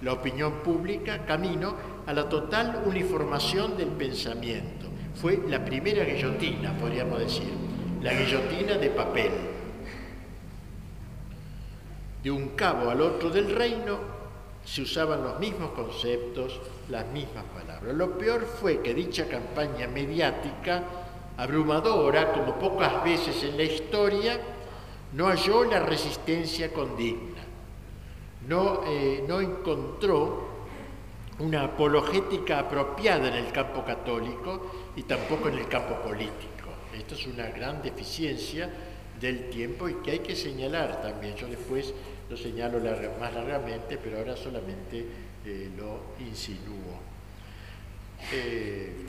[0.02, 4.88] la opinión pública, camino a la total uniformación del pensamiento.
[5.16, 7.52] Fue la primera guillotina, podríamos decir,
[8.02, 9.32] la guillotina de papel.
[12.22, 14.15] De un cabo al otro del reino
[14.66, 16.60] se usaban los mismos conceptos,
[16.90, 17.94] las mismas palabras.
[17.94, 20.84] Lo peor fue que dicha campaña mediática,
[21.38, 24.40] abrumadora como pocas veces en la historia,
[25.14, 27.44] no halló la resistencia condigna,
[28.48, 30.56] no, eh, no encontró
[31.40, 36.70] una apologética apropiada en el campo católico y tampoco en el campo político.
[36.98, 38.70] Esto es una gran deficiencia
[39.20, 41.36] del tiempo y que hay que señalar también.
[41.36, 41.94] Yo después
[42.30, 42.80] lo señalo
[43.20, 45.06] más largamente, pero ahora solamente
[45.46, 47.00] eh, lo insinúo.
[48.32, 49.06] Eh,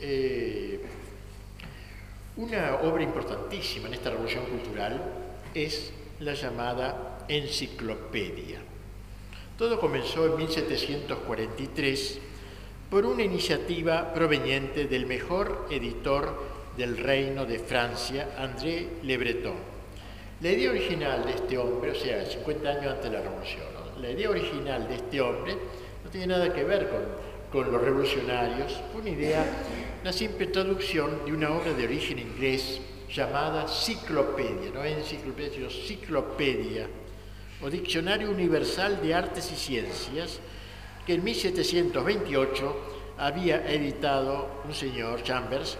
[0.00, 0.80] eh,
[2.36, 5.02] una obra importantísima en esta revolución cultural
[5.54, 8.60] es la llamada enciclopedia.
[9.56, 12.20] Todo comenzó en 1743
[12.90, 16.47] por una iniciativa proveniente del mejor editor
[16.78, 19.56] del reino de Francia, André Le Breton.
[20.40, 23.64] La idea original de este hombre, o sea, 50 años antes de la revolución,
[24.00, 25.56] la idea original de este hombre
[26.04, 27.00] no tiene nada que ver con,
[27.50, 29.44] con los revolucionarios, fue una idea,
[30.02, 32.80] una simple traducción de una obra de origen inglés
[33.12, 36.86] llamada Ciclopedia, no enciclopedia, sino Ciclopedia,
[37.60, 40.38] o Diccionario Universal de Artes y Ciencias,
[41.04, 42.76] que en 1728
[43.18, 45.76] había editado un señor, Chambers,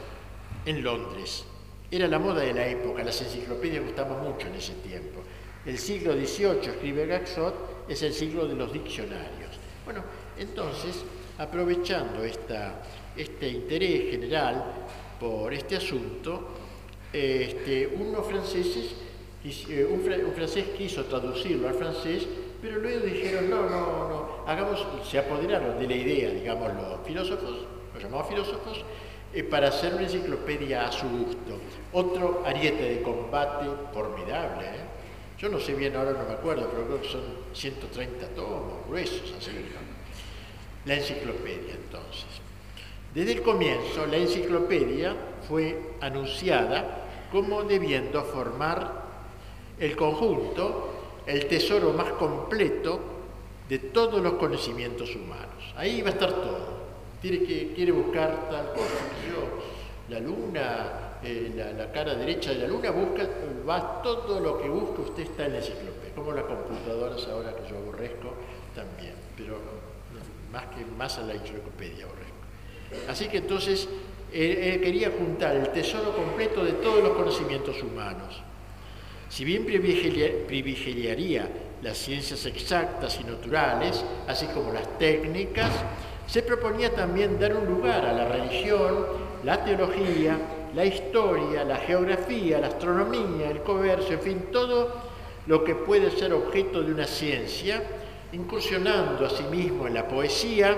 [0.69, 1.45] en Londres.
[1.91, 5.21] Era la moda de la época, las enciclopedias gustaban mucho en ese tiempo.
[5.65, 9.57] El siglo XVIII, escribe Gaxot, es el siglo de los diccionarios.
[9.85, 10.03] Bueno,
[10.39, 11.03] entonces,
[11.39, 12.83] aprovechando esta,
[13.17, 14.65] este interés general
[15.19, 16.49] por este asunto,
[17.13, 18.95] este, unos franceses
[19.45, 22.27] eh, un, francés quiso traducirlo al francés,
[22.61, 27.57] pero luego dijeron, no, no, no, hagamos, se apoderaron de la idea, digamos, los filósofos,
[27.95, 28.85] los llamados filósofos,
[29.33, 31.59] eh, para hacer una enciclopedia a su gusto.
[31.93, 34.67] Otro ariete de combate formidable.
[34.67, 34.85] ¿eh?
[35.39, 37.23] Yo no sé bien, ahora no me acuerdo, pero creo que son
[37.53, 39.51] 130 tomos, gruesos, así.
[40.85, 42.27] La enciclopedia, entonces.
[43.15, 45.15] Desde el comienzo, la enciclopedia
[45.47, 49.05] fue anunciada como debiendo formar
[49.79, 53.01] el conjunto, el tesoro más completo
[53.69, 55.75] de todos los conocimientos humanos.
[55.77, 56.78] Ahí va a estar todo.
[57.21, 58.95] Tiene que, quiere buscar tal cosa,
[59.29, 59.59] yo,
[60.09, 63.27] la luna, eh, la, cara derecha de la luna, busca,
[63.69, 67.69] va todo lo que busca usted está en la enciclopedia, como las computadoras ahora que
[67.69, 68.35] yo aborrezco
[68.75, 69.59] también, pero
[70.53, 73.11] más que más a la enciclopedia aborrezco.
[73.11, 73.89] Así que entonces
[74.33, 78.43] él quería juntar el tesoro completo de todos los conocimientos humanos.
[79.29, 81.49] Si bien privilegiaría
[81.83, 85.71] las ciencias exactas y naturales, así como las técnicas,
[86.29, 89.07] se proponía también dar un lugar a la religión,
[89.45, 90.37] la teología,
[90.75, 94.93] la historia, la geografía, la astronomía, el comercio, en fin, todo
[95.47, 97.83] lo que puede ser objeto de una ciencia,
[98.33, 100.77] incursionando asimismo en la poesía,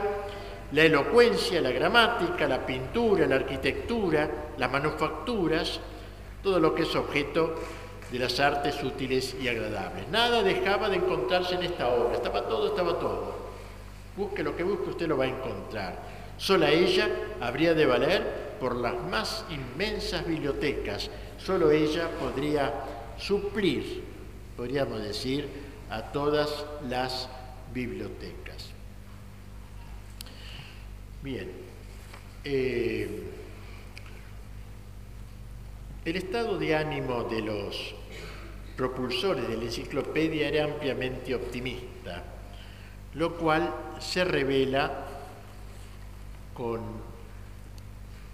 [0.70, 5.80] la elocuencia, la gramática, la pintura, la arquitectura, las manufacturas,
[6.44, 7.56] todo lo que es objeto
[8.12, 10.06] de las artes útiles y agradables.
[10.10, 13.39] Nada dejaba de encontrarse en esta obra, estaba todo, estaba todo.
[14.16, 15.98] Busque lo que busque, usted lo va a encontrar.
[16.36, 17.08] Sola ella
[17.40, 21.10] habría de valer por las más inmensas bibliotecas.
[21.38, 22.72] Solo ella podría
[23.18, 24.02] suplir,
[24.56, 25.48] podríamos decir,
[25.90, 27.28] a todas las
[27.72, 28.70] bibliotecas.
[31.22, 31.50] Bien.
[32.44, 33.24] Eh,
[36.04, 37.94] el estado de ánimo de los
[38.76, 41.86] propulsores de la enciclopedia era ampliamente optimista,
[43.14, 45.04] lo cual se revela
[46.54, 46.80] con,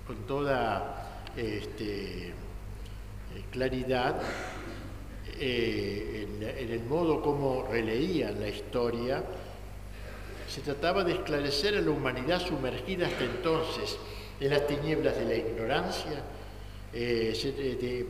[0.06, 2.34] con toda este,
[3.50, 4.20] claridad
[5.38, 9.22] eh, en, el modo como releían la historia.
[10.48, 13.96] Se trataba de esclarecer a la humanidad sumergida hasta entonces
[14.40, 16.22] en las tinieblas de la ignorancia,
[16.92, 18.06] eh,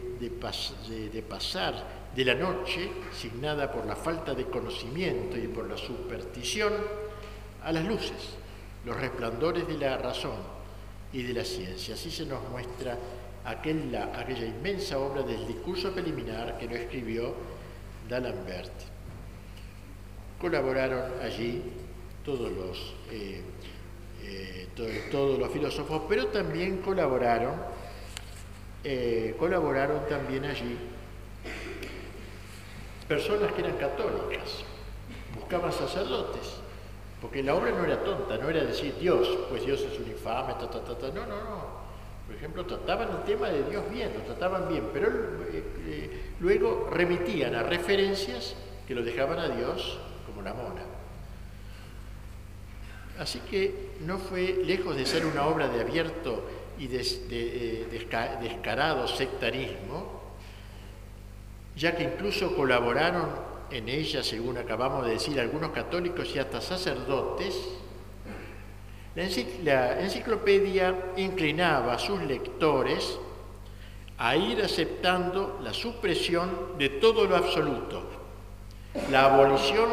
[1.10, 6.72] de pasar de la noche, signada por la falta de conocimiento y por la superstición,
[7.62, 8.36] a las luces,
[8.86, 10.38] los resplandores de la razón
[11.12, 11.94] y de la ciencia.
[11.94, 12.96] Así se nos muestra
[13.44, 17.34] aquella, inmensa obra del discurso preliminar que lo escribió
[18.08, 18.72] D'Alembert.
[20.40, 21.62] Colaboraron allí
[22.24, 23.42] todos los, eh,
[24.22, 24.68] eh,
[25.10, 27.56] todos los filósofos, pero también colaboraron,
[28.82, 30.78] eh, colaboraron también allí
[33.08, 34.64] personas que eran católicas,
[35.34, 36.58] buscaban sacerdotes,
[37.20, 40.54] porque la obra no era tonta, no era decir Dios, pues Dios es un infame,
[40.54, 41.86] ta, ta, ta, no, no, no.
[42.26, 46.88] Por ejemplo, trataban el tema de Dios bien, lo trataban bien, pero eh, eh, luego
[46.90, 48.56] remitían a referencias
[48.86, 50.82] que lo dejaban a Dios como la mona.
[53.18, 56.44] Así que no fue lejos de ser una obra de abierto
[56.78, 57.00] y de,
[57.30, 57.86] eh,
[58.42, 60.15] descarado sectarismo,
[61.76, 63.28] ya que incluso colaboraron
[63.70, 67.54] en ella, según acabamos de decir, algunos católicos y hasta sacerdotes,
[69.64, 73.18] la enciclopedia inclinaba a sus lectores
[74.18, 78.02] a ir aceptando la supresión de todo lo absoluto,
[79.10, 79.90] la abolición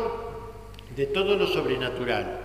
[0.95, 2.39] de todo lo sobrenatural,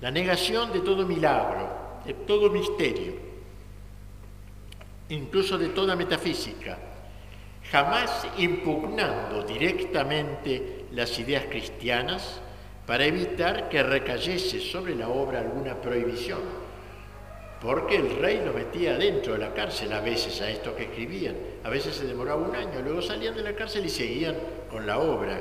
[0.00, 3.14] la negación de todo milagro, de todo misterio,
[5.10, 6.78] incluso de toda metafísica,
[7.72, 12.42] jamás impugnando directamente las ideas cristianas
[12.86, 16.40] para evitar que recayese sobre la obra alguna prohibición,
[17.62, 21.34] porque el rey lo metía dentro de la cárcel a veces a estos que escribían,
[21.64, 24.36] a veces se demoraba un año, luego salían de la cárcel y seguían
[24.70, 25.40] con la obra,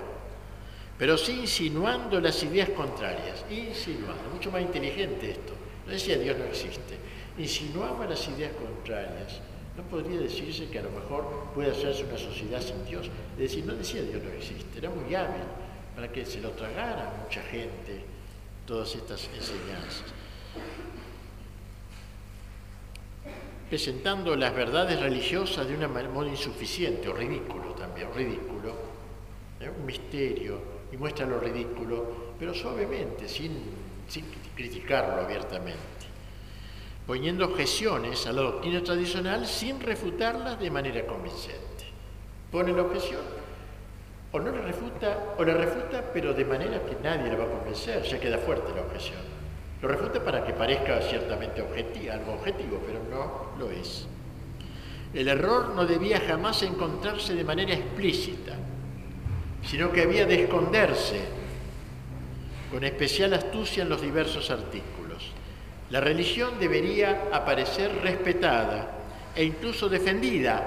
[0.97, 5.53] pero sí insinuando las ideas contrarias, insinuando, mucho más inteligente esto,
[5.85, 6.95] no decía Dios no existe,
[7.37, 9.41] insinuaba las ideas contrarias,
[9.77, 13.65] no podría decirse que a lo mejor puede hacerse una sociedad sin Dios, es decir,
[13.65, 15.43] no decía Dios no existe, era muy hábil
[15.95, 18.03] para que se lo tragara mucha gente
[18.65, 20.13] todas estas enseñanzas.
[23.71, 28.75] presentando las verdades religiosas de una modo insuficiente o ridículo también, ridículo,
[29.61, 29.69] ¿eh?
[29.69, 30.59] un misterio,
[30.91, 33.63] y muestra lo ridículo, pero suavemente, sin
[34.57, 35.90] criticarlo abiertamente,
[37.05, 41.85] poniendo objeciones a la doctrina tradicional sin refutarlas de manera convincente.
[42.51, 43.21] Pone la objeción,
[44.31, 47.57] o no la refuta, o la refuta, pero de manera que nadie la va a
[47.59, 49.19] convencer, ya queda fuerte la objeción.
[49.81, 54.07] Lo refuta para que parezca ciertamente objetivo, algo objetivo, pero no lo es.
[55.13, 58.53] El error no debía jamás encontrarse de manera explícita,
[59.63, 61.21] sino que había de esconderse
[62.71, 65.00] con especial astucia en los diversos artículos.
[65.91, 68.87] La religión debería aparecer respetada
[69.35, 70.63] e incluso defendida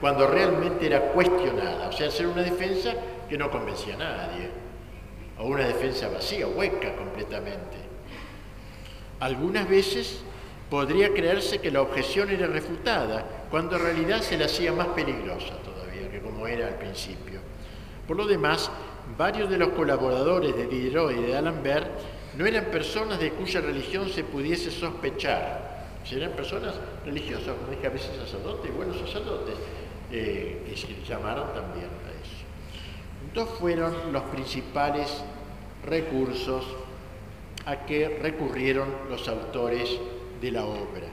[0.00, 2.94] cuando realmente era cuestionada, o sea, ser una defensa
[3.28, 4.48] que no convencía a nadie,
[5.38, 7.78] o una defensa vacía, hueca completamente.
[9.18, 10.22] Algunas veces
[10.70, 15.52] podría creerse que la objeción era refutada, cuando en realidad se la hacía más peligrosa
[15.64, 17.40] todavía que como era al principio.
[18.06, 18.70] Por lo demás,
[19.18, 21.88] varios de los colaboradores de Diderot y de D'Alembert
[22.36, 25.88] no eran personas de cuya religión se pudiese sospechar.
[26.10, 26.74] eran personas
[27.04, 29.54] religiosas, como dije a veces sacerdotes, buenos sacerdotes,
[30.12, 32.44] eh, que se llamaron también a eso.
[33.26, 35.22] Entonces fueron los principales
[35.84, 36.64] recursos
[37.66, 39.98] a que recurrieron los autores
[40.40, 41.08] de la obra.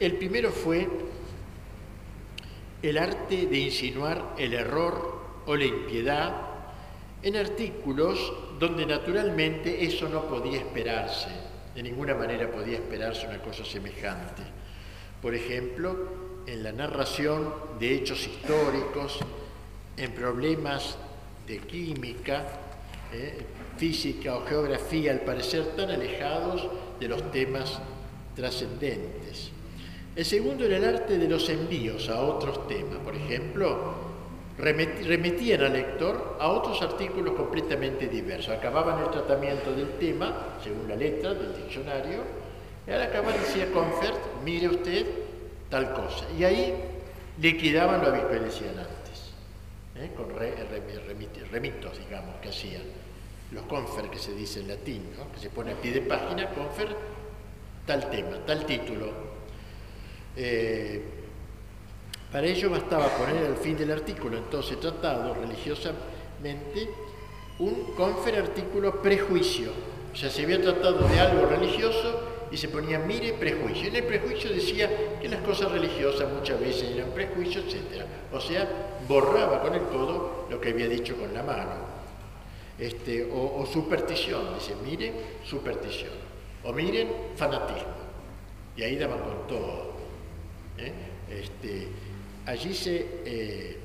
[0.00, 0.88] El primero fue
[2.82, 6.32] el arte de insinuar el error o la impiedad
[7.22, 11.28] en artículos donde naturalmente eso no podía esperarse,
[11.74, 14.42] de ninguna manera podía esperarse una cosa semejante.
[15.22, 19.18] Por ejemplo, en la narración de hechos históricos,
[19.96, 20.96] en problemas
[21.46, 22.46] de química,
[23.12, 23.38] eh,
[23.76, 26.68] física o geografía, al parecer tan alejados
[26.98, 27.80] de los temas
[28.34, 29.50] trascendentes.
[30.14, 32.98] El segundo era el arte de los envíos a otros temas.
[33.04, 34.07] Por ejemplo,
[34.58, 38.56] remitían al lector a otros artículos completamente diversos.
[38.56, 42.22] Acababan el tratamiento del tema, según la letra del diccionario,
[42.86, 45.06] y al acabar decía Confert, mire usted
[45.70, 46.26] tal cosa.
[46.36, 46.74] Y ahí
[47.40, 49.32] liquidaban lo que decían antes,
[49.96, 50.10] ¿eh?
[50.16, 50.28] con
[51.50, 52.82] remitos, digamos, que hacían
[53.52, 55.02] los confer que se dice en latín,
[55.32, 56.88] que se pone a pie de página, confer,
[57.86, 59.06] tal tema, tal título.
[60.36, 61.17] Eh,
[62.32, 66.88] para ello bastaba poner al fin del artículo, entonces tratado religiosamente,
[67.58, 69.70] un confer artículo prejuicio.
[70.12, 73.88] O sea, se había tratado de algo religioso y se ponía mire prejuicio.
[73.88, 78.04] En el prejuicio decía que las cosas religiosas muchas veces eran prejuicios, etc.
[78.32, 78.68] O sea,
[79.08, 81.98] borraba con el codo lo que había dicho con la mano.
[82.78, 85.14] Este, o, superstición, dice, miren,
[85.44, 86.12] superstición,
[86.62, 87.98] o miren, fanatismo.
[88.76, 89.92] Y ahí daban con todo.
[90.78, 90.92] ¿eh?
[91.28, 91.88] Este,
[92.48, 93.76] allí se eh,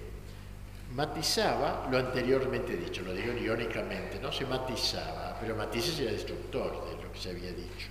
[0.95, 7.03] matizaba lo anteriormente dicho, lo digo irónicamente, no se matizaba, pero matices era destructor de
[7.03, 7.87] lo que se había dicho.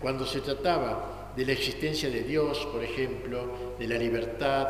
[0.00, 4.68] Cuando se trataba de la existencia de Dios, por ejemplo, de la libertad,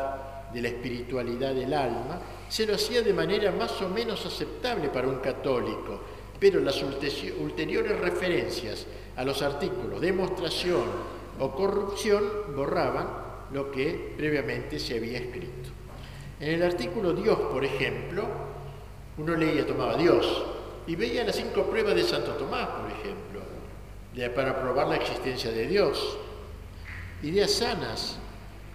[0.51, 2.19] de la espiritualidad del alma,
[2.49, 6.01] se lo hacía de manera más o menos aceptable para un católico,
[6.39, 10.83] pero las ulteriores referencias a los artículos demostración
[11.39, 12.23] o corrupción
[12.55, 15.69] borraban lo que previamente se había escrito.
[16.39, 18.25] En el artículo Dios, por ejemplo,
[19.17, 20.45] uno leía, tomaba Dios
[20.87, 23.41] y veía las cinco pruebas de Santo Tomás, por ejemplo,
[24.35, 26.17] para probar la existencia de Dios.
[27.23, 28.19] Ideas sanas,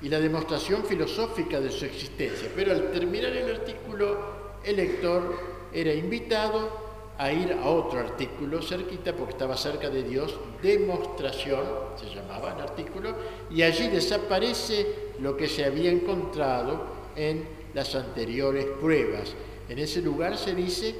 [0.02, 2.48] y la demostración filosófica de su existencia.
[2.54, 5.38] Pero al terminar el artículo, el lector
[5.72, 6.79] era invitado
[7.20, 11.60] a ir a otro artículo cerquita, porque estaba cerca de Dios, demostración,
[11.94, 13.14] se llamaba el artículo,
[13.50, 16.82] y allí desaparece lo que se había encontrado
[17.14, 19.34] en las anteriores pruebas.
[19.68, 20.94] En ese lugar se dice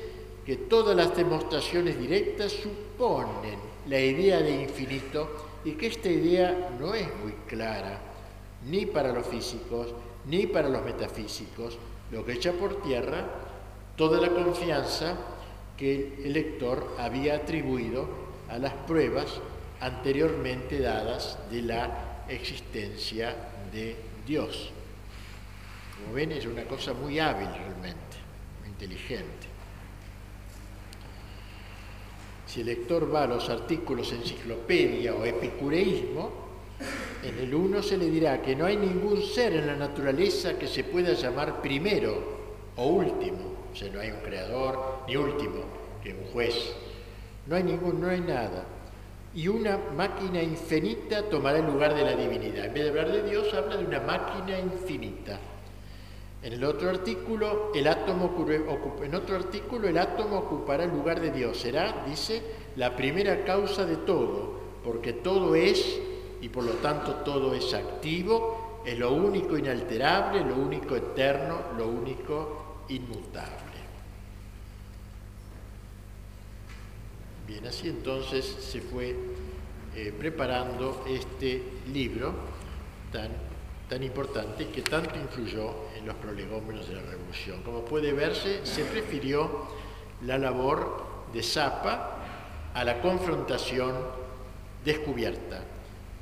[0.45, 5.31] que todas las demostraciones directas suponen la idea de infinito
[5.65, 7.99] y que esta idea no es muy clara
[8.69, 9.89] ni para los físicos
[10.27, 11.79] ni para los metafísicos,
[12.13, 13.25] lo que echa por tierra
[13.97, 15.17] toda la confianza
[15.81, 18.07] que el lector había atribuido
[18.51, 19.40] a las pruebas
[19.81, 23.35] anteriormente dadas de la existencia
[23.73, 23.97] de
[24.27, 24.70] Dios.
[25.97, 28.19] Como ven, es una cosa muy hábil realmente,
[28.61, 29.48] muy inteligente.
[32.47, 36.31] Si el lector va a los artículos enciclopedia o epicureísmo,
[37.23, 40.66] en el uno se le dirá que no hay ningún ser en la naturaleza que
[40.66, 42.23] se pueda llamar primero
[42.77, 43.49] o último.
[43.73, 45.65] O sea, no hay un creador ni último,
[46.03, 46.75] que un juez.
[47.47, 48.65] No hay ningún, no hay nada.
[49.35, 52.67] Y una máquina infinita tomará el lugar de la divinidad.
[52.67, 55.39] En vez de hablar de Dios, habla de una máquina infinita.
[56.43, 58.35] En el otro artículo, el átomo
[59.03, 61.59] en otro artículo, el átomo ocupará el lugar de Dios.
[61.59, 62.43] Será, dice,
[62.77, 66.01] la primera causa de todo, porque todo es
[66.41, 71.89] y por lo tanto todo es activo, es lo único inalterable, lo único eterno, lo
[71.89, 73.60] único inmutable.
[77.51, 79.12] Bien, así entonces se fue
[79.97, 81.60] eh, preparando este
[81.93, 82.32] libro
[83.10, 83.28] tan,
[83.89, 87.60] tan importante que tanto influyó en los prolegómenos de la Revolución.
[87.64, 89.66] Como puede verse, se prefirió
[90.27, 91.02] la labor
[91.32, 92.18] de Zapa
[92.72, 93.97] a la confrontación
[94.85, 95.60] descubierta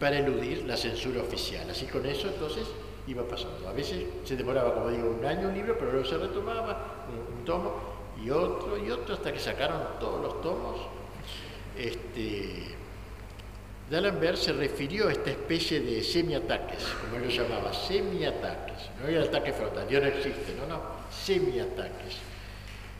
[0.00, 1.68] para eludir la censura oficial.
[1.68, 2.66] Así con eso entonces
[3.06, 3.68] iba pasando.
[3.68, 7.05] A veces se demoraba, como digo, un año un libro, pero luego se retomaba
[7.36, 7.74] un, tomo
[8.24, 10.98] y otro y otro hasta que sacaron todos los tomos.
[11.78, 12.74] Este,
[13.88, 18.90] D'Alembert se refirió a esta especie de semiataques, como lo llamaba, semiataques.
[19.00, 22.16] No era ataque frontal, Dios no existe, no, no, semiataques.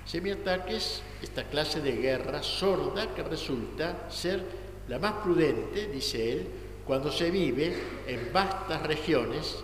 [0.06, 4.42] Semiataques, esta clase de guerra sorda que resulta ser
[4.88, 6.46] la más prudente, dice él,
[6.86, 7.76] cuando se vive
[8.06, 9.56] en vastas regiones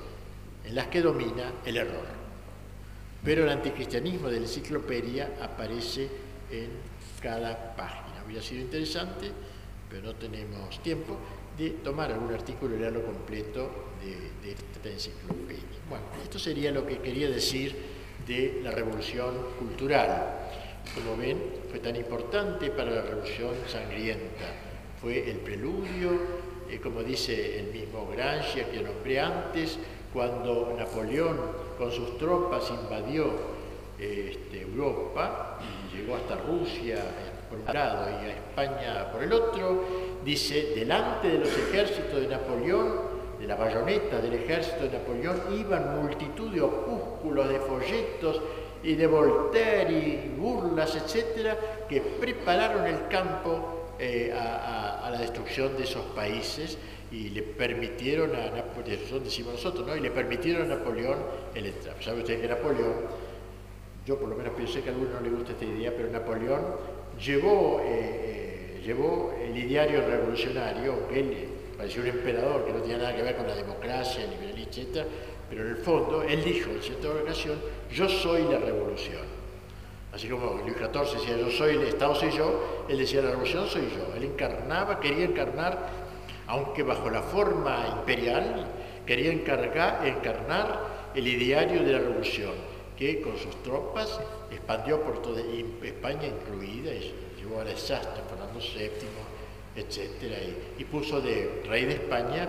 [0.66, 2.06] en las que domina el error.
[3.24, 6.10] Pero el anticristianismo de la enciclopedia aparece
[6.50, 6.68] en
[7.22, 8.03] cada página.
[8.26, 9.30] Hubiera sido interesante,
[9.88, 11.16] pero no tenemos tiempo,
[11.56, 15.62] de tomar algún artículo y leerlo completo de, de esta enciclopedia.
[15.88, 17.76] Bueno, esto sería lo que quería decir
[18.26, 20.50] de la revolución cultural.
[20.94, 21.38] Como ven,
[21.70, 24.52] fue tan importante para la revolución sangrienta.
[25.00, 26.44] Fue el preludio
[26.80, 29.78] como dice el mismo Gramsci, que nombré antes,
[30.12, 31.38] cuando Napoleón
[31.76, 33.54] con sus tropas invadió
[33.98, 36.96] este, Europa y llegó hasta Rusia
[37.56, 39.84] por y a España por el otro,
[40.24, 46.00] dice, delante de los ejércitos de Napoleón, de la bayoneta del ejército de Napoleón, iban
[46.00, 48.40] multitud de opúsculos, de folletos
[48.82, 51.56] y de Voltaire y burlas, etcétera,
[51.88, 56.76] que prepararon el campo eh, a, la destrucción de esos países
[57.12, 59.94] y le permitieron a Napoleón, decimos nosotros, ¿no?
[59.94, 61.18] y le permitieron a Napoleón
[61.54, 62.02] el entrar.
[62.02, 62.94] Sabe usted que Napoleón,
[64.04, 66.62] yo por lo menos pensé que a alguno no le gusta esta idea, pero Napoleón
[67.18, 73.16] llevó, eh, eh, llevó el ideario revolucionario, él parecía un emperador que no tenía nada
[73.16, 75.06] que ver con la democracia, el liberalismo, etc.,
[75.48, 77.58] pero en el fondo él dijo en cierta ocasión,
[77.90, 79.44] yo soy la revolución.
[80.12, 83.66] Así como Luis XIV decía, yo soy el Estado, soy yo, él decía, la revolución
[83.66, 84.14] soy yo.
[84.16, 85.88] Él encarnaba, quería encarnar,
[86.46, 88.64] aunque bajo la forma imperial,
[89.04, 92.52] quería encargar, encarnar el ideario de la revolución,
[92.96, 94.20] que con sus tropas
[94.64, 95.42] expandió por toda
[95.82, 100.54] España incluida, y llevó al desastre Fernando VII, etc.
[100.78, 102.48] Y, puso de rey de España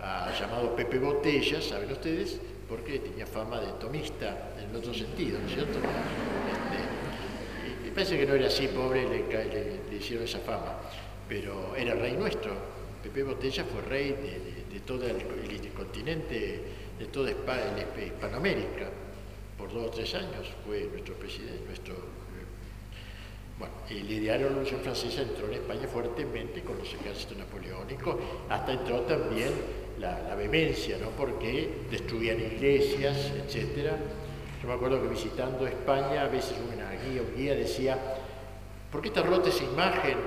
[0.00, 2.38] a, llamado Pepe Botella, ¿saben ustedes?
[2.68, 5.78] Porque tenía fama de tomista en otro sentido, ¿no es cierto?
[7.94, 9.22] Parece que no era así, pobre, le,
[9.88, 10.74] le, hicieron esa fama,
[11.28, 12.52] pero era rey nuestro.
[13.00, 14.10] Pepe Botella fue rey
[14.68, 15.22] de, todo el,
[15.72, 16.60] continente,
[16.98, 18.90] de toda Hispanoamérica,
[19.64, 21.94] por dos o tres años fue nuestro presidente, nuestro...
[21.94, 22.44] Eh,
[23.58, 28.16] bueno, el ideario de la Revolución Francesa entró en España fuertemente con los ejércitos napoleónicos,
[28.50, 29.52] hasta entró también
[29.98, 31.10] la, la vehemencia, ¿no?
[31.10, 33.96] porque destruían iglesias, etcétera,
[34.60, 37.98] yo me acuerdo que visitando España, a veces una guía o guía decía,
[38.92, 40.18] ¿por qué está rota esa imagen?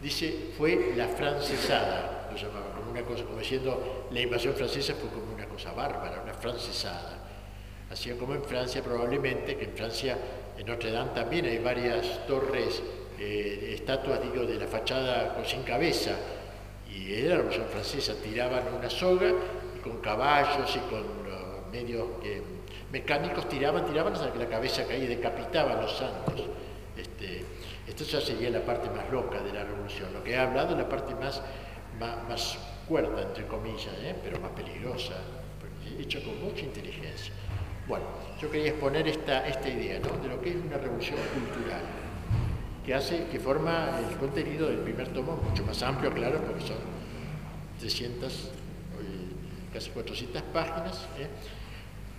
[0.00, 5.10] Dice, fue la francesada, lo llamaba, como una cosa, como diciendo, la invasión francesa fue
[5.10, 7.17] como una cosa bárbara, una francesada.
[7.90, 10.18] Hacían como en Francia probablemente, que en Francia,
[10.58, 12.82] en Notre Dame también hay varias torres,
[13.18, 16.12] eh, estatuas, digo, de la fachada sin cabeza,
[16.90, 19.30] y era la revolución francesa, tiraban una soga
[19.76, 22.42] y con caballos y con uh, medios que
[22.92, 26.44] mecánicos tiraban, tiraban hasta que la cabeza caía y decapitaban los santos.
[26.96, 27.44] Este,
[27.86, 30.12] esto ya sería la parte más loca de la revolución.
[30.12, 31.42] Lo que he hablado es la parte más,
[31.98, 32.58] más,
[32.88, 34.14] cuerda, entre comillas, ¿eh?
[34.22, 35.14] pero más peligrosa,
[35.98, 37.32] hecha con mucha inteligencia.
[37.88, 38.04] Bueno,
[38.38, 41.80] yo quería exponer esta, idea de lo que es una revolución cultural,
[42.84, 46.76] que hace, que forma el contenido del primer tomo mucho más amplio, claro, porque son
[47.80, 48.50] 300,
[49.72, 51.06] casi 400 páginas.
[51.18, 51.28] ¿eh?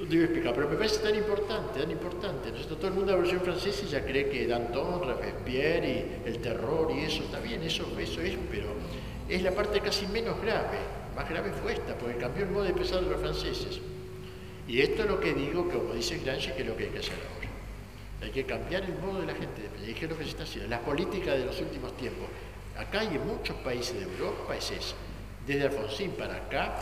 [0.08, 2.52] digo explicar, pero me parece tan importante, tan importante.
[2.52, 2.76] ¿no?
[2.76, 6.92] Todo el mundo de la versión francesa ya cree que Danton, Robespierre y el terror
[6.96, 8.70] y eso, está bien, eso, eso es, pero
[9.28, 10.80] es la parte casi menos grave.
[11.16, 13.82] Más grave fue esta, porque cambió el modo de pensar de los franceses.
[14.70, 17.00] Y esto es lo que digo, como dice Gramsci, que es lo que hay que
[17.00, 17.50] hacer ahora.
[18.22, 19.90] Hay que cambiar el modo de la gente de pensar.
[19.90, 20.70] Y es lo que se está haciendo.
[20.70, 22.28] La política de los últimos tiempos.
[22.78, 24.96] Acá y en muchos países de Europa es esa.
[25.48, 26.76] Desde Alfonsín para acá,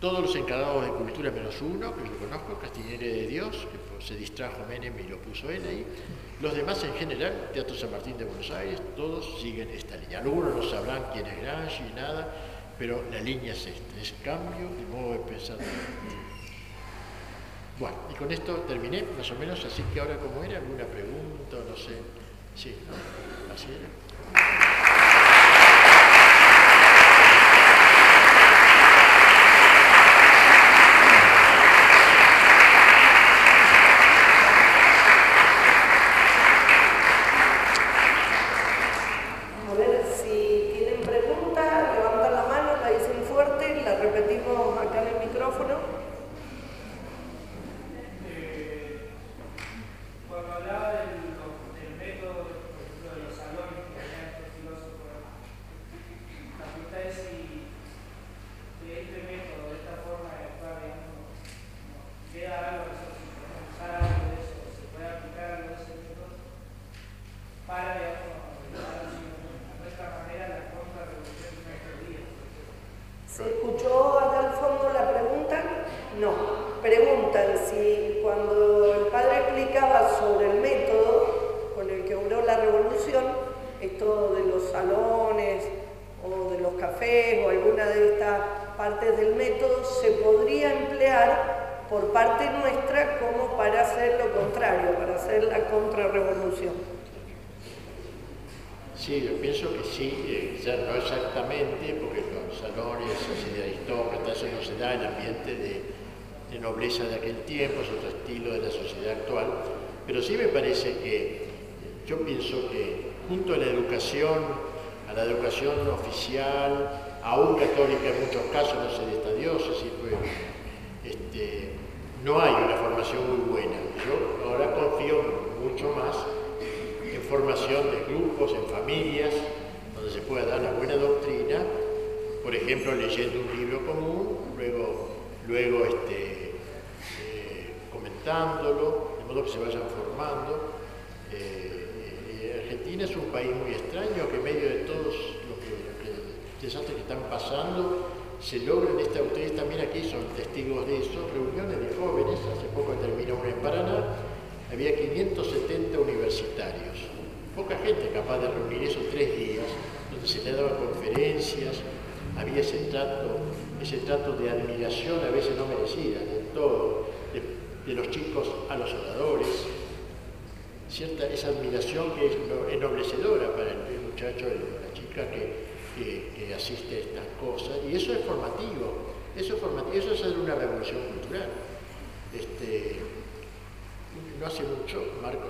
[0.00, 4.16] todos los encargados de cultura menos uno, que yo conozco, Castiñere de Dios, que se
[4.16, 5.84] distrajo Menem y lo puso él ahí.
[6.40, 10.20] Los demás en general, Teatro San Martín de Buenos Aires, todos siguen esta línea.
[10.20, 12.32] Algunos no sabrán quién es Gramsci y nada,
[12.78, 15.58] pero la línea es esta, es cambio de modo de pensar.
[17.78, 21.56] Bueno, y con esto terminé, más o menos, así que ahora como era, alguna pregunta,
[21.68, 21.92] no sé.
[22.56, 23.54] Sí, ¿no?
[23.54, 24.77] Así era.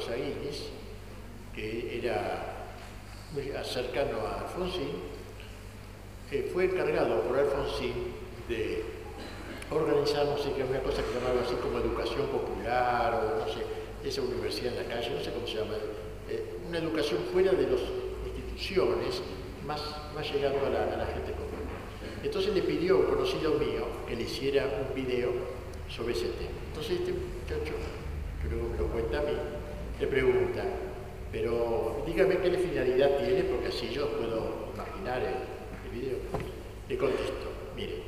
[0.09, 0.69] Saínez,
[1.55, 2.57] que era
[3.33, 4.89] muy cercano a Alfonsín,
[6.31, 7.93] eh, fue encargado por Alfonsín
[8.49, 8.85] de
[9.71, 13.61] organizar, no sé qué, una cosa que llamaba así como educación popular, o no sé,
[14.05, 15.75] esa universidad en la calle, no sé cómo se llama,
[16.29, 17.81] eh, una educación fuera de las
[18.25, 19.23] instituciones,
[19.67, 19.83] más,
[20.33, 21.69] llegando a la, gente común.
[22.25, 25.31] Entonces le pidió a un conocido mío que le hiciera un video
[25.89, 26.59] sobre ese tema.
[26.69, 27.75] Entonces este muchacho,
[28.43, 29.33] que me lo cuenta a mí,
[30.01, 30.69] le preguntan,
[31.33, 35.59] pero dígame qué finalidad tiene, porque así yo puedo imaginar el,
[35.93, 36.19] video.
[36.87, 38.03] Le contesto, mire,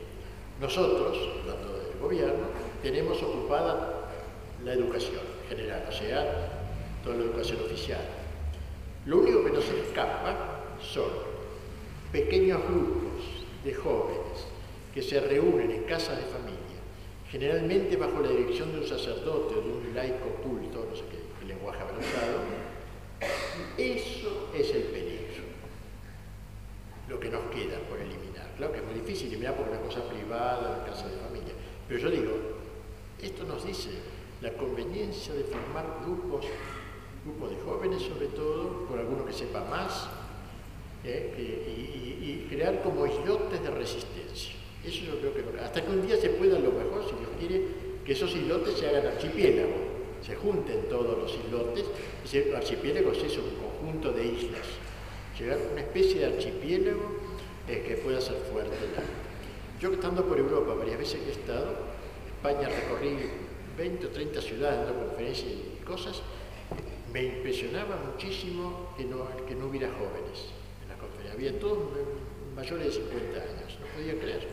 [0.60, 2.44] nosotros, hablando del gobierno,
[2.82, 4.10] tenemos ocupada
[4.62, 6.50] la educación general, o sea,
[7.02, 8.00] toda la educación oficial.
[9.06, 11.08] Lo único que nos escapa son
[12.12, 14.46] pequeños grupos de jóvenes
[14.92, 16.80] que se reúnen en casas de familia,
[17.30, 21.29] generalmente bajo la dirección de un sacerdote o de un laico culto, no sé qué,
[21.50, 22.38] lenguaje avanzado,
[23.76, 25.42] eso es el peligro,
[27.08, 28.54] lo que nos queda por eliminar.
[28.56, 31.54] Claro que es muy difícil eliminar por una cosa privada, una casa de familia,
[31.88, 32.32] pero yo digo,
[33.20, 33.90] esto nos dice
[34.40, 36.46] la conveniencia de formar grupos,
[37.24, 40.08] grupos de jóvenes sobre todo, por alguno que sepa más,
[41.04, 41.34] ¿eh?
[41.36, 44.54] y, crear como islotes de resistencia.
[44.84, 47.64] Eso yo creo que hasta que un día se pueda, lo mejor, si Dios quiere,
[48.04, 49.89] que esos islotes se hagan archipiélagos
[50.22, 51.84] se junten todos los islotes,
[52.24, 54.66] ese archipiélago es un conjunto de islas,
[55.38, 57.20] llegar a una especie de archipiélago
[57.68, 58.76] eh, que pueda ser fuerte.
[59.80, 61.74] Yo estando por Europa, varias veces que he estado,
[62.36, 63.16] España recorrí
[63.76, 66.22] 20 o 30 ciudades dando conferencias y cosas,
[67.12, 70.52] me impresionaba muchísimo que no, que no hubiera jóvenes
[70.82, 71.32] en la conferencia.
[71.32, 71.78] Había todos
[72.54, 74.48] mayores de 50 años, no podía creer.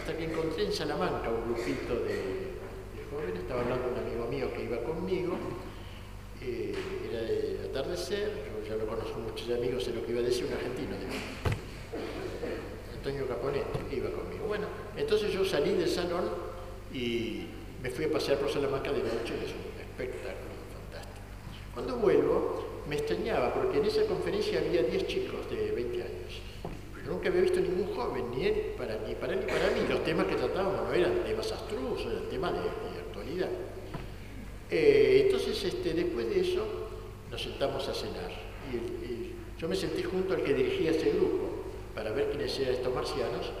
[0.00, 2.55] Hasta que encontré en Salamanca un grupito de,
[3.24, 5.36] estaba hablando un amigo mío que iba conmigo,
[6.42, 6.74] eh,
[7.08, 10.46] era de atardecer, yo ya lo conozco muchos amigos, sé lo que iba a decir
[10.46, 10.96] un argentino,
[12.94, 14.46] Antonio Caponete, que iba conmigo.
[14.46, 14.66] Bueno,
[14.96, 16.24] entonces yo salí del salón
[16.92, 17.46] y
[17.82, 21.22] me fui a pasear por Salamanca de noche, que es un espectáculo fantástico.
[21.72, 26.42] Cuando vuelvo, me extrañaba, porque en esa conferencia había 10 chicos de 20 años.
[27.04, 29.86] Yo nunca había visto ningún joven, ni él, para, ni para él ni para mí.
[29.88, 32.95] Los temas que tratábamos no eran temas astrusos, eran temas de,
[34.70, 36.64] Eh, entonces, este, después de eso,
[37.30, 38.30] nos sentamos a cenar.
[39.58, 41.64] Yo me sentí junto al que dirigía ese grupo,
[41.94, 43.52] para ver quiénes eran estos marcianos.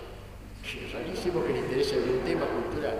[0.62, 2.96] Es rarísimo que le interese algún tema cultural.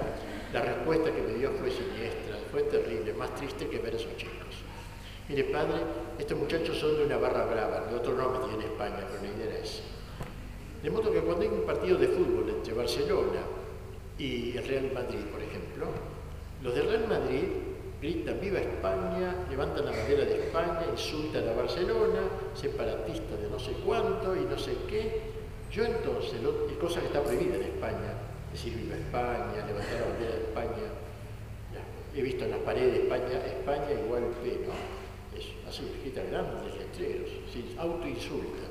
[0.52, 4.16] La respuesta que me dio fue siniestra, fue terrible, más triste que ver a esos
[4.16, 4.62] chicos.
[5.28, 5.74] Mire, padre,
[6.18, 9.44] estos muchachos son de una barra brava, de otro nombre tiene en España, pero la
[9.44, 9.82] idea esa.
[10.82, 13.40] De modo que cuando hay un partido de fútbol entre Barcelona
[14.16, 15.86] y el Real Madrid, por ejemplo,
[16.66, 17.44] los del Real Madrid
[18.02, 22.22] gritan viva España, levantan la bandera de España, insultan a Barcelona,
[22.54, 25.30] separatistas de no sé cuánto y no sé qué.
[25.70, 28.18] Yo entonces, lo, es cosa que está prohibida en España,
[28.50, 30.86] decir viva España, levantar la bandera de España.
[32.16, 34.74] he visto en las paredes de España, España igual P, ¿no?
[35.38, 38.66] Es así, escrita grandes letreros, sí, autoinsulta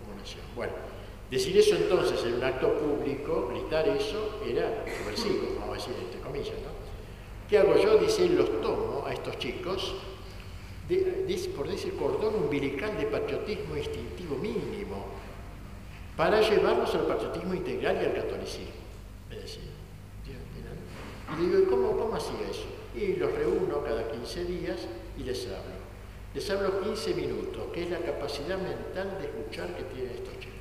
[0.00, 0.42] como nación.
[0.56, 0.72] Bueno,
[1.30, 6.20] decir eso entonces en un acto público, gritar eso, era subversivo, vamos a decir entre
[6.20, 6.75] comillas, ¿no?
[7.48, 7.98] ¿Qué hago yo?
[7.98, 9.94] Dice, los tomo a estos chicos
[11.56, 15.06] por decir cordón umbilical de patriotismo instintivo mínimo
[16.16, 18.86] para llevarlos al patriotismo integral y al catolicismo.
[21.28, 22.66] Y digo, ¿cómo, ¿cómo hacía eso?
[22.94, 24.86] Y los reúno cada 15 días
[25.18, 25.76] y les hablo.
[26.34, 30.56] Les hablo 15 minutos, que es la capacidad mental de escuchar que tienen estos chicos.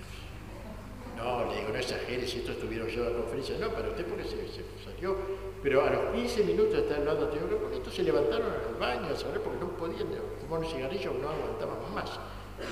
[1.16, 3.58] No, le digo, no exageres, si esto estuvieron yo a la conferencia.
[3.60, 5.16] No, para usted porque se, se salió.
[5.66, 9.42] Pero a los 15 minutos estar hablando con estos se levantaron al baño a saber
[9.42, 10.06] porque no podían
[10.40, 12.20] fumar un cigarrillo no aguantábamos más.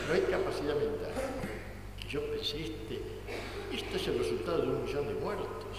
[0.07, 1.09] No hay capacidad mental.
[2.07, 3.01] Yo pensé, este,
[3.73, 5.73] esto es el resultado de un millón de muertos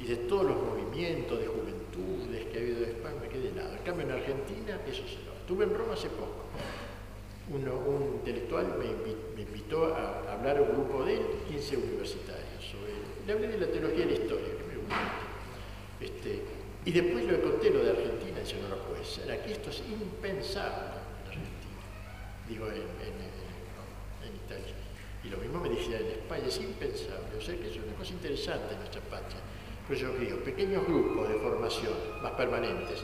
[0.00, 3.70] y de todos los movimientos de juventudes que ha habido en España, me quedé nada.
[3.70, 5.38] En cambio, en Argentina, eso se lo.
[5.38, 6.50] Estuve en Roma hace poco.
[7.46, 12.58] Un intelectual me, invitó a hablar a un grupo de 15 universitarios.
[12.58, 12.90] Sobre,
[13.24, 15.19] le hablé de la teología de la historia, que me gusta.
[16.00, 16.42] Este,
[16.84, 19.30] y después lo conté lo de Argentina, y no lo puede ser.
[19.30, 21.82] Aquí esto es impensable en Argentina.
[22.48, 23.30] Digo, en,
[24.30, 24.74] Italia.
[25.22, 27.36] Y lo mismo me decía en España, es impensable.
[27.38, 29.38] O sea que es una cosa interesante en nuestra patria
[29.94, 33.02] yo digo, pequeños grupos de formación más permanentes,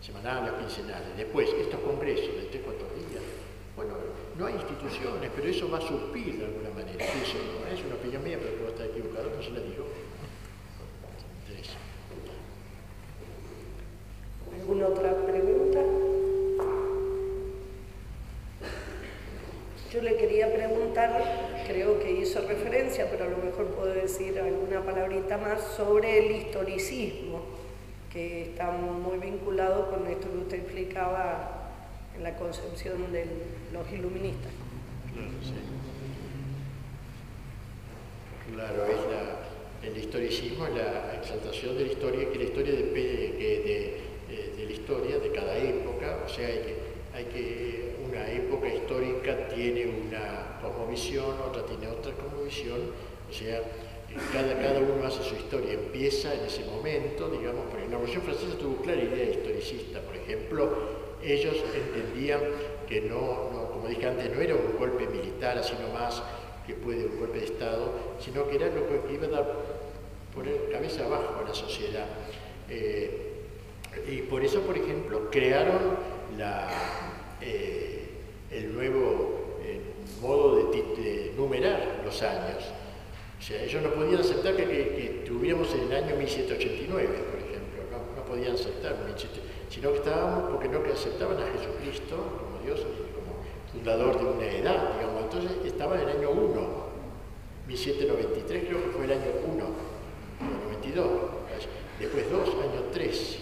[0.00, 1.16] semanales quincenales.
[1.16, 3.22] Después, estos congresos de tres, cuatro días.
[3.76, 3.94] Bueno,
[4.36, 7.04] no hay instituciones, pero eso va a suplir de alguna manera.
[7.04, 9.87] Eso no es una opinión mía, pero puedo estar equivocado, no se la digo.
[14.68, 15.80] ¿Alguna otra pregunta?
[19.90, 24.82] Yo le quería preguntar creo que hizo referencia, pero a lo mejor puedo decir alguna
[24.82, 27.46] palabrita más sobre el historicismo,
[28.12, 31.70] que está muy vinculado con esto que usted explicaba
[32.14, 33.24] en la concepción de
[33.72, 34.52] los iluministas.
[35.14, 35.54] Claro, sí.
[38.52, 43.62] Claro, es el historicismo es la exaltación de la historia, que la historia depende de,
[43.62, 44.07] de,
[44.96, 51.88] de cada época, o sea, hay que, una época histórica tiene una cosmovisión, otra tiene
[51.88, 52.80] otra cosmovisión,
[53.28, 53.60] o sea,
[54.32, 58.56] cada, cada uno hace su historia, empieza en ese momento, digamos, porque la Revolución Francesa
[58.56, 60.70] tuvo clara idea historicista, por ejemplo,
[61.22, 62.40] ellos entendían
[62.88, 66.22] que no, como dije antes, no era un golpe militar, sino más
[66.66, 69.44] que puede un golpe de Estado, sino que era lo que iba a
[70.34, 72.06] poner cabeza abajo a la sociedad.
[72.70, 73.27] Eh,
[74.06, 75.96] y por eso, por ejemplo, crearon
[77.40, 78.08] eh,
[78.50, 79.80] el nuevo eh,
[80.20, 80.68] modo de,
[82.04, 82.64] los años.
[83.50, 87.82] Ellos no podían aceptar que, que, que estuviéramos en el año 1789, por ejemplo,
[88.16, 88.96] no, podían aceptar,
[89.70, 93.42] sino que estábamos porque no que aceptaban a Jesucristo como Dios como
[93.72, 95.22] fundador de una edad, digamos.
[95.24, 96.68] Entonces estaban en el año 1,
[97.68, 99.64] 1793 creo que fue el año 1,
[100.72, 101.06] 92,
[102.00, 103.38] después 2, año 3,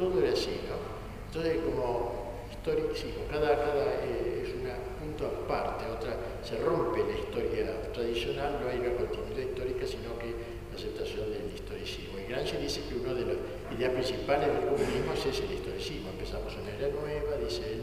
[0.00, 0.80] todo era así, ¿no?
[1.28, 4.64] Entonces como histórico, sí, cada, cada eh, es un
[4.96, 10.32] punto aparte, otra, se rompe la historia tradicional, no hay una continuidad histórica, sino que
[10.72, 12.18] la aceptación del historicismo.
[12.18, 13.36] Y Gramsci dice que una de las
[13.76, 16.08] ideas principales del comunismo es el historicismo.
[16.16, 17.82] Empezamos en la era nueva, dice él,